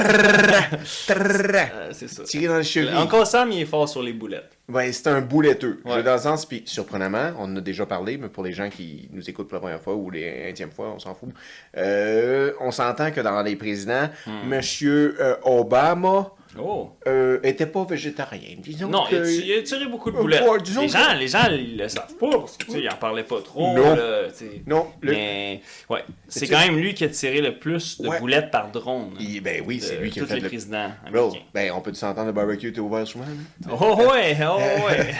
[1.10, 2.22] Euh, c'est ça.
[2.24, 2.94] Tiré dans les chevilles.
[2.96, 4.50] Encore Sam, il est fort sur les boulettes.
[4.68, 5.80] Ben, c'est un bouletteux.
[5.84, 6.02] Ouais.
[6.02, 9.08] dans le sens, puis surprenamment, on en a déjà parlé, mais pour les gens qui
[9.12, 11.30] nous écoutent pour la première fois ou les énième fois, on s'en fout.
[11.76, 14.48] Euh, on s'entend que dans les présidents, Hmm.
[14.48, 16.90] Monsieur euh, Obama Oh.
[17.06, 18.56] euh, était pas végétarien.
[18.58, 19.24] Disons Non, il a, que...
[19.26, 20.42] tiré- il a tiré beaucoup de Euh, boulettes.
[20.42, 23.72] les, que- gens, les gens, ils le savent pas, parce il en parlait pas trop.
[23.74, 23.94] Non.
[23.94, 24.22] là.
[24.66, 28.18] Non, le- Mais, ouais, c'est quand même lui qui a tiré le plus de Ouais.
[28.18, 29.14] boulettes par drone.
[29.20, 30.48] Il- ben oui, c'est lui qui a fait les le...
[30.48, 33.70] présidents Bro, ben on peut s'entendre le barbecue, t'es ouvert souvent, là?
[33.80, 35.14] Oh ouais, oh ouais.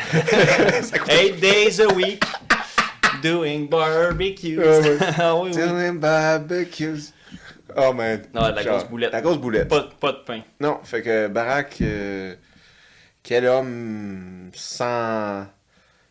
[1.09, 2.23] Eight days a week,
[3.23, 4.59] doing barbecues.
[5.19, 5.63] Ah oui, oui.
[5.63, 7.13] Doing barbecues.
[7.77, 8.23] Oh man.
[8.35, 9.13] Non, la Genre, grosse boulette.
[9.13, 9.69] La grosse boulette.
[9.69, 10.41] Pas, pas de pain.
[10.61, 12.35] Non, fait que Barack, euh,
[13.23, 15.47] quel homme sans,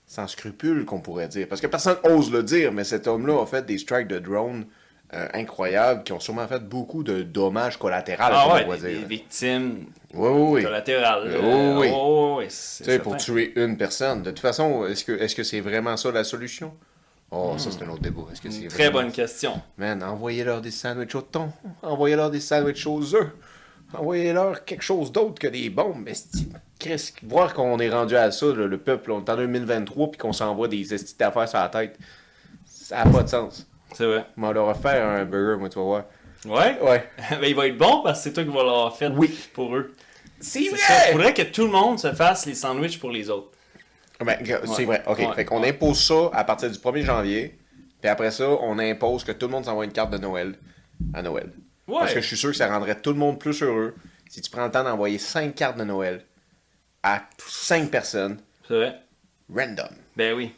[0.05, 1.47] sans scrupules qu'on pourrait dire.
[1.47, 4.65] Parce que personne ose le dire, mais cet homme-là a fait des strikes de drone
[5.13, 8.77] euh, incroyables qui ont sûrement fait beaucoup de dommages collatéraux, Ah comme on ouais, pourrait
[8.77, 8.99] des, dire.
[9.01, 10.63] des victimes Oui, oui, oui.
[10.63, 11.23] collatérales.
[11.25, 11.87] Oh, euh, oui.
[11.91, 14.21] oh, oui, sais, pour tuer une personne.
[14.21, 16.73] De toute façon, est-ce que est-ce que c'est vraiment ça la solution?
[17.31, 18.21] Oh, ça c'est un autre débat.
[18.41, 18.47] Que.
[18.47, 19.61] Une très vraiment- bonne question.
[19.77, 21.51] Man, envoyez-leur des sandwichs au thon.
[21.83, 23.31] Envoyez-leur des sandwichs aux œufs.
[23.93, 26.07] Envoyez-leur quelque chose d'autre que des bombes.
[26.79, 30.17] Chris, voir qu'on est rendu à ça, là, le peuple, on est en 2023 puis
[30.19, 31.97] qu'on s'envoie des estis d'affaires sur la tête.
[32.65, 33.67] Ça n'a pas de sens.
[33.93, 34.25] C'est vrai.
[34.37, 36.03] Mais on leur a fait un burger, moi, tu vas voir.
[36.45, 36.79] Ouais?
[36.81, 37.09] Ouais.
[37.31, 39.37] ben, il va être bon parce que c'est toi qui vas l'avoir fait Oui.
[39.53, 39.93] pour eux.
[40.39, 40.93] C'est C'est ça.
[41.11, 43.49] Faudrait que tout le monde se fasse les sandwichs pour les autres.
[44.25, 44.85] Ben, gars, c'est Ouais.
[44.85, 45.03] vrai.
[45.07, 45.17] OK.
[45.19, 45.33] Ouais.
[45.35, 47.57] Fait qu'on impose ça à partir du 1er janvier.
[48.01, 50.55] Puis après ça, on impose que tout le monde s'envoie une carte de Noël
[51.13, 51.51] à Noël.
[51.87, 51.99] Ouais.
[51.99, 53.95] Parce que je suis sûr que ça rendrait tout le monde plus heureux
[54.29, 56.23] si tu prends le temps d'envoyer 5 cartes de Noël
[57.03, 58.39] à 5 personnes.
[58.67, 58.95] C'est vrai.
[59.53, 59.89] Random.
[60.15, 60.53] Ben oui.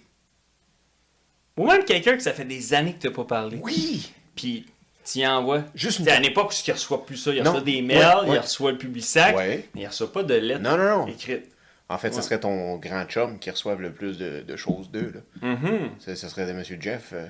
[1.57, 3.59] Ou même quelqu'un que ça fait des années que t'as pas parlé.
[3.61, 4.11] Oui!
[4.35, 4.65] Puis
[5.05, 5.63] tu y envoies.
[5.75, 7.31] Juste une à une époque où il reçoit plus ça.
[7.33, 8.35] Il reçoit des mails, Ouais, ouais.
[8.35, 9.69] il reçoit le public sac, Ouais.
[9.75, 11.07] mais il reçoit pas de lettres Non, non, non.
[11.07, 11.49] écrites.
[11.93, 12.21] En fait, ce Ouais.
[12.23, 15.13] serait ton grand chum qui reçoive le plus de, de choses d'eux.
[15.41, 15.89] Mhm.
[15.99, 17.09] Ce serait de Monsieur Jeff.
[17.13, 17.25] euh,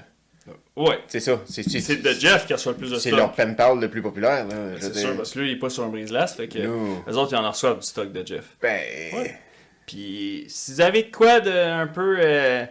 [0.76, 0.98] Ouais.
[1.08, 1.40] C'est ça.
[1.48, 3.20] C'est c'est- C'est de Jeff qui reçoit le plus de C'est stock.
[3.20, 4.46] leur pen pal le plus populaire.
[4.80, 7.04] C'est sûr, parce que lui, il est pas sur un brise-glace, fait que No.
[7.08, 8.46] les autres, ils en reçoivent du stock de Jeff.
[8.62, 8.82] Ben.
[9.14, 9.36] Ouais.
[9.86, 12.66] Puis, si vous avez de quoi de un peu euh,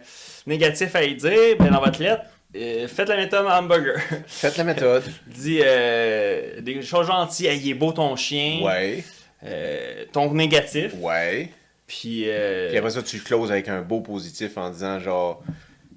[0.47, 2.23] négatif à y dire, ben dans votre lettre,
[2.55, 4.01] euh, faites la méthode hamburger.
[4.27, 5.03] Faites la méthode.
[5.27, 9.03] Dis euh, des choses gentilles, il est beau ton chien, Ouais.
[9.45, 11.49] euh, ton négatif, Ouais.
[11.93, 15.43] Puis, euh, Puis après ça, tu closes avec un beau positif en disant genre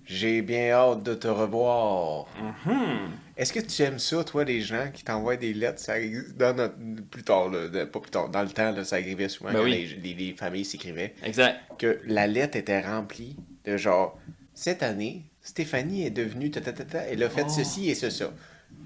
[0.04, 2.26] J'ai bien hâte de te revoir.
[2.66, 3.10] mhm.
[3.36, 5.78] Est-ce que tu aimes ça, toi, les gens qui t'envoient des lettres?
[5.80, 5.94] Ça
[6.36, 6.74] dans notre...
[7.10, 9.64] plus tard, là, pas plus tard, dans le temps, là, ça arrivait souvent Ben quand
[9.64, 9.88] oui.
[10.02, 11.60] les, les- les familles s'écrivaient exact.
[11.78, 14.18] que la lettre était remplie de genre
[14.52, 17.52] Cette année, Stéphanie est devenue ta ta ta ta, elle a fait Oh.
[17.56, 18.32] ceci et ce ça.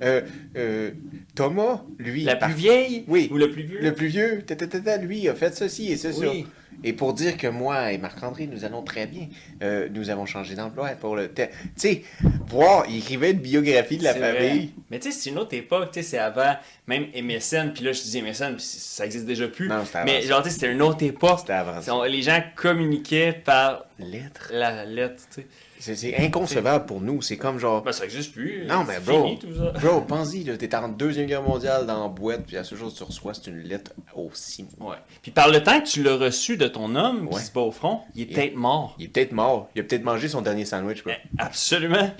[0.02, 0.22] Euh,
[0.56, 0.90] euh,
[1.34, 3.28] Thomas, lui, La par- plus vieille Oui.
[3.32, 3.78] ou le plus vieux?
[3.80, 6.28] le plus vieux, ta, ta, lui, a fait ceci et ce ça.
[6.28, 6.46] Oui.
[6.84, 9.26] Et pour dire que moi et Marc-André, nous allons très bien,
[9.64, 11.28] euh, nous avons changé d'emploi pour le...
[11.28, 11.42] Tu
[11.74, 12.02] sais,
[12.46, 14.48] voir, il écrivait une biographie de la vrai.
[14.48, 14.70] famille.
[14.88, 16.54] Mais tu sais, c'est une autre époque, tu sais, c'est avant
[16.86, 19.66] même MSN, puis là je dis MSN, puis ça existe déjà plus.
[19.66, 20.28] Non, avant Mais ça.
[20.28, 21.40] genre, tu sais, c'était une autre époque.
[21.40, 22.06] C'était avant ça.
[22.06, 24.50] Les gens communiquaient par Lettre.
[24.52, 25.46] la lettre, tu sais.
[25.80, 27.22] C'est inconcevable pour nous.
[27.22, 27.82] C'est comme genre...
[27.82, 28.64] Ben, ça existe plus.
[28.66, 29.70] Non, mais bro, fini tout ça.
[29.78, 33.02] bro, pense-y, t'es en Deuxième Guerre mondiale dans la boîte, puis à ce jour, tu
[33.04, 34.66] reçois, c'est une lettre aussi.
[34.80, 34.96] Ouais.
[35.22, 37.40] Puis par le temps que tu l'as reçu de ton homme qui Ouais.
[37.42, 38.96] se bat au front, il est peut-être mort.
[38.98, 39.68] Il est peut-être mort.
[39.74, 41.12] Il a peut-être mangé son dernier sandwich, bro.
[41.14, 42.10] Eh, Absolument.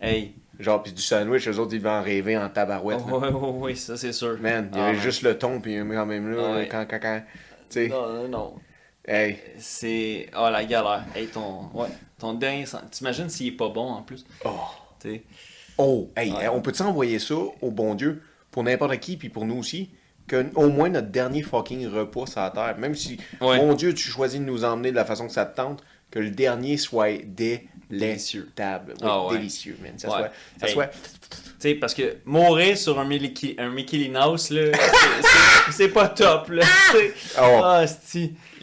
[0.00, 0.34] Hey.
[0.60, 3.00] Genre, puis du sandwich, eux autres, ils devaient en rêver en tabarouette.
[3.10, 4.38] Oh, ouais, ouais, ça c'est sûr.
[4.40, 6.68] Man, il y Ah, avait juste le ton, puis quand même là, Ouais.
[6.70, 7.22] quand, quand, quand,
[7.68, 8.54] tu sais, Non, non, non.
[9.06, 10.30] hey, C'est.
[10.38, 11.04] Oh la galère.
[11.14, 11.68] Hey, ton.
[11.74, 11.88] Ouais.
[12.18, 12.64] Ton dernier.
[12.90, 14.24] T'imagines s'il est pas bon en plus?
[14.44, 14.50] oh,
[15.78, 16.48] oh, hey, Ouais.
[16.48, 19.90] on peut-tu envoyer ça au bon Dieu, pour n'importe qui, puis pour nous aussi,
[20.26, 23.58] que au moins notre dernier fucking repas sur la terre, même si, Ouais.
[23.58, 26.18] mon Dieu, tu choisis de nous emmener de la façon que ça te tente, que
[26.20, 27.10] le dernier soit
[27.90, 28.48] Délicieux.
[28.56, 29.36] oui, Ah ouais.
[29.36, 30.72] délicieux, man, ça soit, ça Hey.
[30.72, 34.72] soit, Tu sais, parce que mourir sur un, un Mickey Mouse, là,
[35.70, 36.62] c'est- pas top, là.
[36.92, 37.12] sais.
[37.40, 37.84] Oh.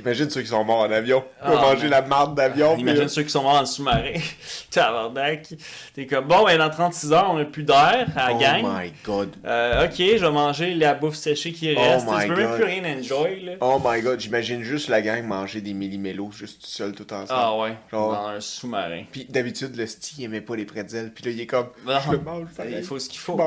[0.04, 1.90] Imagine ceux qui sont morts en avion, Ah, ont mangé man.
[1.92, 4.14] la marde d'avion, Imagine euh, ceux qui sont morts en sous-marin.
[4.72, 5.48] Tabarnak.
[5.94, 8.64] T'es comme, bon, ben, dans 36 heures, on a plus d'air à la oh gang.
[8.64, 12.06] my god, Euh, ok, je vais manger la bouffe séchée qui Oh reste.
[12.08, 13.52] tu peux même plus rien enjoy, là.
[13.62, 17.30] oh my god, j'imagine juste la gang manger des millimélos, juste tout seul, tout ensemble.
[17.32, 19.04] Ah ouais, Genre- dans un sous-marin.
[19.12, 21.12] Puis d'habitude, le sti il aimait pas les pretzels.
[21.14, 22.76] Puis là, il est comme, je le mange, pareil.
[22.78, 23.38] Il faut ce qu'il faut.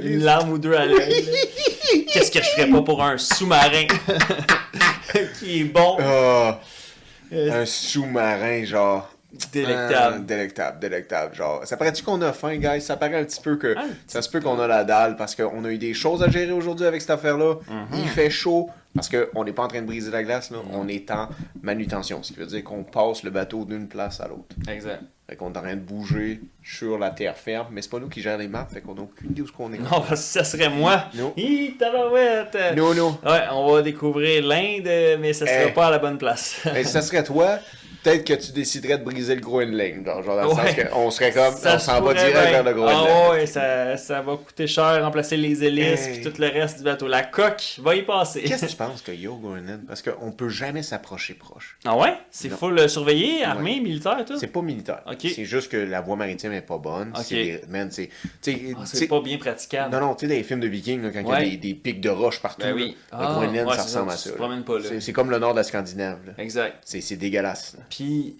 [0.00, 0.06] Je.
[0.08, 1.28] Une larme ou deux à l'œil.
[2.12, 3.86] Qu'est-ce que je ferais pas pour un sous-marin?
[5.40, 6.60] Qui est bon, Ah,
[7.32, 9.10] euh, un sous-marin, genre.
[9.30, 10.26] Ah, délectable.
[10.26, 11.34] délectable, délectable.
[11.34, 12.80] Genre, ça paraît-tu qu'on a faim, guys?
[12.80, 13.76] Ça paraît un petit peu que.
[13.76, 16.30] Un ça se peut qu'on a la dalle parce qu'on a eu des choses à
[16.30, 17.56] gérer aujourd'hui avec cette affaire-là.
[17.68, 17.86] Mhm.
[17.98, 20.58] Il fait chaud parce qu'on n'est pas en train de briser la glace, là.
[20.72, 21.28] On est en
[21.60, 22.22] manutention.
[22.22, 24.56] Ce qui veut dire qu'on passe le bateau d'une place à l'autre.
[24.68, 25.02] Exact.
[25.28, 28.08] Fait qu'on est en train de bouger sur la terre ferme, mais c'est pas nous
[28.08, 29.78] qui gèrent les maps, fait qu'on a aucune idée où ce qu'on est.
[29.78, 31.04] Non, parce que ça serait moi.
[31.14, 31.34] Non.
[31.36, 32.56] Hi, tabarouette.
[32.74, 33.18] Non, non.
[33.22, 35.72] Ouais, on va découvrir l'Inde, mais ça serait Eh.
[35.74, 36.62] pas à la bonne place.
[36.72, 37.58] Mais si ça serait toi,
[38.02, 40.04] peut-être que tu déciderais de briser le Groenland.
[40.04, 40.74] Genre, genre dans le Ouais.
[40.74, 42.50] sens qu'on serait comme, Ça on se s'en va direct bien.
[42.50, 43.06] vers le Groenland.
[43.08, 46.20] Ah ouais, ça, ça va coûter cher, remplacer les hélices, Hey.
[46.20, 47.08] puis tout le reste du bateau.
[47.08, 48.42] La coque va y passer.
[48.42, 49.84] Qu'est-ce que tu penses qu'il y a au Groenland?
[49.86, 51.78] Parce qu'on peut jamais s'approcher proche.
[51.84, 52.14] Ah ouais?
[52.30, 52.56] C'est Non.
[52.56, 54.38] full euh, surveillé, armé, militaire, tout?
[54.38, 55.02] C'est pas militaire.
[55.06, 55.20] Ok.
[55.34, 57.12] C'est juste que la voie maritime est pas bonne.
[57.16, 57.24] Ok.
[57.24, 57.60] C'est
[58.76, 59.92] Ah, pas bien praticable.
[59.92, 61.44] Non, non, tu sais, dans les films de Vikings, là, quand il Ouais.
[61.44, 62.96] y a des, des pics de roches partout, Ben oui.
[63.12, 64.30] là, Ah, le Groenland, ouais, ça ressemble ça, à ça.
[65.00, 66.18] C'est- comme le nord de la Scandinave.
[66.38, 66.76] Exact.
[66.84, 67.74] C'est c'est dégueulasse.
[67.76, 67.84] là.
[67.90, 68.36] Puis,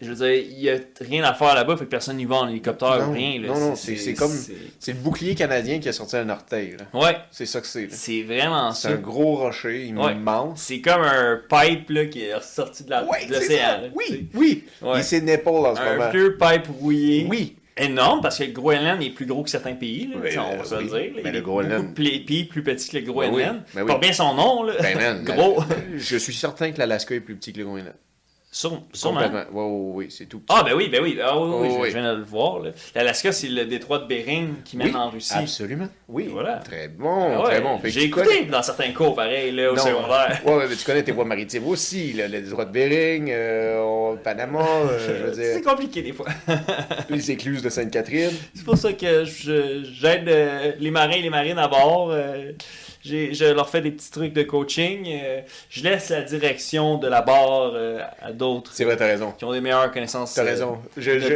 [0.00, 2.36] je veux dire, il y a rien à faire là-bas, fait que personne n'y va
[2.36, 3.40] en hélicoptère ou rien.
[3.40, 3.48] Là.
[3.48, 4.30] non, non, c'est c'est comme.
[4.30, 6.76] c'est- C'est le bouclier canadien qui a sorti un orteil.
[6.78, 7.00] là.
[7.00, 7.90] Ouais, C'est ça que c'est.
[7.90, 8.94] c'est vraiment C'est ça.
[8.94, 10.12] un gros rocher Ouais.
[10.12, 10.60] immense.
[10.62, 13.66] C'est comme un pipe là, qui est ressorti de Ouais, c'est l'océan.
[13.82, 14.64] là, Oui, oui.
[14.82, 15.00] Ouais.
[15.00, 16.10] Et c'est Népal en ce Un moment.
[16.10, 17.26] vieux pipe rouillé.
[17.30, 17.56] Oui.
[17.76, 20.06] Énorme, parce que le Groenland est plus gros que certains pays.
[20.06, 21.10] Là, on va se le oui.
[21.12, 21.20] dire.
[21.24, 23.62] Mais le Groenland- pays plus petit que le Ben Groenland.
[23.74, 23.88] ben oui.
[23.88, 24.74] Pas bien son nom, là.
[24.80, 25.60] Ben Gros.
[25.96, 27.94] je suis certain que l'Alaska est plus petit que le Groenland.
[28.56, 29.20] Sur- sûrement.
[29.20, 29.42] Complètement.
[29.52, 30.54] Oui, oui, oui, c'est tout petit.
[30.56, 31.18] Ah, ben oui, ben oui.
[31.20, 31.88] Ah, oui, oui, Oh, je, oui.
[31.90, 32.60] je viens de le voir.
[32.94, 35.32] L'Alaska, c'est le détroit de Bering qui mène Oui, en Russie.
[35.34, 35.88] Absolument.
[36.08, 36.28] Oui.
[36.30, 36.58] Voilà.
[36.58, 37.80] Très bon, Ah très bon.
[37.82, 40.40] J'ai écouté connais- dans certains cours, pareil, là, au Non, secondaire.
[40.46, 44.64] Ouais, mais tu connais tes voies maritimes aussi, là, le détroit de Bering, euh, Panama,
[44.88, 46.26] euh, C'est compliqué des fois.
[47.10, 48.30] les écluses de Sainte-Catherine.
[48.54, 52.14] C'est pour ça que j'aide euh, les marins et les marines à bord.
[53.04, 55.06] Euh, j'ai- je leur fais des petits trucs de coaching.
[55.08, 55.40] euh,
[55.70, 59.32] je laisse la direction de la barre euh, à d'autres C'est vrai, t'as raison.
[59.32, 60.78] qui ont des meilleures connaissances T'as euh, raison.
[60.96, 61.34] Je, je,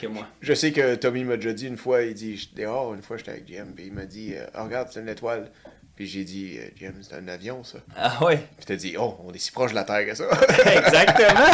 [0.00, 0.26] que moi.
[0.40, 3.16] je sais que Tommy m'a déjà dit une fois, il dit, j'étais dehors, une fois
[3.16, 5.50] j'étais avec Jim, puis il m'a dit, euh, Ah, regarde, c'est une étoile.
[5.96, 7.78] Puis j'ai dit, euh, Jim, c'est un avion, ça.
[7.96, 10.24] Ah ouais, Puis t'as dit, oh, on est si proche de la Terre que ça.
[10.76, 11.46] exactement.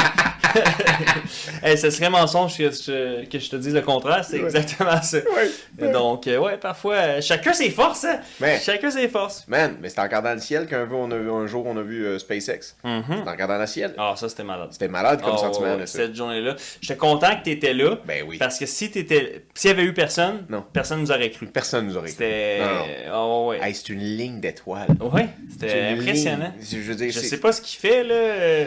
[1.63, 4.47] hey, ce serait mensonge que je, que je te dise le contraire, c'est Ouais.
[4.47, 5.19] exactement ça.
[5.19, 5.93] ouais.
[5.93, 8.05] Donc, euh, ouais, parfois, euh, chacun ses forces.
[8.05, 8.21] hein.
[8.61, 9.45] Chacun ses forces.
[9.49, 11.77] Man, mais c'est en regardant le ciel qu'un jour on a vu, un jour, on
[11.77, 12.75] a vu euh, SpaceX.
[12.85, 13.03] Mhm.
[13.09, 13.95] C'est en regardant le ciel.
[13.97, 14.69] Ah, ça, c'était malade.
[14.73, 16.57] C'était malade comme Ah, sentiment, ouais, cette journée-là.
[16.81, 17.97] J'étais content que tu étais là.
[18.05, 18.39] Ben oui.
[18.39, 19.45] Parce que si t'étais.
[19.55, 20.65] S'il y avait eu personne, Non.
[20.73, 21.47] personne nous aurait cru.
[21.47, 22.13] Personne nous aurait cru.
[22.19, 22.61] C'était.
[23.11, 23.59] Ah ouais.
[23.63, 24.89] Hey, c'est une ligne d'étoiles.
[25.01, 25.29] Ouais,
[25.59, 26.53] C'est c'était impressionnant.
[26.73, 27.11] ligne.
[27.11, 28.15] Je sais pas ce qu'il fait, là.
[28.15, 28.67] euh,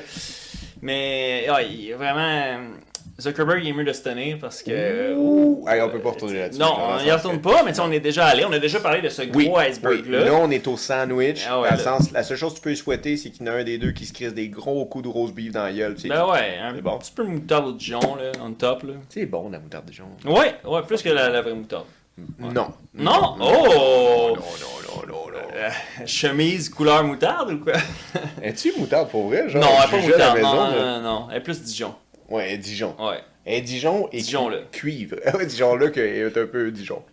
[0.81, 2.57] Mais, ah, il est vraiment.
[3.17, 5.15] Zuckerberg, il est mieux de se tenir parce que.
[5.15, 5.63] Ouh.
[5.65, 6.59] On peut pas retourner là-dessus.
[6.59, 8.43] Non, on y sens retourne pas, mais tu on est déjà allé.
[8.43, 9.63] On a déjà parlé de ce Oui, gros oui.
[9.69, 10.25] iceberg-là.
[10.25, 11.45] Là, on est au sandwich.
[11.49, 11.97] Ah ouais, dans le là.
[11.97, 13.77] sens, la seule chose que tu peux souhaiter, c'est qu'il y en a un des
[13.77, 15.95] deux qui se crisse des gros coups de rose beef dans la gueule.
[15.97, 16.97] C'est Ben ouais, un bon.
[16.97, 18.93] petit peu de moutarde au Dijon, là, on top, là.
[19.07, 20.07] c'est bon, la moutarde de jaune.
[20.25, 21.85] Ouais, ouais, plus que la, la vraie moutarde.
[22.37, 22.49] Non.
[22.51, 22.67] Non?
[22.95, 23.39] Non, Oh!
[23.39, 24.74] non, non.
[25.65, 27.73] Euh, chemise couleur moutarde ou quoi?
[28.41, 29.49] Es-tu moutarde pour vrai?
[29.49, 30.99] Genre, non, elle pas jugeais à la moutarde, maison, non, là?
[30.99, 31.95] non, non, elle est plus Dijon.
[32.29, 32.95] Ouais, elle est Dijon.
[32.99, 33.19] Ouais.
[33.45, 34.57] Elle est Dijon et Dijon, là.
[34.71, 35.17] cuivre.
[35.33, 37.03] Ouais, Dijon là, qui est un peu Dijon.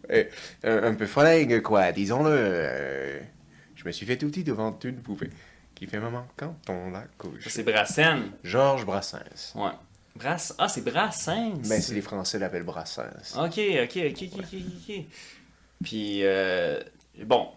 [0.65, 1.93] Un, un peu folingue, quoi.
[1.93, 2.31] Disons-le.
[2.33, 3.21] euh,
[3.77, 5.31] je me suis fait tout petit devant une poupée
[5.75, 7.47] qui fait maman quand on la couche.
[7.49, 8.21] C'est Brassens.
[8.45, 9.53] Georges Brassens.
[9.55, 9.71] Ouais.
[10.15, 10.55] Brass...
[10.59, 11.55] Ah, c'est Brassens?
[11.69, 13.37] Ben, c'est les Français l'appellent Brassens.
[13.39, 14.55] Ok, ok, ok, ok, ok,
[14.89, 14.95] ok.
[15.83, 16.81] Puis, euh,
[17.25, 17.49] bon,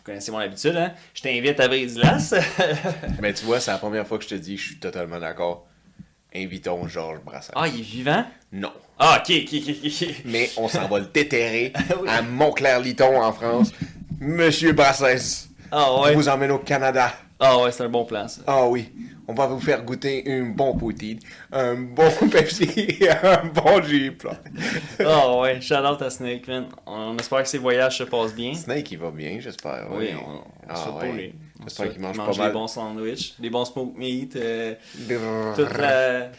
[0.00, 0.92] vous connaissez mon habitude, hein?
[1.14, 2.34] Je t'invite à Brise-Glace.
[3.20, 5.66] Mais tu vois, c'est la première fois que je te dis, je suis totalement d'accord.
[6.34, 7.52] Invitons Georges Brassens.
[7.54, 8.24] ah, il est vivant?
[8.52, 8.72] Non.
[8.98, 10.08] Ah, ok, ok, ok, ok.
[10.26, 12.08] Mais on s'en va le déterrer Oui.
[12.08, 13.72] à Montclair-Liton en France.
[14.20, 16.14] Monsieur Brassens, Ah on ouais.
[16.14, 17.12] vous emmène au Canada.
[17.42, 18.42] Ah ouais, c'est un bon plan, ça.
[18.46, 18.92] Ah oui,
[19.26, 21.18] on va vous faire goûter une bonne poutine,
[21.50, 22.64] un bon Pepsi
[23.00, 24.26] et un bon Jeep.
[25.02, 26.66] Ah ouais, shout out à Snake, man.
[26.86, 28.52] On espère que ses voyages se passent bien.
[28.54, 29.86] Snake, il va bien, j'espère.
[29.90, 30.14] Oui, oui.
[30.22, 31.12] on, on Ah souhaite pour ouais.
[31.12, 31.34] lui.
[31.64, 32.52] J'espère qu'il mange pas des mal.
[32.52, 34.74] bons sandwichs, des bons smoke meat, euh,
[35.56, 36.30] toute la,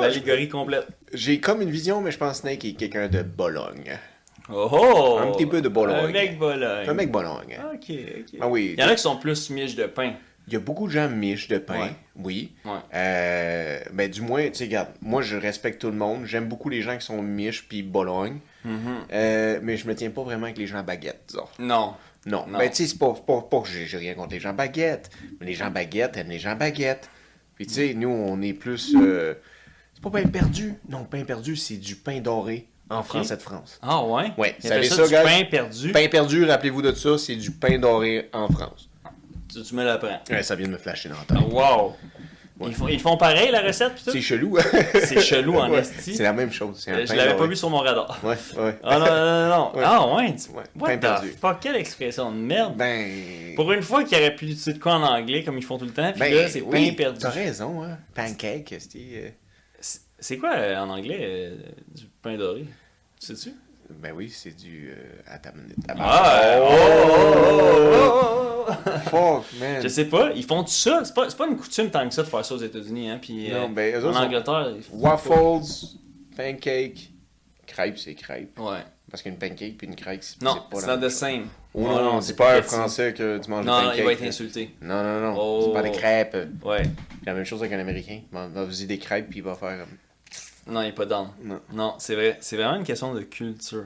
[0.00, 0.86] l'allégorie complète.
[1.12, 3.98] j'ai comme une vision, mais je pense que Snake est quelqu'un de Bologne.
[4.50, 5.18] Oh oh!
[5.20, 6.06] Un petit peu de Bologne.
[6.06, 6.88] Un mec Bologne.
[6.88, 7.58] Un mec Bologne.
[7.74, 8.38] Ok, ok.
[8.40, 8.74] Ah oui.
[8.76, 10.14] Il y en a qui sont plus miches de pain.
[10.48, 11.92] Il y a beaucoup de gens miches de pain, Ouais.
[12.16, 12.52] oui.
[12.64, 12.72] Ouais.
[12.94, 16.24] Euh, ben, du moins, tu sais, regarde, moi, je respecte tout le monde.
[16.26, 18.38] J'aime beaucoup les gens qui sont miches puis Bologne.
[18.64, 18.80] Mhm.
[19.12, 21.46] Euh, mais je me tiens pas vraiment avec les gens à baguette, disons.
[21.60, 21.94] Non.
[22.26, 22.58] Non, Non.
[22.58, 25.10] ben tu sais, c'est pas, pas, pas que j'ai j'ai rien contre les gens baguettes,
[25.40, 27.08] mais les gens baguettes aiment les gens baguettes.
[27.56, 28.94] Puis tu sais, nous, on est plus...
[28.96, 29.34] euh,
[29.94, 30.74] c'est pas pain perdu.
[30.88, 33.06] Non, pain perdu, c'est du pain doré en Ok.
[33.06, 33.78] français de France.
[33.82, 34.32] Ah ouais?
[34.38, 35.92] Ouais, Ils savez appellent ça, du pain perdu.
[35.92, 38.88] Pain perdu, rappelez-vous de ça, c'est du pain doré en France.
[39.52, 40.20] Tu, tu me l'apprends.
[40.30, 41.52] Ouais, ça vient de me flasher dans la Ah, tête.
[41.52, 41.94] wow!
[42.64, 43.94] Ils, font, ils font pareil, la recette?
[44.06, 44.62] C'est chelou, hein?
[45.04, 46.14] C'est chelou en Ouais, esti.
[46.14, 46.80] C'est la même chose.
[46.80, 48.20] c'est un Euh, Je l'avais pas vu sur mon radar.
[48.22, 48.78] Ouais, ouais.
[48.84, 49.76] Ah non, non, non.
[49.76, 49.82] Ouais.
[49.84, 50.36] Ah ouais?
[50.36, 51.34] tu- Ouais, What pain the perdu.
[51.40, 51.58] fuck?
[51.60, 52.76] Quelle expression de merde.
[52.76, 53.54] Ben...
[53.56, 55.86] Pour une fois qu'il aurait pu utiliser de quoi en anglais, comme ils font tout
[55.86, 57.18] le temps, pis ben, là, c'est oui, pain perdu.
[57.18, 57.98] T'as raison, hein.
[58.14, 58.98] Pancake, c'est...
[58.98, 59.28] euh,
[59.80, 61.56] C'est- C'est quoi euh, en anglais euh,
[61.92, 62.64] du pain doré?
[63.22, 63.54] Sais-tu?
[63.90, 64.90] Ben oui, c'est du...
[64.90, 65.76] Euh, une minute.
[65.88, 66.56] Ah!
[66.60, 66.76] Oh, oh,
[67.36, 68.98] oh, oh, oh, oh.
[69.10, 69.80] Fuck, man.
[69.82, 71.02] Je sais pas, ils font tout ça.
[71.04, 73.10] C'est pas, c'est pas une coutume tant que ça de faire ça aux États-Unis.
[73.10, 74.72] Hein, puis, Non, euh, ben, eux en Angleterre.
[74.74, 75.96] ils font Waffles,
[76.36, 77.10] pancake,
[77.66, 78.54] crêpe, c'est crêpe.
[78.54, 78.72] pas.
[78.72, 78.78] Ouais.
[79.10, 81.46] Parce qu'une pancake puis une crêpe, c'est Non, c'est pas c'est not même the same.
[81.74, 83.98] Oh Ouais, non, c'est c'est pas un français que tu manges Non, des non, pancakes.
[83.98, 84.74] il va être insulté.
[84.80, 85.62] Non, non, non, Oh.
[85.66, 86.36] c'est pas des crêpes.
[86.64, 86.82] Ouais.
[87.20, 88.20] C'est la même chose avec un Américain.
[88.32, 89.78] Il va vous dire des crêpes puis il va faire...
[89.78, 89.96] comme-
[90.66, 91.28] Non, il est pas down.
[91.42, 91.60] Non.
[91.72, 92.38] Non, c'est vrai.
[92.40, 93.84] C'est vraiment une question de culture.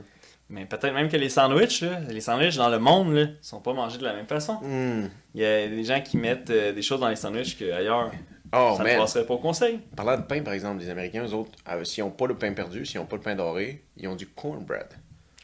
[0.48, 3.72] Mais peut-être même que les sandwichs, là, les sandwichs dans le monde, là, sont pas
[3.72, 4.54] mangés de la même façon.
[4.62, 5.08] Hmm.
[5.34, 8.12] Il y a des gens qui mettent euh, des choses dans les sandwichs qu'ailleurs,
[8.52, 8.98] Oh, ça ne man.
[8.98, 9.80] passerait pas au conseil.
[9.96, 12.52] Parlant de pain, par exemple, les Américains, eux autres, euh, s'ils n'ont pas le pain
[12.52, 14.86] perdu, s'ils n'ont pas le pain doré, ils ont du cornbread.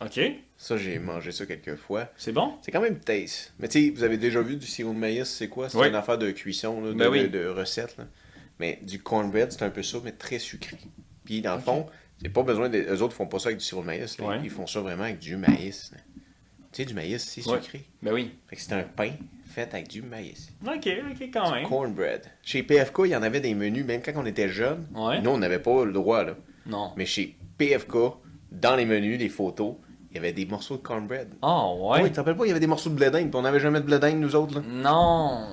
[0.00, 0.20] OK,
[0.56, 2.08] Ça, j'ai mangé ça quelques fois.
[2.16, 2.54] c'est bon?
[2.62, 3.52] C'est quand même taste.
[3.58, 5.68] Mais tu sais, vous avez déjà vu du sirop de maïs, c'est quoi?
[5.68, 5.88] C'est Oui.
[5.88, 7.28] une affaire de cuisson, là, de, Ben oui.
[7.28, 7.96] de, de recette.
[7.98, 8.04] là.
[8.60, 10.76] Mais du cornbread, c'est un peu ça, mais très sucré.
[11.24, 11.86] Puis dans le fond,
[12.20, 12.78] c'est pas besoin de...
[12.78, 14.16] Eux autres font pas ça avec du sirop de maïs.
[14.18, 14.38] Ouais.
[14.42, 15.90] Ils font ça vraiment avec du maïs.
[15.92, 15.98] là.
[16.72, 17.60] Tu sais, du maïs, c'est Ouais.
[17.60, 17.84] sucré.
[18.02, 18.32] Ben oui.
[18.48, 19.10] Fait que c'est un pain
[19.46, 20.48] fait avec du maïs.
[20.66, 21.68] OK, OK, quand même.
[21.68, 22.22] Cornbread.
[22.42, 24.86] Chez PFK, il y en avait des menus, même quand on était jeunes.
[24.94, 25.20] Ouais.
[25.20, 26.34] Nous, on n'avait pas le droit, là.
[26.64, 26.92] Non.
[26.96, 27.96] Mais chez PFK,
[28.50, 29.74] dans les menus, les photos,
[30.10, 31.28] il y avait des morceaux de cornbread.
[31.42, 32.02] Oh, ouais.
[32.02, 33.42] Oui, tu te rappelles pas, il y avait des morceaux de blé d'Inde, puis on
[33.42, 34.62] n'avait jamais de blé d'Inde, nous autres, là.
[34.66, 35.46] Non.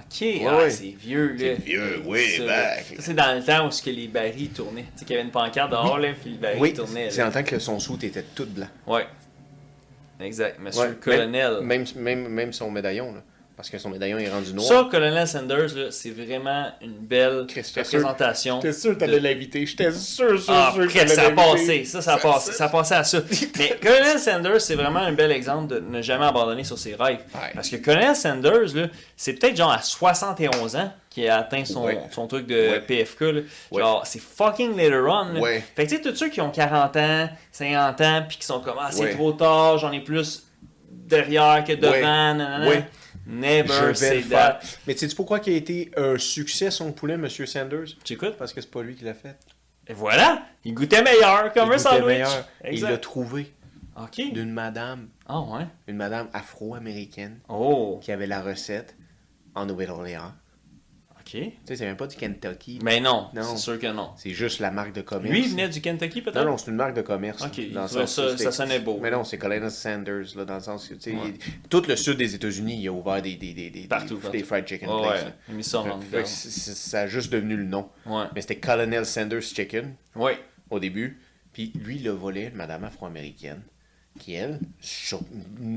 [0.00, 0.42] OK.
[0.48, 0.70] ah, ouais.
[0.70, 1.38] c'est vieux, là.
[1.38, 2.84] C'est vieux, way Ça, back.
[2.96, 4.82] Ça, c'est dans le temps où ce que les barils tournaient.
[4.94, 7.10] Tu sais, qu'il y avait une pancarte dehors, là, puis le baril Oui, tournait.
[7.10, 8.68] c'est en tant que son soute était tout blanc.
[8.86, 9.06] Ouais.
[10.20, 10.58] Exact.
[10.60, 11.60] Monsieur Ouais, le colonel.
[11.62, 13.22] Même, même, même son médaillon, là.
[13.60, 14.66] Parce que son médaillon est rendu noir.
[14.66, 18.58] Ça, Colonel Sanders, c'est vraiment une belle Chris, j'étais sûr- représentation.
[18.62, 19.66] J'étais sûr que t'allais l'inviter.
[19.66, 21.84] J'étais sûr, sûr, Ah, sûr que ça a passé.
[21.84, 22.52] Ça, ça a passé.
[22.52, 23.18] Ça a passé à ça.
[23.58, 27.18] Mais Colonel Sanders, c'est vraiment un bel exemple de ne jamais abandonner sur ses rêves.
[27.34, 27.50] Ouais.
[27.54, 31.98] Parce que Colonel Sanders, c'est peut-être genre à 71 ans qu'il a atteint son, Ouais.
[32.12, 32.80] son truc de Ouais.
[32.80, 33.20] PFK.
[33.20, 33.40] là.
[33.76, 35.34] Genre, c'est fucking later on.
[35.34, 35.40] là.
[35.76, 38.60] Fait que tu sais, tous ceux qui ont 40 ans, 50 ans, puis qui sont
[38.60, 40.46] comme, ah, c'est trop tard, j'en ai plus
[40.90, 42.00] derrière que devant, Ouais.
[42.02, 42.70] nanana.
[43.26, 44.60] Never say that.
[44.86, 47.96] Mais sais-tu pourquoi il a été un succès, son poulet, Monsieur Sanders?
[48.04, 48.36] J'écoute.
[48.38, 49.36] Parce que c'est pas lui qui l'a fait.
[49.86, 52.04] Et voilà, il goûtait meilleur, comme Il un sandwich.
[52.06, 52.48] meilleur.
[52.70, 53.52] Il l'a trouvé
[53.96, 54.20] Ok.
[54.32, 55.66] d'une madame, Ah ouais.
[55.88, 57.98] une madame afro-américaine Oh.
[58.02, 58.94] qui avait la recette
[59.54, 60.32] en Nouvelle-Orléans.
[61.38, 62.80] Tu sais, c'est même pas du Kentucky.
[62.82, 63.42] Mais non, Non.
[63.42, 64.10] c'est sûr que non.
[64.16, 65.32] C'est juste la marque de commerce.
[65.32, 66.38] Lui, il venait du Kentucky peut-être?
[66.44, 67.40] Non, non, c'est une marque de commerce.
[67.42, 68.98] Ok, dans le sens ça- ça sonnait beau.
[69.00, 71.34] Mais non, c'est Colonel Sanders, là, dans le sens que, tu sais, Ouais.
[71.68, 74.36] tout le sud des États-Unis, il a ouvert des, des, des, des, Partout, des, partout.
[74.38, 75.24] des fried chicken Oh, places.
[75.24, 77.88] ouais, il a mis ça en Fait- ça a juste devenu le nom.
[78.06, 78.24] Ouais.
[78.34, 79.94] Mais c'était Colonel Sanders Chicken
[80.70, 81.20] au début.
[81.52, 83.62] Puis lui, il a volé une madame afro-américaine
[84.18, 85.20] qui, elle, sur-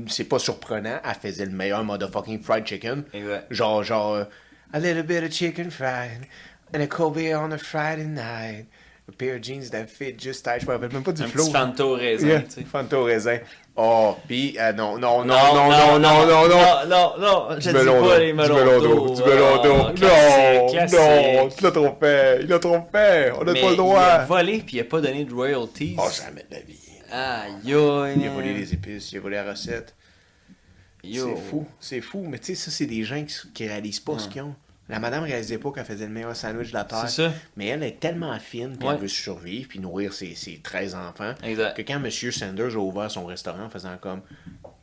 [0.08, 3.04] c'est pas surprenant, elle faisait le meilleur motherfucking fried chicken.
[3.12, 3.46] Exact.
[3.50, 4.26] Genre, genre,
[4.72, 6.26] a little bit of chicken fried
[6.72, 8.66] and a beer on a Friday night.
[9.06, 10.60] A pair of jeans that fit just tight.
[10.62, 11.44] Je me rappelle même pas du Un flow.
[11.84, 12.62] au raisin, Yeah, tu sais.
[12.64, 13.38] Fanta au raisin.
[13.76, 17.56] Oh, puis euh, non, non, non, non, non, non, non, non, non, non, non, je
[17.56, 19.06] Du dis melon pas d'eau, les du melons melon d'eau.
[19.08, 19.74] d'eau, du melon d'eau.
[20.08, 23.58] Ah, Non, non, tu l'as trop fait, il a trop fait, on n'a pas le
[23.58, 24.18] il a droit.
[24.24, 25.96] volé puis il a pas donné de royalties.
[25.98, 26.80] Oh, jamais de la vie.
[27.12, 27.74] Aïe, Il
[28.26, 29.94] a volé les épices, il a volé la recette.
[31.12, 32.24] C'est fou, c'est fou.
[32.28, 34.54] Mais tu sais, ça, c'est des gens qui, qui réalisent pas ce qu'ils ont.
[34.90, 37.08] La madame réalisait pas qu'elle faisait le meilleur sandwich de la terre.
[37.08, 37.34] C'est ça.
[37.56, 38.94] Mais elle est tellement fine, puis Ouais.
[38.94, 41.74] elle veut survivre, puis nourrir ses, ses 13 enfants, Exact.
[41.74, 42.10] que quand M.
[42.10, 44.20] Sanders a ouvert son restaurant en faisant comme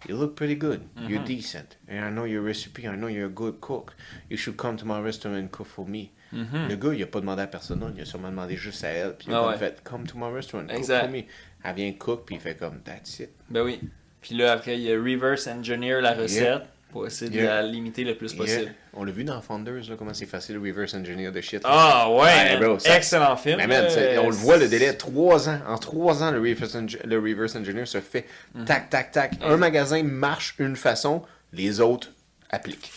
[0.09, 1.09] You look pretty good, Mm-hmm.
[1.11, 3.91] you're decent, and I know your recipe, I know you're a good cook.
[4.31, 6.09] You should come to my restaurant and cook for me.
[6.31, 9.15] Le gars, il a pas demandé à personne, il a sûrement demandé juste à elle,
[9.15, 9.43] puis il a Mm-hmm.
[9.45, 9.57] Ah ouais.
[9.59, 11.01] fait Come to my restaurant, cook Exact.
[11.01, 11.23] for me.
[11.63, 13.29] Elle vient cook, puis il fait comme That's it.
[13.51, 13.79] Ben oui.
[14.21, 18.15] Puis là, après, il a reverse engineer la recette pour essayer de la limiter le
[18.15, 18.37] plus Yeah.
[18.43, 18.73] possible.
[18.93, 21.61] On l'a vu dans Founders, là, comment c'est facile reverse engineer de shit.
[21.63, 23.57] Ah ouais, bro, ça- excellent film.
[23.57, 23.85] Mais man,
[24.21, 25.59] on le voit, le délai, trois ans.
[25.67, 28.65] En trois ans, le reverse, eng- le reverse engineer se fait Mhm.
[28.65, 29.33] tac, tac, tac.
[29.41, 32.09] Un magasin marche une façon, les autres
[32.49, 32.91] appliquent.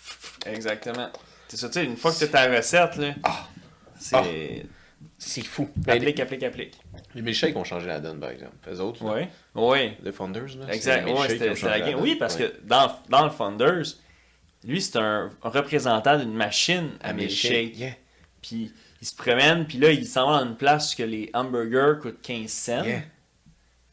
[0.46, 1.08] Exactement.
[1.48, 3.48] C'est ça, tu sais, une fois que tu as ta recette, là, Ah.
[3.98, 4.66] c'est.
[5.18, 5.70] C'est fou.
[5.86, 6.78] Applique, applique, applique.
[7.14, 8.52] Les milkshakes ont changé la donne, par exemple.
[8.68, 9.22] Les autres, là, Oui.
[9.54, 9.92] Oui.
[10.02, 11.06] les Founders, là, c'est Exact.
[11.06, 12.00] les Ouais, c'était la game.
[12.00, 12.50] Oui, parce Ouais.
[12.50, 13.84] que dans, dans le Funders,
[14.64, 17.76] lui, c'est un représentant d'une machine à milkshake.
[17.76, 17.92] Yeah,
[18.42, 21.30] Puis il se promène, puis là, il s'en va dans une place où que les
[21.34, 22.84] hamburgers coûtent 15 cents.
[22.84, 23.02] yeah.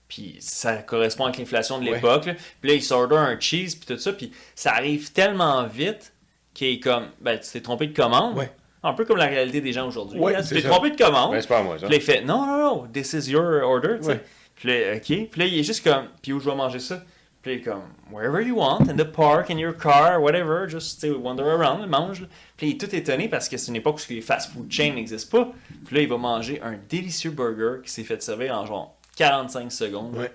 [0.07, 1.95] Puis ça correspond avec l'inflation de Ouais.
[1.95, 2.25] l'époque.
[2.25, 2.33] là.
[2.59, 4.11] Puis là, il s'order un cheese, puis tout ça.
[4.13, 6.13] Puis ça arrive tellement vite
[6.53, 8.37] qu'il est comme, ben, tu t'es trompé de commande.
[8.37, 8.51] Ouais.
[8.83, 10.19] Un peu comme la réalité des gens aujourd'hui.
[10.19, 10.41] Ouais, là.
[10.43, 11.31] tu t'es trompé de commande.
[11.31, 11.85] Ouais, c'est pas moi, ça.
[11.87, 13.97] Puis là, il fait non, non, non, this is your order.
[14.03, 14.19] Ouais.
[14.55, 15.03] Puis là, OK.
[15.03, 17.01] Puis là, il est juste comme, puis où je vais manger ça?
[17.43, 20.67] Puis là, il est comme, wherever you want, in the park, in your car, whatever,
[20.69, 22.21] just wander around, mange.
[22.21, 22.27] là.
[22.57, 24.93] Puis là, il est tout étonné parce que c'est une époque où les fast-food chains
[24.93, 25.51] n'existent pas.
[25.85, 29.71] Puis là, il va manger un délicieux burger qui s'est fait servir en genre 45
[29.71, 30.15] secondes.
[30.17, 30.31] Ouais.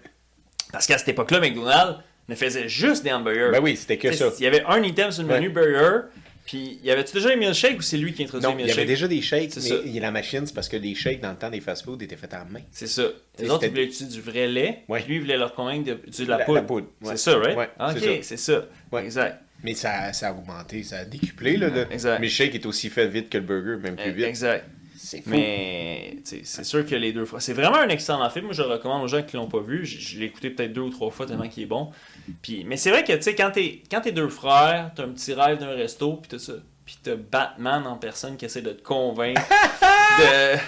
[0.73, 3.51] Parce qu'à cette époque-là, McDonald's ne faisait juste des hamburgers.
[3.53, 4.27] Ben oui, c'était que ça.
[4.39, 5.37] Il y avait un item sur le Ouais.
[5.41, 6.09] menu burger,
[6.47, 8.71] puis y avait-tu déjà les milkshakes ou c'est lui qui introduit Non, les il y
[8.73, 8.89] avait milkshakes?
[8.89, 9.83] déjà des shakes, C'est mais ça.
[9.85, 12.01] il y a la machine, c'est parce que les shakes, dans le temps des fast-food,
[12.03, 12.61] étaient faits en main.
[12.71, 13.03] C'est ça.
[13.39, 15.01] Les autres, ils voulaient utiliser du vrai lait, Ouais.
[15.01, 16.59] puis lui, il voulait leur convaincre d'utiliser de la, La- poudre.
[16.61, 17.11] la poudre, ouais.
[17.17, 17.57] C'est ça, right?
[17.59, 18.65] Ouais, ok, c'est ça.
[18.93, 19.05] Ouais.
[19.05, 19.43] Exact.
[19.65, 21.57] Mais ça, ça a augmenté, ça a décuplé.
[21.57, 22.19] Là, le, Exact.
[22.21, 24.27] Mais le shake est aussi fait vite que le burger, même plus vite.
[24.27, 24.65] Exact.
[25.07, 25.31] C'est fou.
[25.31, 27.39] Mais c'est sûr que les deux fois.
[27.39, 28.47] C'est vraiment un excellent film.
[28.47, 29.87] Moi, je le recommande aux gens qui l'ont pas vu.
[29.87, 31.93] Je, je l'ai écouté peut-être deux ou trois fois tellement qu'il est bon.
[32.43, 35.11] Puis, mais c'est vrai que tu sais, quand t'es quand t'es deux frères, t'as un
[35.11, 36.55] petit rêve d'un resto, puis t'as ça.
[36.85, 39.41] Puis t'as Batman en personne qui essaie de te convaincre
[40.19, 40.59] de.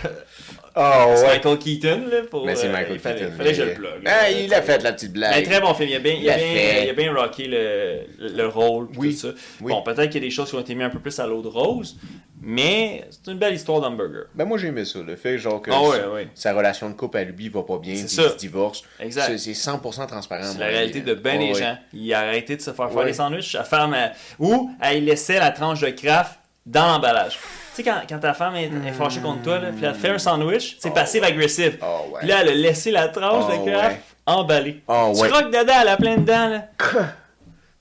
[0.81, 1.29] Oh, C'est ouais.
[1.35, 2.17] Michael Keaton, là.
[2.31, 3.33] Pour, Mais c'est euh, Michael Keaton.
[3.37, 4.03] fallait que je le plug.
[4.07, 5.45] Ah, il a fait la petite blague.
[5.45, 5.89] très bon film.
[5.91, 6.85] Il a bien, il Il a a bien, fait.
[6.85, 9.13] il a bien rocké le, le, le rôle, Oui.
[9.15, 9.29] tout ça.
[9.61, 9.73] Oui.
[9.73, 11.27] Bon, peut-être qu'il y a des choses qui ont été mises un peu plus à
[11.27, 11.97] l'eau de rose,
[12.41, 14.27] mais c'est une belle histoire d'hamburger.
[14.35, 16.29] Ben moi j'ai aimé ça, le fait genre que Ah ouais, sa, ouais.
[16.35, 18.23] sa relation de couple à lui va pas bien, C'est puis ça.
[18.27, 18.83] il se divorce.
[19.01, 19.27] Exact.
[19.37, 20.45] C'est- C'est 100% transparent.
[20.45, 21.77] C'est la réalité de Ouais, des gens.
[21.93, 23.51] Il a arrêté de se faire faire des sandwichs.
[23.53, 27.39] Sa femme, elle- ou elle laissait la tranche de craft dans l'emballage.
[27.79, 29.99] Tu sais, quand, quand ta femme est, est fâchée contre toi, là, puis elle te
[29.99, 31.79] fait un sandwich, c'est Oh, passif-agressif.
[31.81, 32.19] Oh, ouais.
[32.21, 34.01] Puis là, elle a laissé la tranche Oh, de craft ouais.
[34.27, 34.83] emballée.
[34.89, 36.49] Oh, tu croques dedans, elle a plein dedans.
[36.49, 36.69] Là.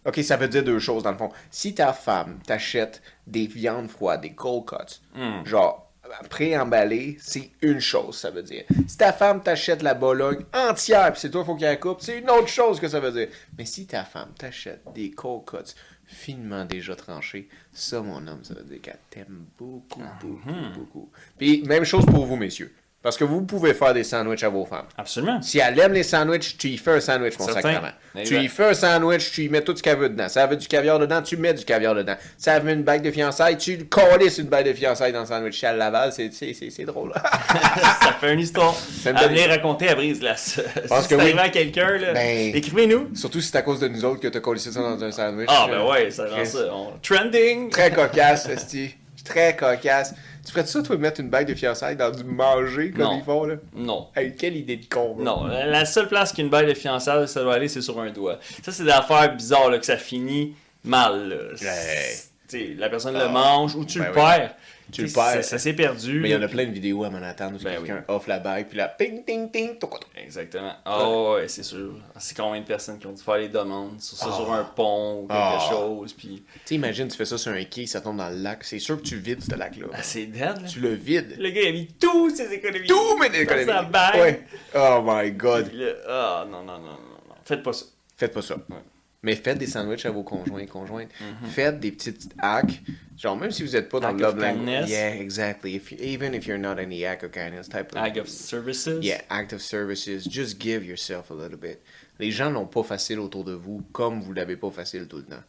[0.06, 1.30] Ok, ça veut dire deux choses dans le fond.
[1.52, 5.44] Si ta femme t'achète des viandes froides, des cold cuts, Hmm.
[5.46, 5.92] genre
[6.30, 8.64] pré-emballé, c'est une chose, ça veut dire.
[8.88, 12.00] Si ta femme t'achète la Bologne entière, puis c'est toi, il faut qu'elle la coupe,
[12.00, 13.28] c'est une autre chose que ça veut dire.
[13.58, 15.74] Mais si ta femme t'achète des cold cuts
[16.08, 21.10] finement déjà tranchés, ça, mon homme, ça veut dire qu'elle t'aime beaucoup, beaucoup, beaucoup.
[21.38, 22.74] Puis, même chose pour vous, messieurs.
[23.04, 24.88] Parce que vous pouvez faire des sandwichs à vos femmes.
[24.98, 25.42] Absolument.
[25.42, 27.62] Si elle aime les sandwichs, tu y fais un sandwich, mon Certain.
[27.62, 27.92] sacrement.
[28.16, 28.36] Exact.
[28.38, 30.28] Tu y fais un sandwich, tu y mets tout ce qu'elle veut dedans.
[30.28, 32.16] Ça veut du caviar dedans, tu mets du caviar dedans.
[32.38, 35.58] Ça veut une bague de fiançailles, tu colles une bague de fiançailles dans le sandwich.
[35.60, 37.14] Si elle l'avale, c'est, c'est, c'est, c'est drôle.
[37.54, 38.74] ça fait une histoire.
[38.76, 40.60] Ça me à venir raconter à Brise-Glace.
[40.90, 41.34] pense si que oui.
[41.38, 43.16] à quelqu'un, là, Ben- écrivez-nous.
[43.16, 45.48] Surtout si c'est à cause de nous autres que t'as collé ça dans un sandwich.
[45.50, 46.48] Ah, ben Euh, ouais, ça rend Chris.
[46.48, 46.60] ça.
[46.74, 47.70] on- Trending.
[47.70, 48.96] Très cocasse, Esti.
[49.28, 50.14] Très cocasse.
[50.46, 53.18] Tu ferais ça, toi, mettre une bague de fiançailles dans du manger comme Non.
[53.20, 53.56] ils font, là?
[53.76, 54.08] Non.
[54.16, 55.16] Hey, quelle idée de con.
[55.20, 58.40] Non, la seule place qu'une bague de fiançailles, ça doit aller, c'est sur un doigt.
[58.64, 60.56] Ça, c'est des affaires bizarres, là, que ça finit
[60.86, 61.36] mal, là.
[62.48, 63.26] T'sais, la personne Ah.
[63.26, 64.16] le mange ou tu Ben le oui.
[64.16, 64.56] perds.
[64.92, 65.24] Tu le perds.
[65.36, 66.20] Ça, ça s'est perdu.
[66.22, 68.40] Mais il y en a plein de vidéos à Manhattan où Ben quelqu'un offre la
[68.40, 70.02] bague, puis là, ping, ting, ting, toc, toc.
[70.16, 70.74] Exactement.
[70.86, 71.94] Ah ouais, c'est sûr.
[72.18, 74.36] C'est combien de personnes qui ont dû faire les demandes sur ça, Ah.
[74.36, 75.68] sur un pont ou quelque Ah.
[75.70, 76.44] chose, puis...
[76.54, 78.64] Tu sais, imagine, tu fais ça sur un quai, ça tombe dans le lac.
[78.64, 79.88] C'est sûr que tu vides ce lac-là.
[79.94, 80.68] Ah, c'est dead, là.
[80.68, 81.36] Tu le vides.
[81.38, 82.88] Le gars, il a mis tous ses économies.
[82.88, 83.66] Tout, dans économies.
[83.66, 84.16] sa bague.
[84.22, 84.44] Ouais.
[84.76, 85.70] Oh my god.
[86.08, 86.92] Ah, non, non, non, non,
[87.30, 87.36] non.
[87.44, 87.86] Faites pas ça.
[88.16, 88.56] Faites pas ça.
[89.24, 91.10] Mais faites des sandwichs à vos conjoints et conjointes.
[91.20, 91.50] Mhm.
[91.50, 92.82] Faites des petites hacks.
[93.18, 94.90] Genre, même si vous n'êtes pas dans le love language.
[94.90, 95.76] Yeah, exactly.
[95.76, 97.98] If you, even if you're not in the act of kindness type of.
[97.98, 99.04] Act of services.
[99.04, 100.28] Yeah, act of services.
[100.30, 101.80] Just give yourself a little bit.
[102.20, 105.24] Les gens n'ont pas facile autour de vous comme vous l'avez pas facile tout le
[105.24, 105.44] temps.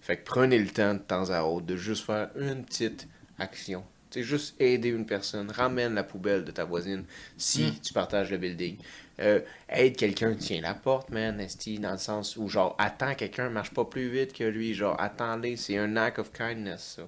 [0.00, 3.08] Fait que prenez le temps de temps à autre de juste faire une petite
[3.38, 3.84] action.
[4.10, 5.50] Sais, juste aider une personne.
[5.50, 7.04] Ramène la poubelle de ta voisine
[7.36, 7.72] si Mm.
[7.82, 8.76] tu partages le building.
[9.20, 13.48] Euh, aide quelqu'un, tiens la porte, man, esti, dans le sens où, genre, attends quelqu'un,
[13.48, 14.74] marche pas plus vite que lui.
[14.74, 17.02] Genre, attendez, c'est un act of kindness, ça.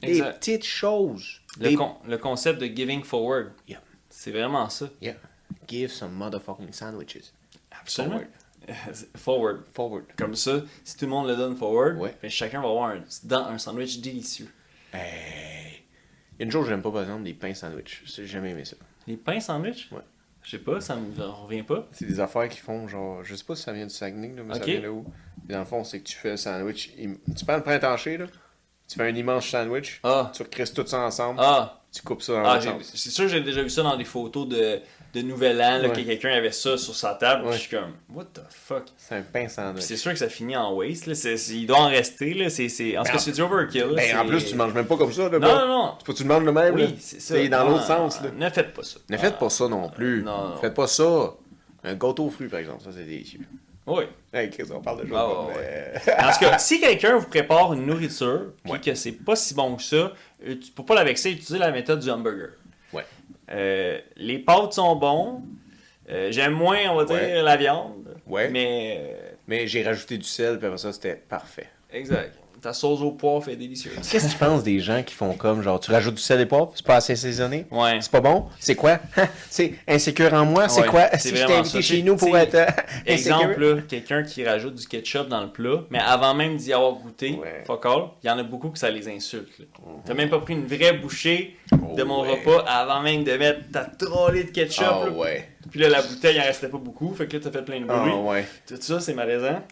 [0.00, 1.40] Des petites choses.
[1.60, 3.52] Le, Des- con- le concept de giving forward.
[3.68, 3.80] Yeah.
[4.08, 4.88] C'est vraiment ça.
[5.00, 5.14] Yeah.
[5.68, 7.32] Give some motherfucking sandwiches.
[7.70, 8.22] Absolument.
[9.16, 9.64] Forward.
[9.74, 10.04] Forward.
[10.16, 12.14] Comme ça, si tout le monde le donne forward, Ouais.
[12.22, 14.48] ben, chacun va avoir un, dans un sandwich délicieux.
[14.92, 15.82] Hey.
[16.34, 18.02] Il y a une chose que j'aime pas, par exemple, des pains sandwich.
[18.06, 18.76] J'ai jamais aimé ça.
[19.06, 19.88] Les pains sandwich?
[19.92, 20.00] Ouais.
[20.42, 21.86] Je sais pas, ça me revient pas.
[21.92, 23.22] C'est des affaires qui font genre.
[23.22, 25.04] Je sais pas si ça vient du Saguenay, là, mais ça vient de où?
[25.46, 26.92] Puis dans le fond, c'est que tu fais le sandwich.
[26.96, 28.26] Tu prends le pain tanché, là.
[28.88, 30.00] Tu fais un immense sandwich.
[30.02, 30.30] Ah.
[30.34, 31.40] Tu recresses tout ça ensemble.
[31.42, 34.04] Ah, Tu coupes ça dans ah c'est sûr que j'ai déjà vu ça dans des
[34.04, 34.80] photos de,
[35.14, 35.92] de Nouvel An, là, Ouais.
[35.92, 37.44] que quelqu'un avait ça sur sa table.
[37.46, 37.52] Ouais.
[37.52, 38.84] Je suis comme, what the fuck?
[38.96, 39.82] C'est un pain sandwich.
[39.84, 41.06] c'est sûr que ça finit en waste.
[41.06, 41.14] Là.
[41.50, 42.32] Il doit en rester.
[42.34, 42.46] Là.
[42.46, 43.82] En tout Ben, cas, c'est du overkill.
[43.88, 43.94] là.
[43.96, 45.38] Ben, en plus, tu manges même pas comme ça, là.
[45.38, 45.94] Non, non, non.
[46.04, 46.74] Faut que tu le manges le même.
[46.74, 47.34] Oui, c'est ça.
[47.34, 48.30] C'est dans l'autre sens, là.
[48.34, 48.98] Ne faites pas ça.
[49.10, 50.22] Ne faites Ah, pas ça non plus.
[50.22, 50.56] non, non.
[50.56, 51.34] Faites pas ça.
[51.84, 53.40] Un gâteau aux fruits, par exemple, ça c'est délicieux.
[53.84, 54.04] Oui.
[54.32, 58.52] Hey, Chris, on parle de Ah, En tout cas, si quelqu'un vous prépare une nourriture,
[58.62, 58.80] puis Ouais.
[58.80, 59.96] que c'est pas si bon que ça,
[60.46, 62.50] euh, tu- pour pas la vexer, utilisez la méthode du hamburger.
[63.52, 65.42] Euh, les pâtes sont bons.
[66.10, 67.42] Euh, J'aime moins, on va dire, Ouais.
[67.42, 68.16] la viande.
[68.26, 68.48] Ouais.
[68.48, 71.68] Mais, euh, Mais j'ai rajouté du sel, puis après ça, c'était parfait.
[71.92, 72.38] exact.
[72.62, 73.94] Ta sauce au poivre est délicieuse.
[74.08, 76.46] Qu'est-ce que tu penses des gens qui font comme, genre, tu rajoutes du sel et
[76.46, 77.66] poivre, c'est pas assez assaisonné?
[77.72, 77.98] Ouais.
[78.00, 78.46] C'est pas bon?
[78.60, 79.00] C'est quoi?
[79.50, 80.68] c'est insécure en moi?
[80.68, 81.08] C'est Ouais, quoi?
[81.14, 82.66] c'est Si je t'ai invité chez nous pour T'sais, être euh,
[83.06, 87.32] Exemple, quelqu'un qui rajoute du ketchup dans le plat, mais avant même d'y avoir goûté,
[87.42, 87.64] Ouais.
[87.66, 89.58] fuck all, il y en a beaucoup que ça les insulte.
[89.58, 89.64] là.
[90.06, 91.56] T'as même pas pris une vraie bouchée
[91.96, 92.30] de mon Oh, ouais.
[92.44, 94.86] repas avant même de mettre ta trolley de ketchup.
[94.88, 95.10] Ah là.
[95.10, 95.48] ouais.
[95.68, 97.80] Puis là, la bouteille, il en restait pas beaucoup, fait que là, t'as fait plein
[97.80, 98.12] de Ah bruit.
[98.12, 98.46] ouais.
[98.68, 99.62] Tout ça, c'est malaisant.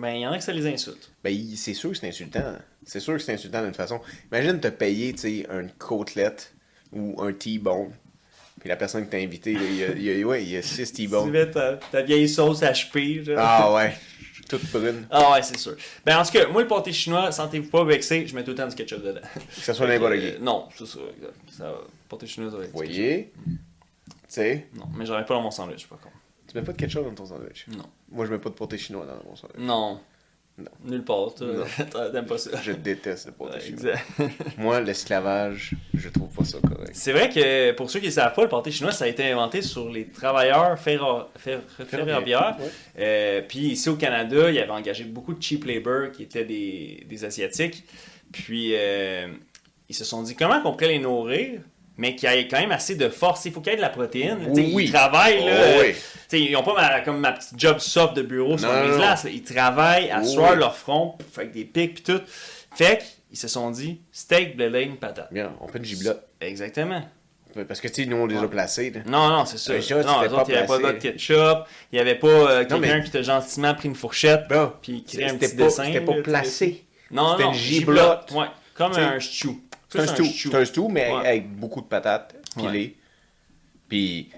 [0.00, 1.10] Ben, il y en a que ça les insulte.
[1.22, 2.54] Ben, c'est sûr que c'est insultant.
[2.86, 4.00] C'est sûr que c'est insultant d'une façon.
[4.32, 6.54] Imagine te payer, tu sais, une côtelette
[6.92, 7.90] ou un T-bone.
[8.58, 10.62] Puis la personne qui t'a invité, il y a, y a- ouais, il y a
[10.62, 11.30] six Tu T-bones.
[11.30, 13.24] mets ta, ta vieille sauce HP.
[13.24, 13.36] genre.
[13.38, 13.94] Ah ouais.
[14.48, 15.06] Toute brune.
[15.10, 15.76] Ah ouais, c'est sûr.
[16.04, 18.56] Ben, en tout cas, moi, le pâté chinois, sentez-vous pas vexé, je mets tout le
[18.56, 19.20] temps du ketchup dedans.
[19.34, 20.42] Que ça soit n'importe Euh, qui.
[20.42, 21.34] Non, c'est ça, exact.
[21.56, 21.72] Ça,
[22.08, 23.32] pâté chinois, ça va être Vous voyez?
[23.46, 23.56] Tu
[24.28, 24.66] sais?
[24.74, 26.16] Non, mais j'en mets pas dans mon sandwich, par contre.
[26.50, 27.66] Tu mets pas de ketchup dans ton sandwich?
[27.68, 27.84] Non.
[28.10, 29.58] Moi, je mets pas de pâté chinois dans mon sandwich.
[29.58, 30.00] Non.
[30.58, 30.70] Non.
[30.84, 31.32] Nulle part.
[32.12, 32.50] T'aimes pas ça.
[32.62, 33.92] Je déteste le pâté Ouais, chinois.
[33.92, 34.30] exact.
[34.58, 36.90] Moi, l'esclavage, je trouve pas ça correct.
[36.92, 39.30] C'est vrai que pour ceux qui ne savent pas, le pâté chinois, ça a été
[39.30, 42.56] inventé sur les travailleurs ferro- fer- ferroviaires.
[42.60, 42.66] Ouais.
[42.98, 47.06] Euh, puis ici au Canada, il avait engagé beaucoup de cheap labor qui étaient des,
[47.08, 47.84] des Asiatiques.
[48.32, 49.28] Puis euh,
[49.88, 51.60] ils se sont dit comment qu'on pourrait les nourrir,
[52.00, 53.44] mais qu'il y ait quand même assez de force.
[53.44, 54.38] Il faut qu'il y ait de la protéine.
[54.48, 54.84] Oui.
[54.86, 55.44] Ils travaillent.
[55.44, 55.94] Là, Oh, oui.
[56.38, 59.16] ils n'ont pas ma- comme ma petite job soft de bureau sur les là.
[59.26, 60.32] Ils travaillent à Oui.
[60.32, 62.22] soir leur front, avec des pics puis tout.
[62.74, 65.28] Fait qu'ils se sont dit steak, blé, patate.
[65.30, 66.26] Bien, on fait une giblotte.
[66.40, 67.02] Exactement.
[67.66, 68.90] Parce que, tu sais, nous, on les a placés.
[68.90, 69.00] là.
[69.06, 69.76] Non, non, c'est ça.
[69.78, 72.58] Tu non, pas autres, il n'y avait pas de ketchup, il n'y avait pas euh,
[72.64, 75.64] quelqu'un mais- qui t'a gentiment pris une fourchette, Bon, puis qui un c'était petit pas,
[75.64, 75.84] dessin.
[75.86, 76.84] c'était pas placé.
[77.10, 78.30] Non, C'était non, une giblotte.
[78.30, 79.48] Ouais, comme un stew.
[79.92, 80.24] C'est un stew.
[80.24, 81.26] C'est un stew, mais Ouais.
[81.28, 82.96] avec beaucoup de patates pilées.
[83.88, 84.28] Puis,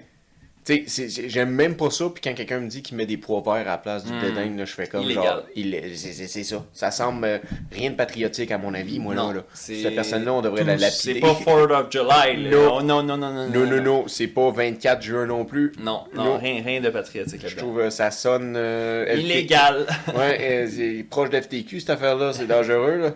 [0.65, 2.05] tu sais, j'aime même pas ça.
[2.09, 4.65] Puis quand quelqu'un me dit qu'il met des pois verts à la place du là,
[4.65, 5.05] je fais comme Hmm.
[5.05, 5.23] Illégal.
[5.25, 5.43] genre.
[5.55, 6.65] il- c'est- ça.
[6.73, 7.37] Ça semble euh,
[7.71, 9.35] rien de patriotique à mon avis, moi, Non, là.
[9.35, 9.43] là.
[9.53, 11.13] Cette personne-là, on devrait la lapider.
[11.15, 12.43] C'est pas 4th of July.
[12.43, 12.49] là.
[12.49, 12.81] Non.
[12.81, 13.49] Non, non, non, non, non.
[13.49, 15.73] Non, non, non, c'est pas 24 juin non plus.
[15.79, 16.37] Non, non.
[16.37, 17.61] Rien, rien de patriotique Je là-dedans.
[17.61, 18.55] trouve euh, ça sonne.
[18.55, 19.13] euh.
[19.17, 19.85] Illégal.
[20.15, 23.11] Ouais, euh, c'est proche d'FTQ cette affaire-là, c'est dangereux, là.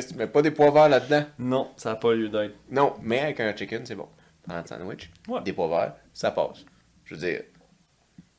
[0.00, 1.24] Chris, tu mets pas des pois verts là-dedans.
[1.38, 2.54] non, ça n'a pas lieu d'être.
[2.70, 4.08] Non, mais avec un chicken, c'est bon.
[4.46, 5.40] Pendant le sandwich, Ouais.
[5.42, 6.64] des pois verts, ça passe.
[7.04, 7.42] Je veux dire,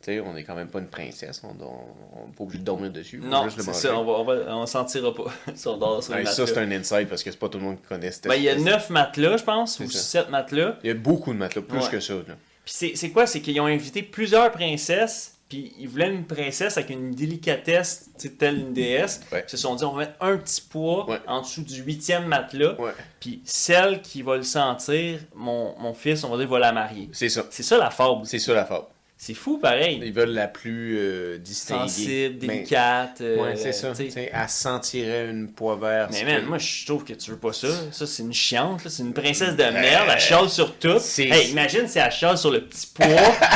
[0.01, 2.91] tu sais, on est quand même pas une princesse, on n'est pas obligé de dormir
[2.91, 3.19] dessus.
[3.23, 6.13] Non, c'est ça, on va, on va, on s'en tirera pas si on dort sur
[6.15, 8.11] les Ouais, ça, c'est un insight parce que c'est pas tout le monde qui connaît
[8.11, 8.65] cette Ben, il y a espèce.
[8.73, 10.21] 9 matelas, je pense, ou C'est ça.
[10.23, 10.77] 7 matelas.
[10.83, 11.89] Il y a beaucoup de matelas, plus Ouais.
[11.89, 12.15] que ça.
[12.15, 12.35] Là.
[12.65, 13.27] Puis c'est c'est quoi?
[13.27, 18.57] C'est qu'ils ont invité plusieurs princesses, puis ils voulaient une princesse avec une délicatesse, telle
[18.59, 19.21] une déesse.
[19.31, 19.43] Ouais.
[19.47, 21.19] Ils se sont dit, on va mettre un petit poids Ouais.
[21.27, 26.23] en dessous du huitième matelas, Ouais, puis celle qui va le sentir, mon, mon fils,
[26.23, 27.09] on va dire, va la marier.
[27.11, 27.45] c'est ça.
[27.51, 28.25] C'est ça la fable.
[28.25, 28.87] C'est ça la faute.
[29.15, 30.01] C'est fou, pareil.
[30.03, 31.87] Ils veulent la plus euh, distinguée.
[31.87, 33.21] Sensible, Mais- délicate.
[33.21, 33.93] euh, Ouais, c'est ça.
[33.97, 36.09] elle sentirait une pois vert.
[36.11, 37.67] Mais man, que- moi je trouve que tu veux pas ça.
[37.91, 38.89] Ça, c'est une chiante, là.
[38.89, 40.97] c'est une princesse de merde, elle chiale sur tout.
[41.19, 43.05] Hey, imagine si elle chiale sur le petit poids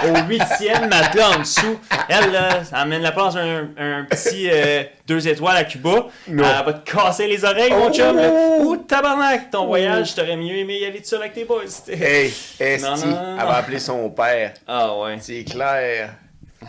[0.05, 1.77] au huitième matelas en dessous.
[2.07, 6.07] Elle, là, elle amène la place un, un petit euh, deux étoiles à Cuba.
[6.27, 6.43] Non.
[6.43, 7.93] Elle va te casser les oreilles, mon Oh!
[7.93, 8.15] chum.
[8.17, 8.57] là.
[8.59, 11.63] Ouh, tabarnak, ton voyage, t'aurais mieux aimé y aller tout seul avec tes boys.
[11.87, 13.37] Hey, Esti, Non, non, non, non.
[13.39, 14.53] elle va appeler son père.
[14.67, 16.13] Ah ouais, C'est clair.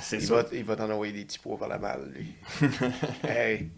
[0.00, 0.34] c'est Il ça.
[0.36, 2.32] va, il va t'en envoyer des petits pois par la malle, lui.
[3.28, 3.68] hey.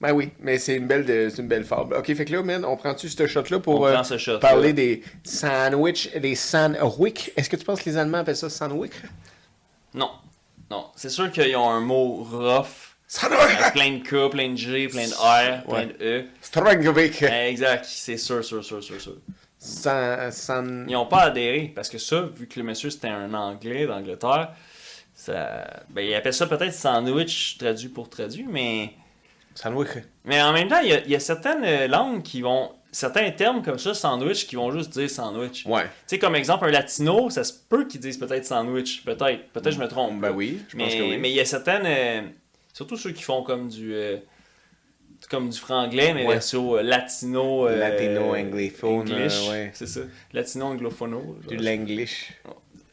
[0.00, 1.94] Ben oui, mais c'est une belle de- une belle fable.
[1.94, 3.96] Ok, fait que là, man, on prend-tu ce shot-là pour euh,
[4.40, 7.30] parler des sandwichs, des sandwich?
[7.36, 8.90] Est-ce que tu penses que les Allemands appellent ça sandwich?
[9.94, 10.10] Non,
[10.70, 10.86] non.
[10.96, 12.91] C'est sûr qu'ils ont un mot rough.
[13.20, 15.86] Avec plein de K, plein de G, plein de R, plein Ouais.
[15.86, 16.24] de E.
[16.40, 17.22] Strangvik.
[17.22, 19.16] Exact, c'est sûr, sûr, sûr, sûr, sûr.
[20.88, 24.50] Ils n'ont pas adhéré parce que ça, vu que le monsieur c'était un Anglais d'Angleterre,
[25.14, 28.94] ça, ben, il appelle ça peut-être sandwich traduit pour traduit, mais,
[29.54, 29.88] Sandwich.
[30.24, 32.72] mais en même temps, il y a, il y a certaines euh, langues qui vont,
[32.90, 35.64] certains termes comme ça, sandwich, qui vont juste dire sandwich.
[35.66, 35.82] Ouais.
[35.84, 39.72] Tu sais, comme exemple, un latino, ça se peut qu'ils disent peut-être sandwich, peut-être, peut-être
[39.72, 40.20] je me trompe.
[40.20, 41.18] Ben oui, je pense mais, que oui.
[41.18, 42.22] mais il y a certaines, euh,
[42.72, 44.16] surtout ceux qui font comme du, euh,
[45.30, 46.34] comme du franglais, mais Ouais.
[46.34, 47.68] version euh, latino.
[47.68, 49.70] euh, Latino, anglophone, euh, ouais.
[49.74, 50.00] C'est ça.
[50.32, 51.38] Latino anglophono.
[51.48, 52.32] Du l'English.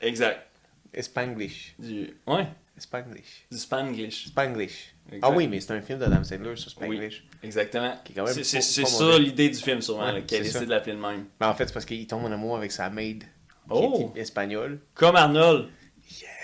[0.02, 0.46] Exact.
[1.00, 1.76] Spanglish.
[1.78, 3.46] Du, ouais, Spanglish.
[3.52, 4.26] du spanglish.
[4.28, 4.96] Spanglish.
[5.12, 5.24] Exact.
[5.24, 7.24] Ah oui, mais c'est un film d'Adam Sandler sur Spanglish.
[7.44, 7.96] Exactement.
[8.16, 10.60] Quand même C'est ça l'idée du film, sûrement, Ouais, qu'elle ça.
[10.64, 11.26] de l'appeler de même.
[11.40, 13.24] Mais en fait, c'est parce qu'il tombe en amour avec sa maid.
[13.70, 14.12] Oh!
[14.14, 14.80] Qui est espagnole.
[14.94, 15.68] Comme Arnold.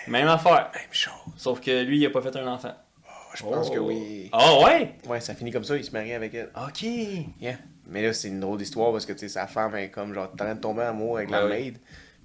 [0.08, 0.72] Même affaire.
[0.74, 1.12] Même chose.
[1.38, 2.76] Sauf que lui, il a pas fait un enfant.
[3.36, 3.74] Je pense Oh.
[3.74, 4.30] que oui.
[4.32, 4.94] Ah ouais?
[5.08, 6.50] Ouais, ça finit comme ça, il se marie avec elle.
[6.56, 6.84] Ok.
[7.42, 7.58] Yeah.
[7.88, 10.30] Mais là, c'est une drôle d'histoire parce que tu sais, sa femme est comme genre
[10.34, 11.52] en train de tomber en amour avec la oui.
[11.52, 11.78] maid.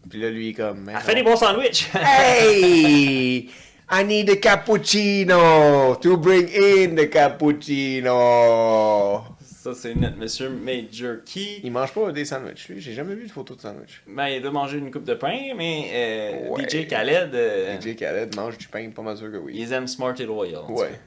[0.08, 0.88] Puis là, lui, il est comme.
[0.88, 1.88] Elle fait des bons sandwichs.
[1.94, 3.50] Hey!
[3.92, 9.24] I need a cappuccino to bring in the cappuccino.
[9.62, 11.60] Ça, c'est notre monsieur Major Key.
[11.62, 12.80] Il mange pas des sandwichs, lui.
[12.80, 14.02] J'ai jamais vu de photo de sandwich.
[14.06, 16.62] Ben, il doit manger une coupe de pain, mais euh, Ouais.
[16.68, 19.52] DJ Khaled, euh, DJ Khaled mange du pain, pas mal sûr que oui.
[19.56, 20.62] ils aiment smart et loyal.
[20.68, 20.98] Ouais.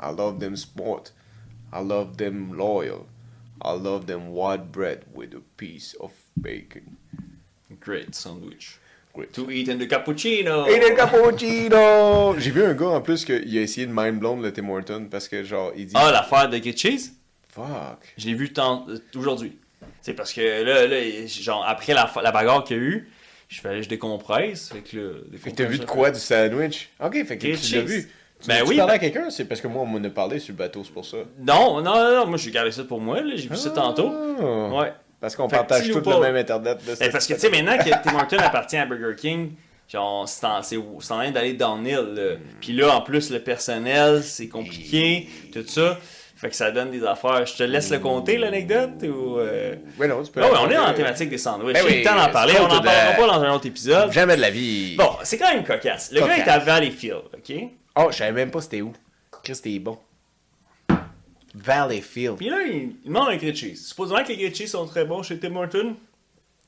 [0.00, 1.12] I love them sport.
[1.72, 3.06] I love them loyal.
[3.62, 6.96] I love them white bread with a piece of bacon.
[7.80, 8.78] Great sandwich.
[9.12, 9.32] Great.
[9.32, 10.66] To eat in the cappuccino.
[10.66, 12.38] Et le cappuccino!
[12.38, 15.08] J'ai vu un gars en plus qu'il a essayé de mind blonde le Tim Horton
[15.10, 17.12] parce que genre il dit Ah, l'affaire de Get Cheese?
[17.52, 18.14] Fuck.
[18.16, 19.56] Je l'ai vu tant, euh, aujourd'hui.
[20.02, 23.10] C'est parce que là, là, genre, après la, la bagarre qu'il y a eu,
[23.48, 24.70] je fallait que je décompresse.
[24.72, 26.90] Fait que là, t'as vu de quoi du sandwich?
[27.02, 28.10] Ok, fait que tu l'as vu.
[28.40, 29.28] Tu Ben oui, parlé ben- à quelqu'un?
[29.30, 31.18] C'est parce que moi on m'en a parlé sur le bateau, c'est pour ça.
[31.40, 34.10] Non, non, non, non, moi j'ai gardé ça pour moi, là, j'ai vu ça tantôt.
[34.40, 34.74] Ah.
[34.80, 34.92] Ouais.
[35.20, 36.20] Parce qu'on Fait partage tout ou le pas?
[36.20, 36.78] même internet.
[36.86, 39.52] là, Ben, parce que tu sais, maintenant que Tim Hortons appartient à Burger King,
[39.86, 42.14] genre, c'est en, c'est, c'est en train d'aller downhill.
[42.14, 42.36] Là.
[42.62, 45.98] Puis là, en plus, le personnel, c'est compliqué, tout ça.
[46.40, 47.44] Fait que ça donne des affaires.
[47.44, 49.38] Je te laisse le compter, l'anecdote, ou...
[49.38, 49.74] Euh...
[49.98, 51.74] Ouais, non, tu peux Ah ouais, on est dans la thématique des sandwichs.
[51.74, 53.66] Ben J'ai oui, le temps d'en parler, on n'en de- parlera pas dans un autre
[53.66, 54.10] épisode.
[54.10, 54.96] Jamais de la vie.
[54.96, 56.10] Bon, c'est quand même cocasse.
[56.12, 57.56] Le gars est à Valleyfield, OK?
[57.96, 58.92] Oh, je savais même pas c'était où.
[59.42, 59.98] Chris, t'es bon.
[61.54, 62.36] Valleyfield.
[62.36, 63.76] Puis là, il, il demande un grilled cheese.
[63.88, 65.96] Supposons que les grilled cheese sont très bons chez Tim Hortons.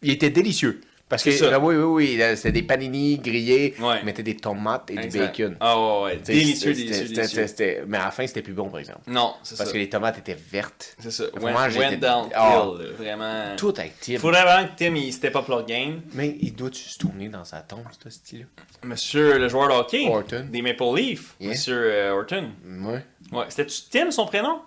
[0.02, 0.80] Il était délicieux.
[1.08, 4.02] Parce que, ah oui, oui, oui, là, c'était des panini grillés, Ouais.
[4.02, 5.10] mettaient des tomates et Exact.
[5.10, 5.56] du bacon.
[5.60, 6.16] Ah ouais, ouais.
[6.16, 9.00] Délicieux, délicieux, Mais à la fin, c'était plus bon, par exemple.
[9.08, 9.64] Non, c'est ça.
[9.64, 10.96] Parce que les tomates étaient vertes.
[10.98, 11.24] C'est ça.
[11.34, 11.52] Le Went,
[12.00, 13.56] là, vraiment.
[13.56, 14.18] Tout avec Tim.
[14.18, 16.00] Faudrait vraiment que Tim, il step up leur game.
[16.14, 18.46] Mais il doit-tu se tourner dans sa tombe, ce style-là?
[18.84, 20.08] Monsieur le joueur de hockey.
[20.08, 20.46] Horton.
[20.50, 21.34] Des Maple Leafs.
[21.40, 21.50] Yeah.
[21.50, 22.50] Monsieur euh, Horton.
[22.64, 23.04] Ouais.
[23.32, 23.44] Ouais.
[23.48, 24.60] C'était-tu Tim, son prénom?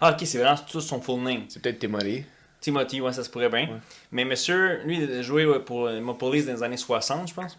[0.00, 1.44] Ah, ok, c'est vraiment tout son full name.
[1.48, 2.24] C'est peut-être Timolé.
[2.62, 3.68] Timothy, ouais, ça se pourrait bien.
[4.10, 7.58] Mais monsieur, lui, il a joué pour Maple Leafs dans les années 60, je pense.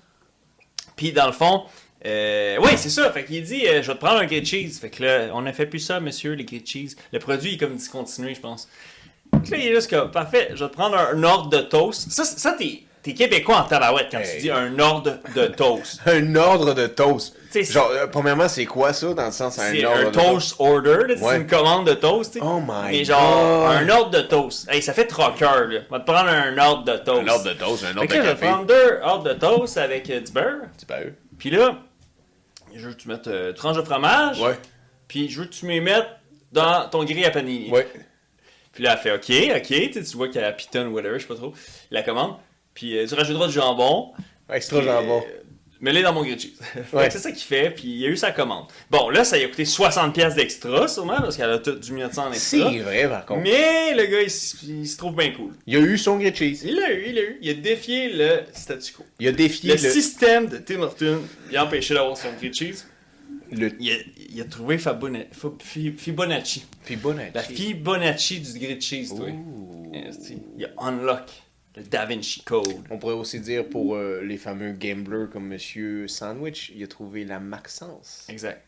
[0.96, 1.64] Puis dans le fond,
[2.06, 3.12] euh, oui, c'est ça.
[3.12, 4.80] Fait qu'il dit, euh, je vais te prendre un grilled cheese.
[4.80, 6.96] Fait que là, on n'a fait plus ça, monsieur, les grilled cheese.
[7.12, 8.68] Le produit est comme discontinué, je pense.
[9.32, 11.60] Fait que là, il est juste comme, parfait, je vais te prendre un, ordre de
[11.60, 12.12] toast.
[12.12, 16.00] Ça, ça t'es, t'es québécois en tabarouette quand tu dis un ordre de toast.
[16.08, 17.36] Un ordre de toast.
[17.52, 20.04] Tu sais, Genre, euh, premièrement, c'est quoi ça dans le sens un C'est ordre un
[20.06, 20.26] de toast?
[20.26, 22.34] toast order, c'est une commande de toast.
[22.34, 22.46] tu sais.
[22.46, 23.76] Oh my Mais genre, God.
[23.78, 24.68] un ordre de toast.
[24.72, 25.82] Hey, ça fait trois cœurs, là.
[25.92, 27.22] On va te prendre un ordre de toast.
[27.22, 28.46] Un ordre de toast, un ordre de là, je vais café.
[28.48, 30.62] prendre deux ordres de toast avec euh, du beurre.
[30.88, 31.14] Pas eux.
[31.38, 31.76] Puis là,
[32.74, 34.40] je veux que tu mettes euh, tranche de fromage.
[34.40, 34.58] Ouais.
[35.08, 36.08] Puis je veux que tu me mettes
[36.52, 37.70] dans ton grille à panini.
[37.70, 37.88] Ouais.
[38.72, 39.92] Puis là, elle fait OK, OK.
[39.92, 41.54] Tu vois qu'elle a piton ou whatever, je sais pas trop.
[41.92, 42.36] La commande.
[42.74, 44.12] Puis euh, tu rajouteras du jambon.
[44.52, 45.20] Extra Puis, jambon.
[45.22, 45.40] euh,
[45.82, 46.60] Mets-les dans mon grilled cheese.
[46.94, 47.10] Ouais.
[47.12, 48.68] c'est ça qu'il fait, puis il a eu sa commande.
[48.90, 51.92] Bon, là, ça lui a coûté 60$ piastres d'extra, sûrement, parce qu'elle a tout du
[51.92, 52.72] minute en extra.
[52.72, 53.42] C'est vrai, par contre.
[53.42, 55.52] Mais le gars, il, se trouve bien cool.
[55.68, 56.62] Il a eu son grilled cheese.
[56.64, 57.38] Il l'a eu, il l'a eu.
[57.42, 59.04] Il a défié le statu quo.
[59.20, 59.90] Il a défié Le, le...
[59.90, 61.20] système de Tim Horton,
[61.52, 62.86] il a empêché d'avoir son grilled cheese.
[63.52, 63.72] le...
[63.78, 63.96] Il a,
[64.30, 66.64] il a trouvé Fibonacci.
[66.86, 67.32] Fibonacci.
[67.36, 69.28] La Fibonacci du grilled cheese, toi.
[70.58, 71.26] Il a unlock
[71.76, 72.84] le Da Vinci Code.
[72.90, 77.26] On pourrait aussi dire pour euh, les fameux gamblers comme Monsieur Sandwich, il a trouvé
[77.26, 78.26] la Maxence.
[78.30, 78.64] Exact.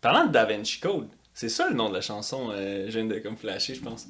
[0.00, 3.06] Parlant de Da Vinci Code, c'est ça le nom de la chanson, euh, je viens
[3.06, 4.08] de comme flasher, je pense.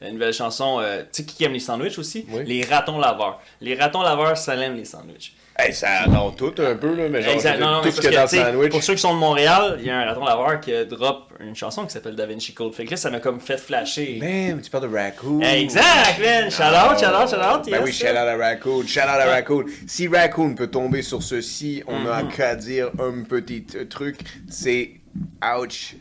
[0.00, 2.26] La nouvelle chanson, euh, tu sais qui aime les sandwichs aussi?
[2.28, 2.44] Oui.
[2.44, 3.40] Les ratons laveurs.
[3.62, 5.34] Les ratons laveurs, ça aime les sandwichs.
[5.58, 7.58] Hey, ça adore tout un peu, là, mais genre, Exact.
[7.58, 8.70] Non, non, tout ce qu'il y a dans le sandwich.
[8.70, 11.56] pour ceux qui sont de Montréal, il y a un raton laveur qui drop une
[11.56, 12.74] chanson qui s'appelle Da Vinci Code.
[12.74, 14.18] Fait que là, ça m'a comme fait flasher.
[14.20, 15.40] Man, tu parles de Raccoon.
[15.40, 16.50] Exact, man!
[16.50, 17.64] Shout out, shout out, shout out!
[17.70, 18.86] Ben yes, oui, shout out à Raccoon.
[18.86, 19.26] Shout out à.
[19.30, 19.64] Raccoon.
[19.86, 22.28] Si Raccoon peut tomber sur ceci, on n'a Mhm.
[22.32, 24.18] qu'à dire un petit truc.
[24.50, 24.90] C'est
[25.58, 25.94] ouch.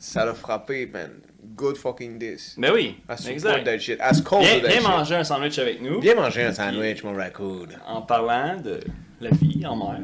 [0.00, 1.10] Ça l'a frappé, man.
[1.58, 2.54] Good fucking this.
[2.56, 3.98] Ben oui, I support that shit.
[3.98, 4.82] Viens, that viens shit.
[4.82, 6.00] manger un sandwich avec nous.
[6.00, 7.66] Viens manger un sandwich, mon Raccoon.
[7.84, 8.78] En parlant de
[9.20, 9.98] la vie en mer.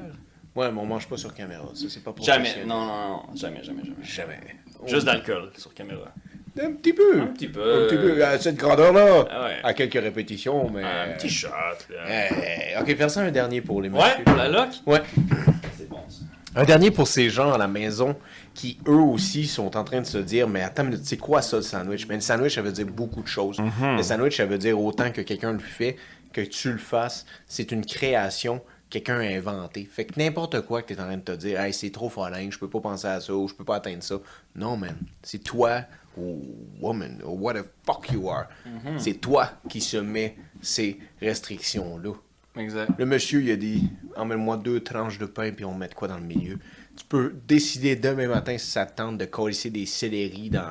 [0.56, 1.64] Ouais, mais on mange pas sur caméra.
[1.74, 4.02] Ça, c'est pas pour Jamais, non, non, non, jamais, jamais, jamais.
[4.02, 4.40] Jamais.
[4.88, 6.12] Juste d'alcool sur caméra.
[6.60, 7.20] Un petit peu.
[7.20, 7.84] Un petit peu.
[7.84, 8.24] Un petit peu.
[8.24, 9.24] À cette grandeur-là.
[9.30, 9.56] Ah ouais.
[9.62, 10.82] À quelques répétitions, mais.
[10.82, 12.04] Un petit shot, là.
[12.08, 14.24] Eh, ok, faire ça un dernier pour les Ouais, messieurs.
[14.24, 14.68] pour la loc.
[14.86, 15.02] Ouais.
[16.56, 18.16] Un dernier pour ces gens à la maison
[18.54, 21.56] qui, eux aussi, sont en train de se dire Mais attends, mais c'est quoi ça
[21.56, 22.06] le sandwich?
[22.08, 23.58] Mais le sandwich, ça veut dire beaucoup de choses.
[23.82, 25.96] Le sandwich, ça veut dire autant que quelqu'un le fait,
[26.32, 27.26] que tu le fasses.
[27.46, 28.62] C'est une création.
[28.90, 29.88] Quelqu'un a inventé.
[29.90, 32.08] Fait que n'importe quoi que tu es en train de te dire, hey, c'est trop
[32.08, 34.16] folingue, je peux pas penser à ça, ou je peux pas atteindre ça.
[34.54, 34.96] Non, man.
[35.22, 35.80] C'est toi,
[36.16, 36.40] ou
[36.80, 38.46] woman, ou what the fuck you are.
[38.98, 42.12] C'est toi qui se met ces restrictions-là.
[42.56, 42.90] Exact.
[42.98, 46.08] Le monsieur, il a dit Emmène-moi deux tranches de pain, puis on met de quoi
[46.08, 46.58] dans le milieu.
[46.96, 50.62] Tu peux décider demain matin si ça te tente de coller des céleri dans,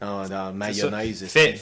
[0.00, 1.24] dans, dans mayonnaise.
[1.26, 1.58] Fais,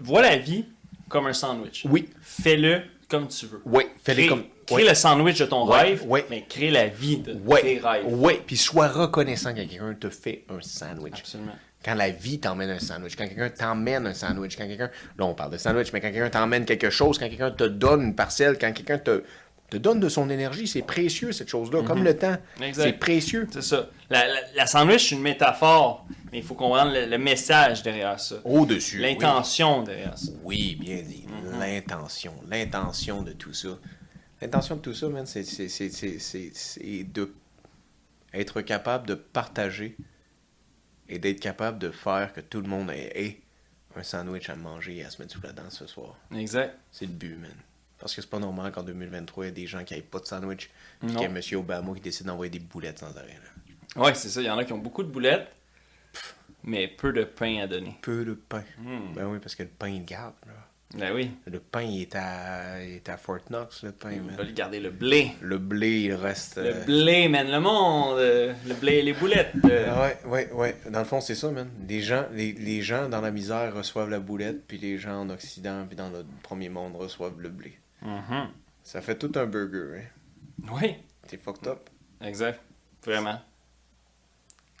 [0.00, 0.64] vois la vie
[1.08, 1.84] comme un sandwich.
[1.90, 3.60] Oui, Fais-le comme tu veux.
[3.66, 4.44] oui, fais-le comme.
[4.66, 4.88] crée oui.
[4.88, 6.24] le sandwich de ton rêve, ouais.
[6.30, 8.06] mais crée la vie de tes rêves.
[8.06, 11.18] ouais, puis sois reconnaissant quand quelqu'un te fait un sandwich.
[11.18, 11.52] Absolument.
[11.84, 14.90] Quand la vie t'emmène un sandwich, quand quelqu'un t'emmène un sandwich, quand quelqu'un.
[15.18, 18.02] Là, on parle de sandwich, mais quand quelqu'un t'emmène quelque chose, quand quelqu'un te donne
[18.02, 19.24] une parcelle, quand quelqu'un te,
[19.68, 22.36] te donne de son énergie, c'est précieux cette chose-là, comme le temps.
[22.60, 22.72] Mhm.
[22.74, 23.48] C'est précieux.
[23.52, 23.88] C'est ça.
[24.10, 28.20] La, la- la sandwich, c'est une métaphore, mais il faut comprendre le, le message derrière
[28.20, 28.36] ça.
[28.44, 28.98] Au-dessus.
[28.98, 29.02] oui.
[29.02, 30.30] L'intention derrière ça.
[30.44, 31.24] Oui, bien dit.
[31.26, 31.58] Mhm.
[31.58, 32.34] L'intention.
[32.48, 33.70] L'intention de tout ça.
[34.40, 37.32] L'intention de tout ça, man, c'est, c'est, c'est, c'est, c'est- c'est de
[38.34, 39.96] être capable de partager
[41.12, 43.40] et d'être capable de faire que tout le monde ait, ait
[43.94, 46.16] un sandwich à manger et à se mettre sous la dent ce soir.
[46.34, 46.74] Exact.
[46.90, 47.52] C'est le but, man.
[47.98, 50.20] Parce que c'est pas normal qu'en 2023, il y ait des gens qui n'aient pas
[50.20, 50.70] de sandwich
[51.00, 51.40] puis qu'il y ait M.
[51.58, 53.38] Obama qui décide d'envoyer des boulettes sans arrêt.
[53.96, 54.02] là.
[54.02, 54.40] Ouais, c'est ça.
[54.40, 55.48] Il y en a qui ont beaucoup de boulettes,
[56.64, 57.98] mais peu de pain à donner.
[58.00, 58.64] Peu de pain.
[58.78, 59.12] Hmm.
[59.14, 60.34] Ben oui, parce que le pain, il garde.
[60.46, 60.54] Là.
[60.98, 61.30] Ben oui.
[61.46, 64.36] Le pain, il est à, il est à Fort Knox, le pain, Ils man.
[64.36, 65.32] veulent garder le blé.
[65.40, 66.56] Le blé, il reste.
[66.58, 68.18] Le euh, blé mène le monde.
[68.18, 69.52] euh, Le blé et les boulettes.
[69.64, 69.86] euh.
[69.90, 70.76] ah ouais, ouais, ouais.
[70.90, 71.70] Dans le fond, c'est ça, man.
[71.88, 75.30] Les gens, les, les gens dans la misère reçoivent la boulette, puis les gens en
[75.30, 77.78] Occident, puis dans le premier monde reçoivent le blé.
[78.02, 78.48] Mhm.
[78.82, 80.68] Ça fait tout un burger, hein.
[80.72, 80.94] Oui,
[81.26, 81.88] T'es fucked up.
[82.20, 82.60] exact.
[83.04, 83.40] Vraiment.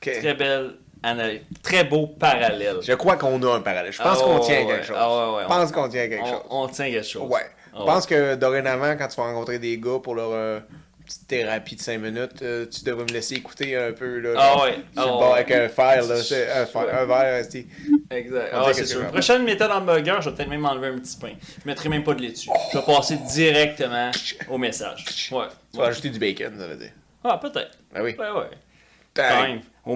[0.00, 1.40] Très belle analyse.
[1.62, 2.76] Très beau parallèle.
[2.82, 3.92] Je crois qu'on a un parallèle.
[3.92, 4.96] Je pense Ah qu'on tient ouais, quelque chose.
[4.98, 6.42] ah ouais, ouais, Je pense qu'on tient quelque on, chose.
[6.50, 7.22] on tient quelque chose.
[7.30, 7.46] Ouais.
[7.74, 10.60] Ah Je pense que dorénavant, quand tu vas rencontrer des gars pour leur euh,
[11.06, 14.18] petite thérapie de 5 minutes, euh, tu devrais me laisser écouter un peu.
[14.20, 14.76] Là, Ah ouais.
[14.96, 16.14] Ah avec un fer, là.
[16.14, 17.66] Un, fer- un verre, c'est-
[18.10, 18.50] Exact.
[18.52, 19.06] Ah, c'est sûr.
[19.08, 21.32] Prochaine méthode en burger, je vais peut-être même enlever un petit pain.
[21.62, 22.50] Je mettrai même pas de lait dessus.
[22.72, 24.10] Je vais passer directement
[24.50, 25.04] au message.
[25.32, 25.44] Ouais.
[25.72, 26.92] Tu vas ajouter du bacon, ça veut dire.
[27.24, 27.78] Ah, peut-être.
[27.94, 28.14] Ben oui.
[28.18, 28.50] Ouais, ouais.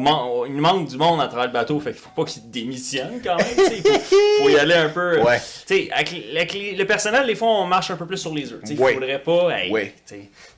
[0.01, 3.21] Man- il manque du monde à travers le bateau, fait qu'il faut pas qu'il démissionne
[3.23, 3.47] quand même.
[3.57, 3.99] Il faut,
[4.43, 5.23] faut y aller un peu.
[5.23, 5.39] Ouais.
[5.39, 8.35] Sais, avec, les- avec les- le personnel, des fois, on marche un peu plus sur
[8.35, 8.61] les œufs.
[8.65, 8.93] Sais, Ouais.
[8.93, 9.51] Il faudrait pas.
[9.59, 9.95] hey, Ouais.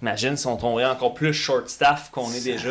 [0.01, 2.70] Imagine si on tomberait encore plus short staff qu'on est déjà.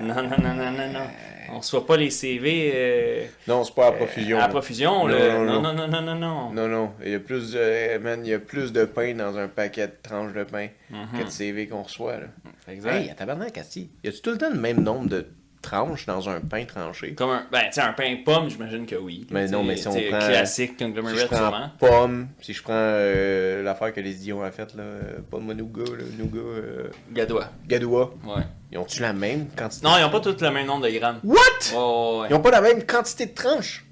[0.00, 1.06] Non, non, non, non, non, non.
[1.56, 4.38] On se voit pas les CV euh, Non, c'est pas à profusion.
[4.38, 5.00] à profusion.
[5.00, 5.34] Non, là.
[5.38, 5.74] non, Non, non.
[5.74, 6.50] non, non, non, non, non.
[6.52, 6.92] Non, non.
[7.04, 7.58] Il y a plus de.
[7.94, 10.68] eh, Man, il y a plus de pain dans un paquet de tranches de pain
[10.90, 11.18] Mhm.
[11.20, 12.26] que de CV qu'on reçoit, là.
[12.68, 12.92] Exact.
[12.94, 13.90] Hey, à tabarnak, Asti.
[14.02, 15.26] Y a-tu tout le temps le même nombre de
[15.64, 17.14] tranches dans un pain tranché?
[17.14, 19.26] Comme un, ben, tu un pain pomme, j'imagine que oui.
[19.30, 21.70] Mais non, mais si on prend- Classique, Si je conglomerate, prends sûrement.
[21.78, 25.82] pomme, si je prends euh, l'affaire que les Dion a faite, là, euh, pomme nougat,
[25.84, 27.48] là, nougat, euh, Gadois.
[27.66, 28.42] gadois, Ouais.
[28.70, 29.86] ils ont-tu la même quantité?
[29.86, 31.20] Non, ils ont pas tous le même nombre de grammes.
[31.24, 31.36] What?
[31.72, 32.28] Ouais.
[32.30, 33.84] Ils ont pas la même quantité de tranches?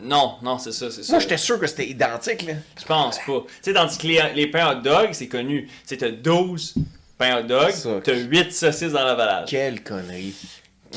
[0.00, 1.12] Non, non, c'est ça, c'est ça.
[1.12, 2.52] Moi, j'étais sûr que c'était identique, là.
[2.80, 3.24] Je pense pas.
[3.46, 5.66] Tu sais, tandis que les, les pains hot dog, c'est connu.
[5.66, 6.74] Tu sais, t'as 12
[7.18, 7.72] pains hot dog,
[8.04, 9.48] t'as 8 saucisses dans l'emballage.
[9.50, 10.36] Quelle connerie.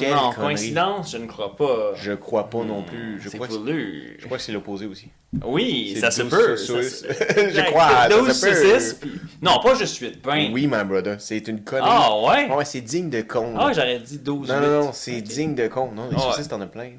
[0.02, 0.56] Quelle non, connerie.
[0.56, 1.92] coïncidence, je ne crois pas.
[1.96, 3.20] Je crois pas non plus.
[3.22, 5.08] Je C'est crois, que, je crois que c'est l'opposé aussi.
[5.46, 6.58] Oui, ça se 12 peut.
[6.58, 8.54] ça Je crois, ça 12 se peut.
[8.54, 9.12] saucisses, puis-
[9.42, 10.50] Non, pas juste 8 pains.
[10.52, 11.16] Oui, my brother.
[11.20, 11.88] C'est une connerie.
[11.90, 12.50] Ah ouais?
[12.54, 13.54] Ouais, c'est digne de con.
[13.58, 14.62] Ah, j'aurais dit 12 non, 8.
[14.62, 15.92] non, non, c'est digne de con.
[15.96, 16.92] Non, les Ah saucisses, t'en as plein.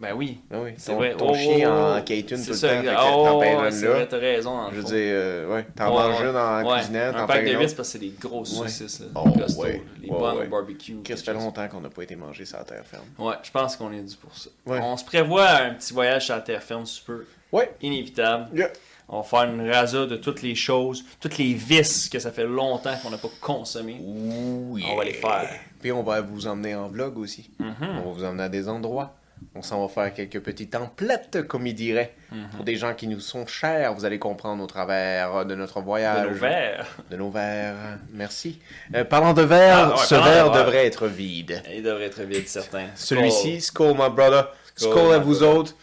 [0.00, 0.08] Là.
[0.08, 0.40] Ben oui.
[0.50, 1.14] Oui, C'est ton, vrai.
[1.16, 2.02] ton Oh, chien oh, en oh.
[2.02, 3.90] K-tune tout le ça, temps, fait Oh, t'en payes ouais, une c'est là.
[3.92, 4.56] vrai, t'as raison.
[4.56, 6.28] dans Je veux dire, euh, ouais, t'en Ouais, manges ouais.
[6.30, 7.76] une en Ouais, cuisinette, Un t'en payes de une 8 autre.
[7.76, 9.00] parce que c'est des grosses saucisses.
[9.00, 9.64] Là, Oh, costauds.
[10.02, 10.96] Les bonnes au barbecue.
[11.02, 13.04] Qu'est-ce que ça fait longtemps qu'on n'a pas été mangé sur la terre ferme?
[13.18, 14.50] Ouais, je pense qu'on est dû pour ça.
[14.66, 17.16] On se prévoit un petit voyage sur la terre ferme super
[17.52, 17.70] Ouais.
[17.80, 18.48] inévitable.
[18.54, 18.68] Yeah.
[19.08, 22.44] On va faire une rasa de toutes les choses, toutes les vices que ça fait
[22.44, 24.00] longtemps qu'on n'a pas consommé.
[24.04, 25.48] On va les faire.
[25.80, 27.48] Puis on va vous emmener en vlog aussi.
[27.60, 27.74] Mhm.
[27.80, 29.14] On va vous emmener à des endroits.
[29.56, 32.14] On s'en va faire quelques petites templettes, comme il dirait.
[32.30, 32.48] Mhm.
[32.54, 36.26] Pour des gens qui nous sont chers, vous allez comprendre au travers de notre voyage.
[36.26, 36.86] De nos verres.
[37.10, 37.98] De nos verres.
[38.12, 38.60] Merci.
[38.94, 41.62] Euh, parlant de verre, Ah, ouais, ce de verre devrait être vide.
[41.74, 42.86] Il devrait être vite, certain.
[42.94, 44.54] Celui-ci, Skull, my brother.
[44.74, 45.56] Skull, Skull à vous brother.
[45.56, 45.74] autres.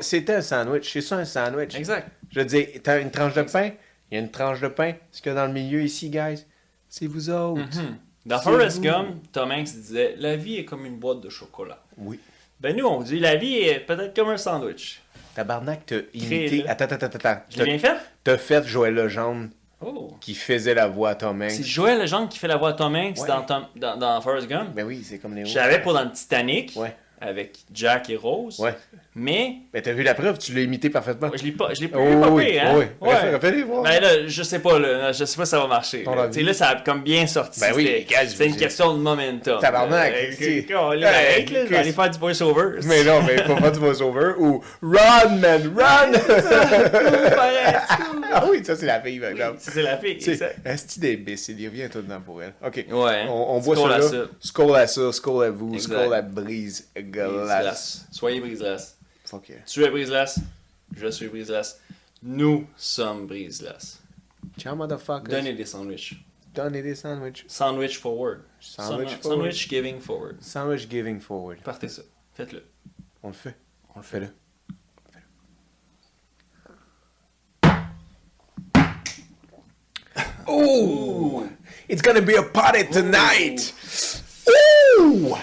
[0.00, 0.92] C'était, un sandwich.
[0.92, 1.74] C'est ça un sandwich.
[1.74, 2.08] Exact.
[2.30, 3.70] Je dire, t'as une tranche de pain?
[4.10, 4.94] Il y a une tranche de pain.
[5.10, 6.44] Ce qu'il y a dans le milieu ici, guys,
[6.88, 7.60] c'est vous autres.
[7.62, 7.98] Mhm.
[8.26, 8.80] Dans Forrest.
[8.80, 11.82] Gump, Tom Hanks disait La vie est comme une boîte de chocolat.
[11.96, 12.18] Oui.
[12.66, 15.00] Ben nous, on dit La vie est peut-être comme un sandwich.
[15.36, 16.66] Tabarnak, t'as imité.
[16.66, 17.42] Attends, attends, attends, attends.
[17.48, 17.96] Je l'ai bien fait?
[18.24, 20.16] T'as fait Joël Legendre Oh.
[20.20, 21.64] qui faisait la voix à Tom C'est Hanks.
[21.66, 23.28] Joël Legendre qui fait la voix de Tom Hanks Ouais.
[23.28, 24.70] dans, Tom- dans, dans Forrest Gump.
[24.74, 25.54] Ben oui, c'est comme les autres.
[25.54, 26.96] l'avais pour dans le Titanic Ouais.
[27.20, 28.58] avec Jack et Rose.
[28.58, 28.74] Ouais.
[29.18, 31.30] Mais Ben t'as vu la preuve, tu l'as imité parfaitement.
[31.34, 32.74] je l'ai pas, je l'ai pas, Oh, pas oui, hein?
[32.76, 32.84] oui.
[33.00, 33.62] Ouais.
[33.64, 33.82] Voir.
[33.82, 36.04] Ben là, je sais pas, là, je sais pas si ça va marcher.
[36.04, 36.28] Là.
[36.30, 37.58] Tu là, ça a comme bien sorti.
[37.60, 39.58] Ben oui, C'est une question de momentum.
[39.58, 40.62] Tabarnak, Euh, tu sais.
[40.64, 42.80] que- que- aller faire du voice-over.
[42.84, 46.12] Mais non, mais faut pas du voice-over ou Run, man, run!
[48.32, 49.56] ah oui, ça c'est la fille, par exemple.
[49.60, 50.18] C'est la fille.
[50.18, 50.48] Tu ça.
[50.50, 52.54] sais, Asti d'imbécile, il revient tout dedans pour elle.
[52.64, 52.84] Ok.
[52.90, 53.24] Ouais.
[53.28, 54.16] On, Skål ça.
[54.40, 58.04] Skull à ça, skull à vous, skull à brise glace.
[58.10, 58.96] Soyez brise-glace.
[59.26, 59.58] Fuck yeah.
[59.66, 60.40] Tu es brise-glace.
[60.96, 61.80] Je suis brise-glace.
[62.22, 64.00] Nous sommes brise-glace.
[64.56, 65.28] Ciao, motherfuckers.
[65.28, 66.14] Donnez des sandwichs.
[66.54, 67.44] Donnez des sandwichs.
[67.48, 68.44] Sandwich forward.
[68.60, 69.38] Sandwich Sandwich, forward.
[69.38, 70.42] Sandwich giving forward.
[70.42, 71.60] Sandwich giving forward.
[71.62, 72.02] Partez ça.
[72.34, 72.62] Faites-le.
[73.22, 73.56] On le fait.
[73.94, 74.28] On le fait là.
[80.48, 81.50] Ooh!
[81.88, 83.72] It's gonna be a party tonight!
[84.48, 85.36] Ooh!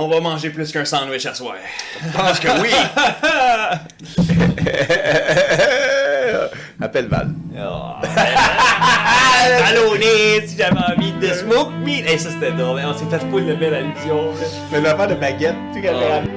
[0.00, 1.56] On va manger plus qu'un sandwich à soir.
[2.00, 2.70] Je pense que oui!
[6.80, 7.30] Appelle Val.
[7.58, 7.94] Oh,
[9.58, 12.06] Ballonné, si j'avais envie de smoke meat.
[12.08, 12.80] Hey, ça c'était drôle.
[12.86, 14.26] On s'est fait full de belle allusion.
[14.26, 14.32] là.
[14.70, 16.28] Mais l'affaire de baguette, tu sais, quand elle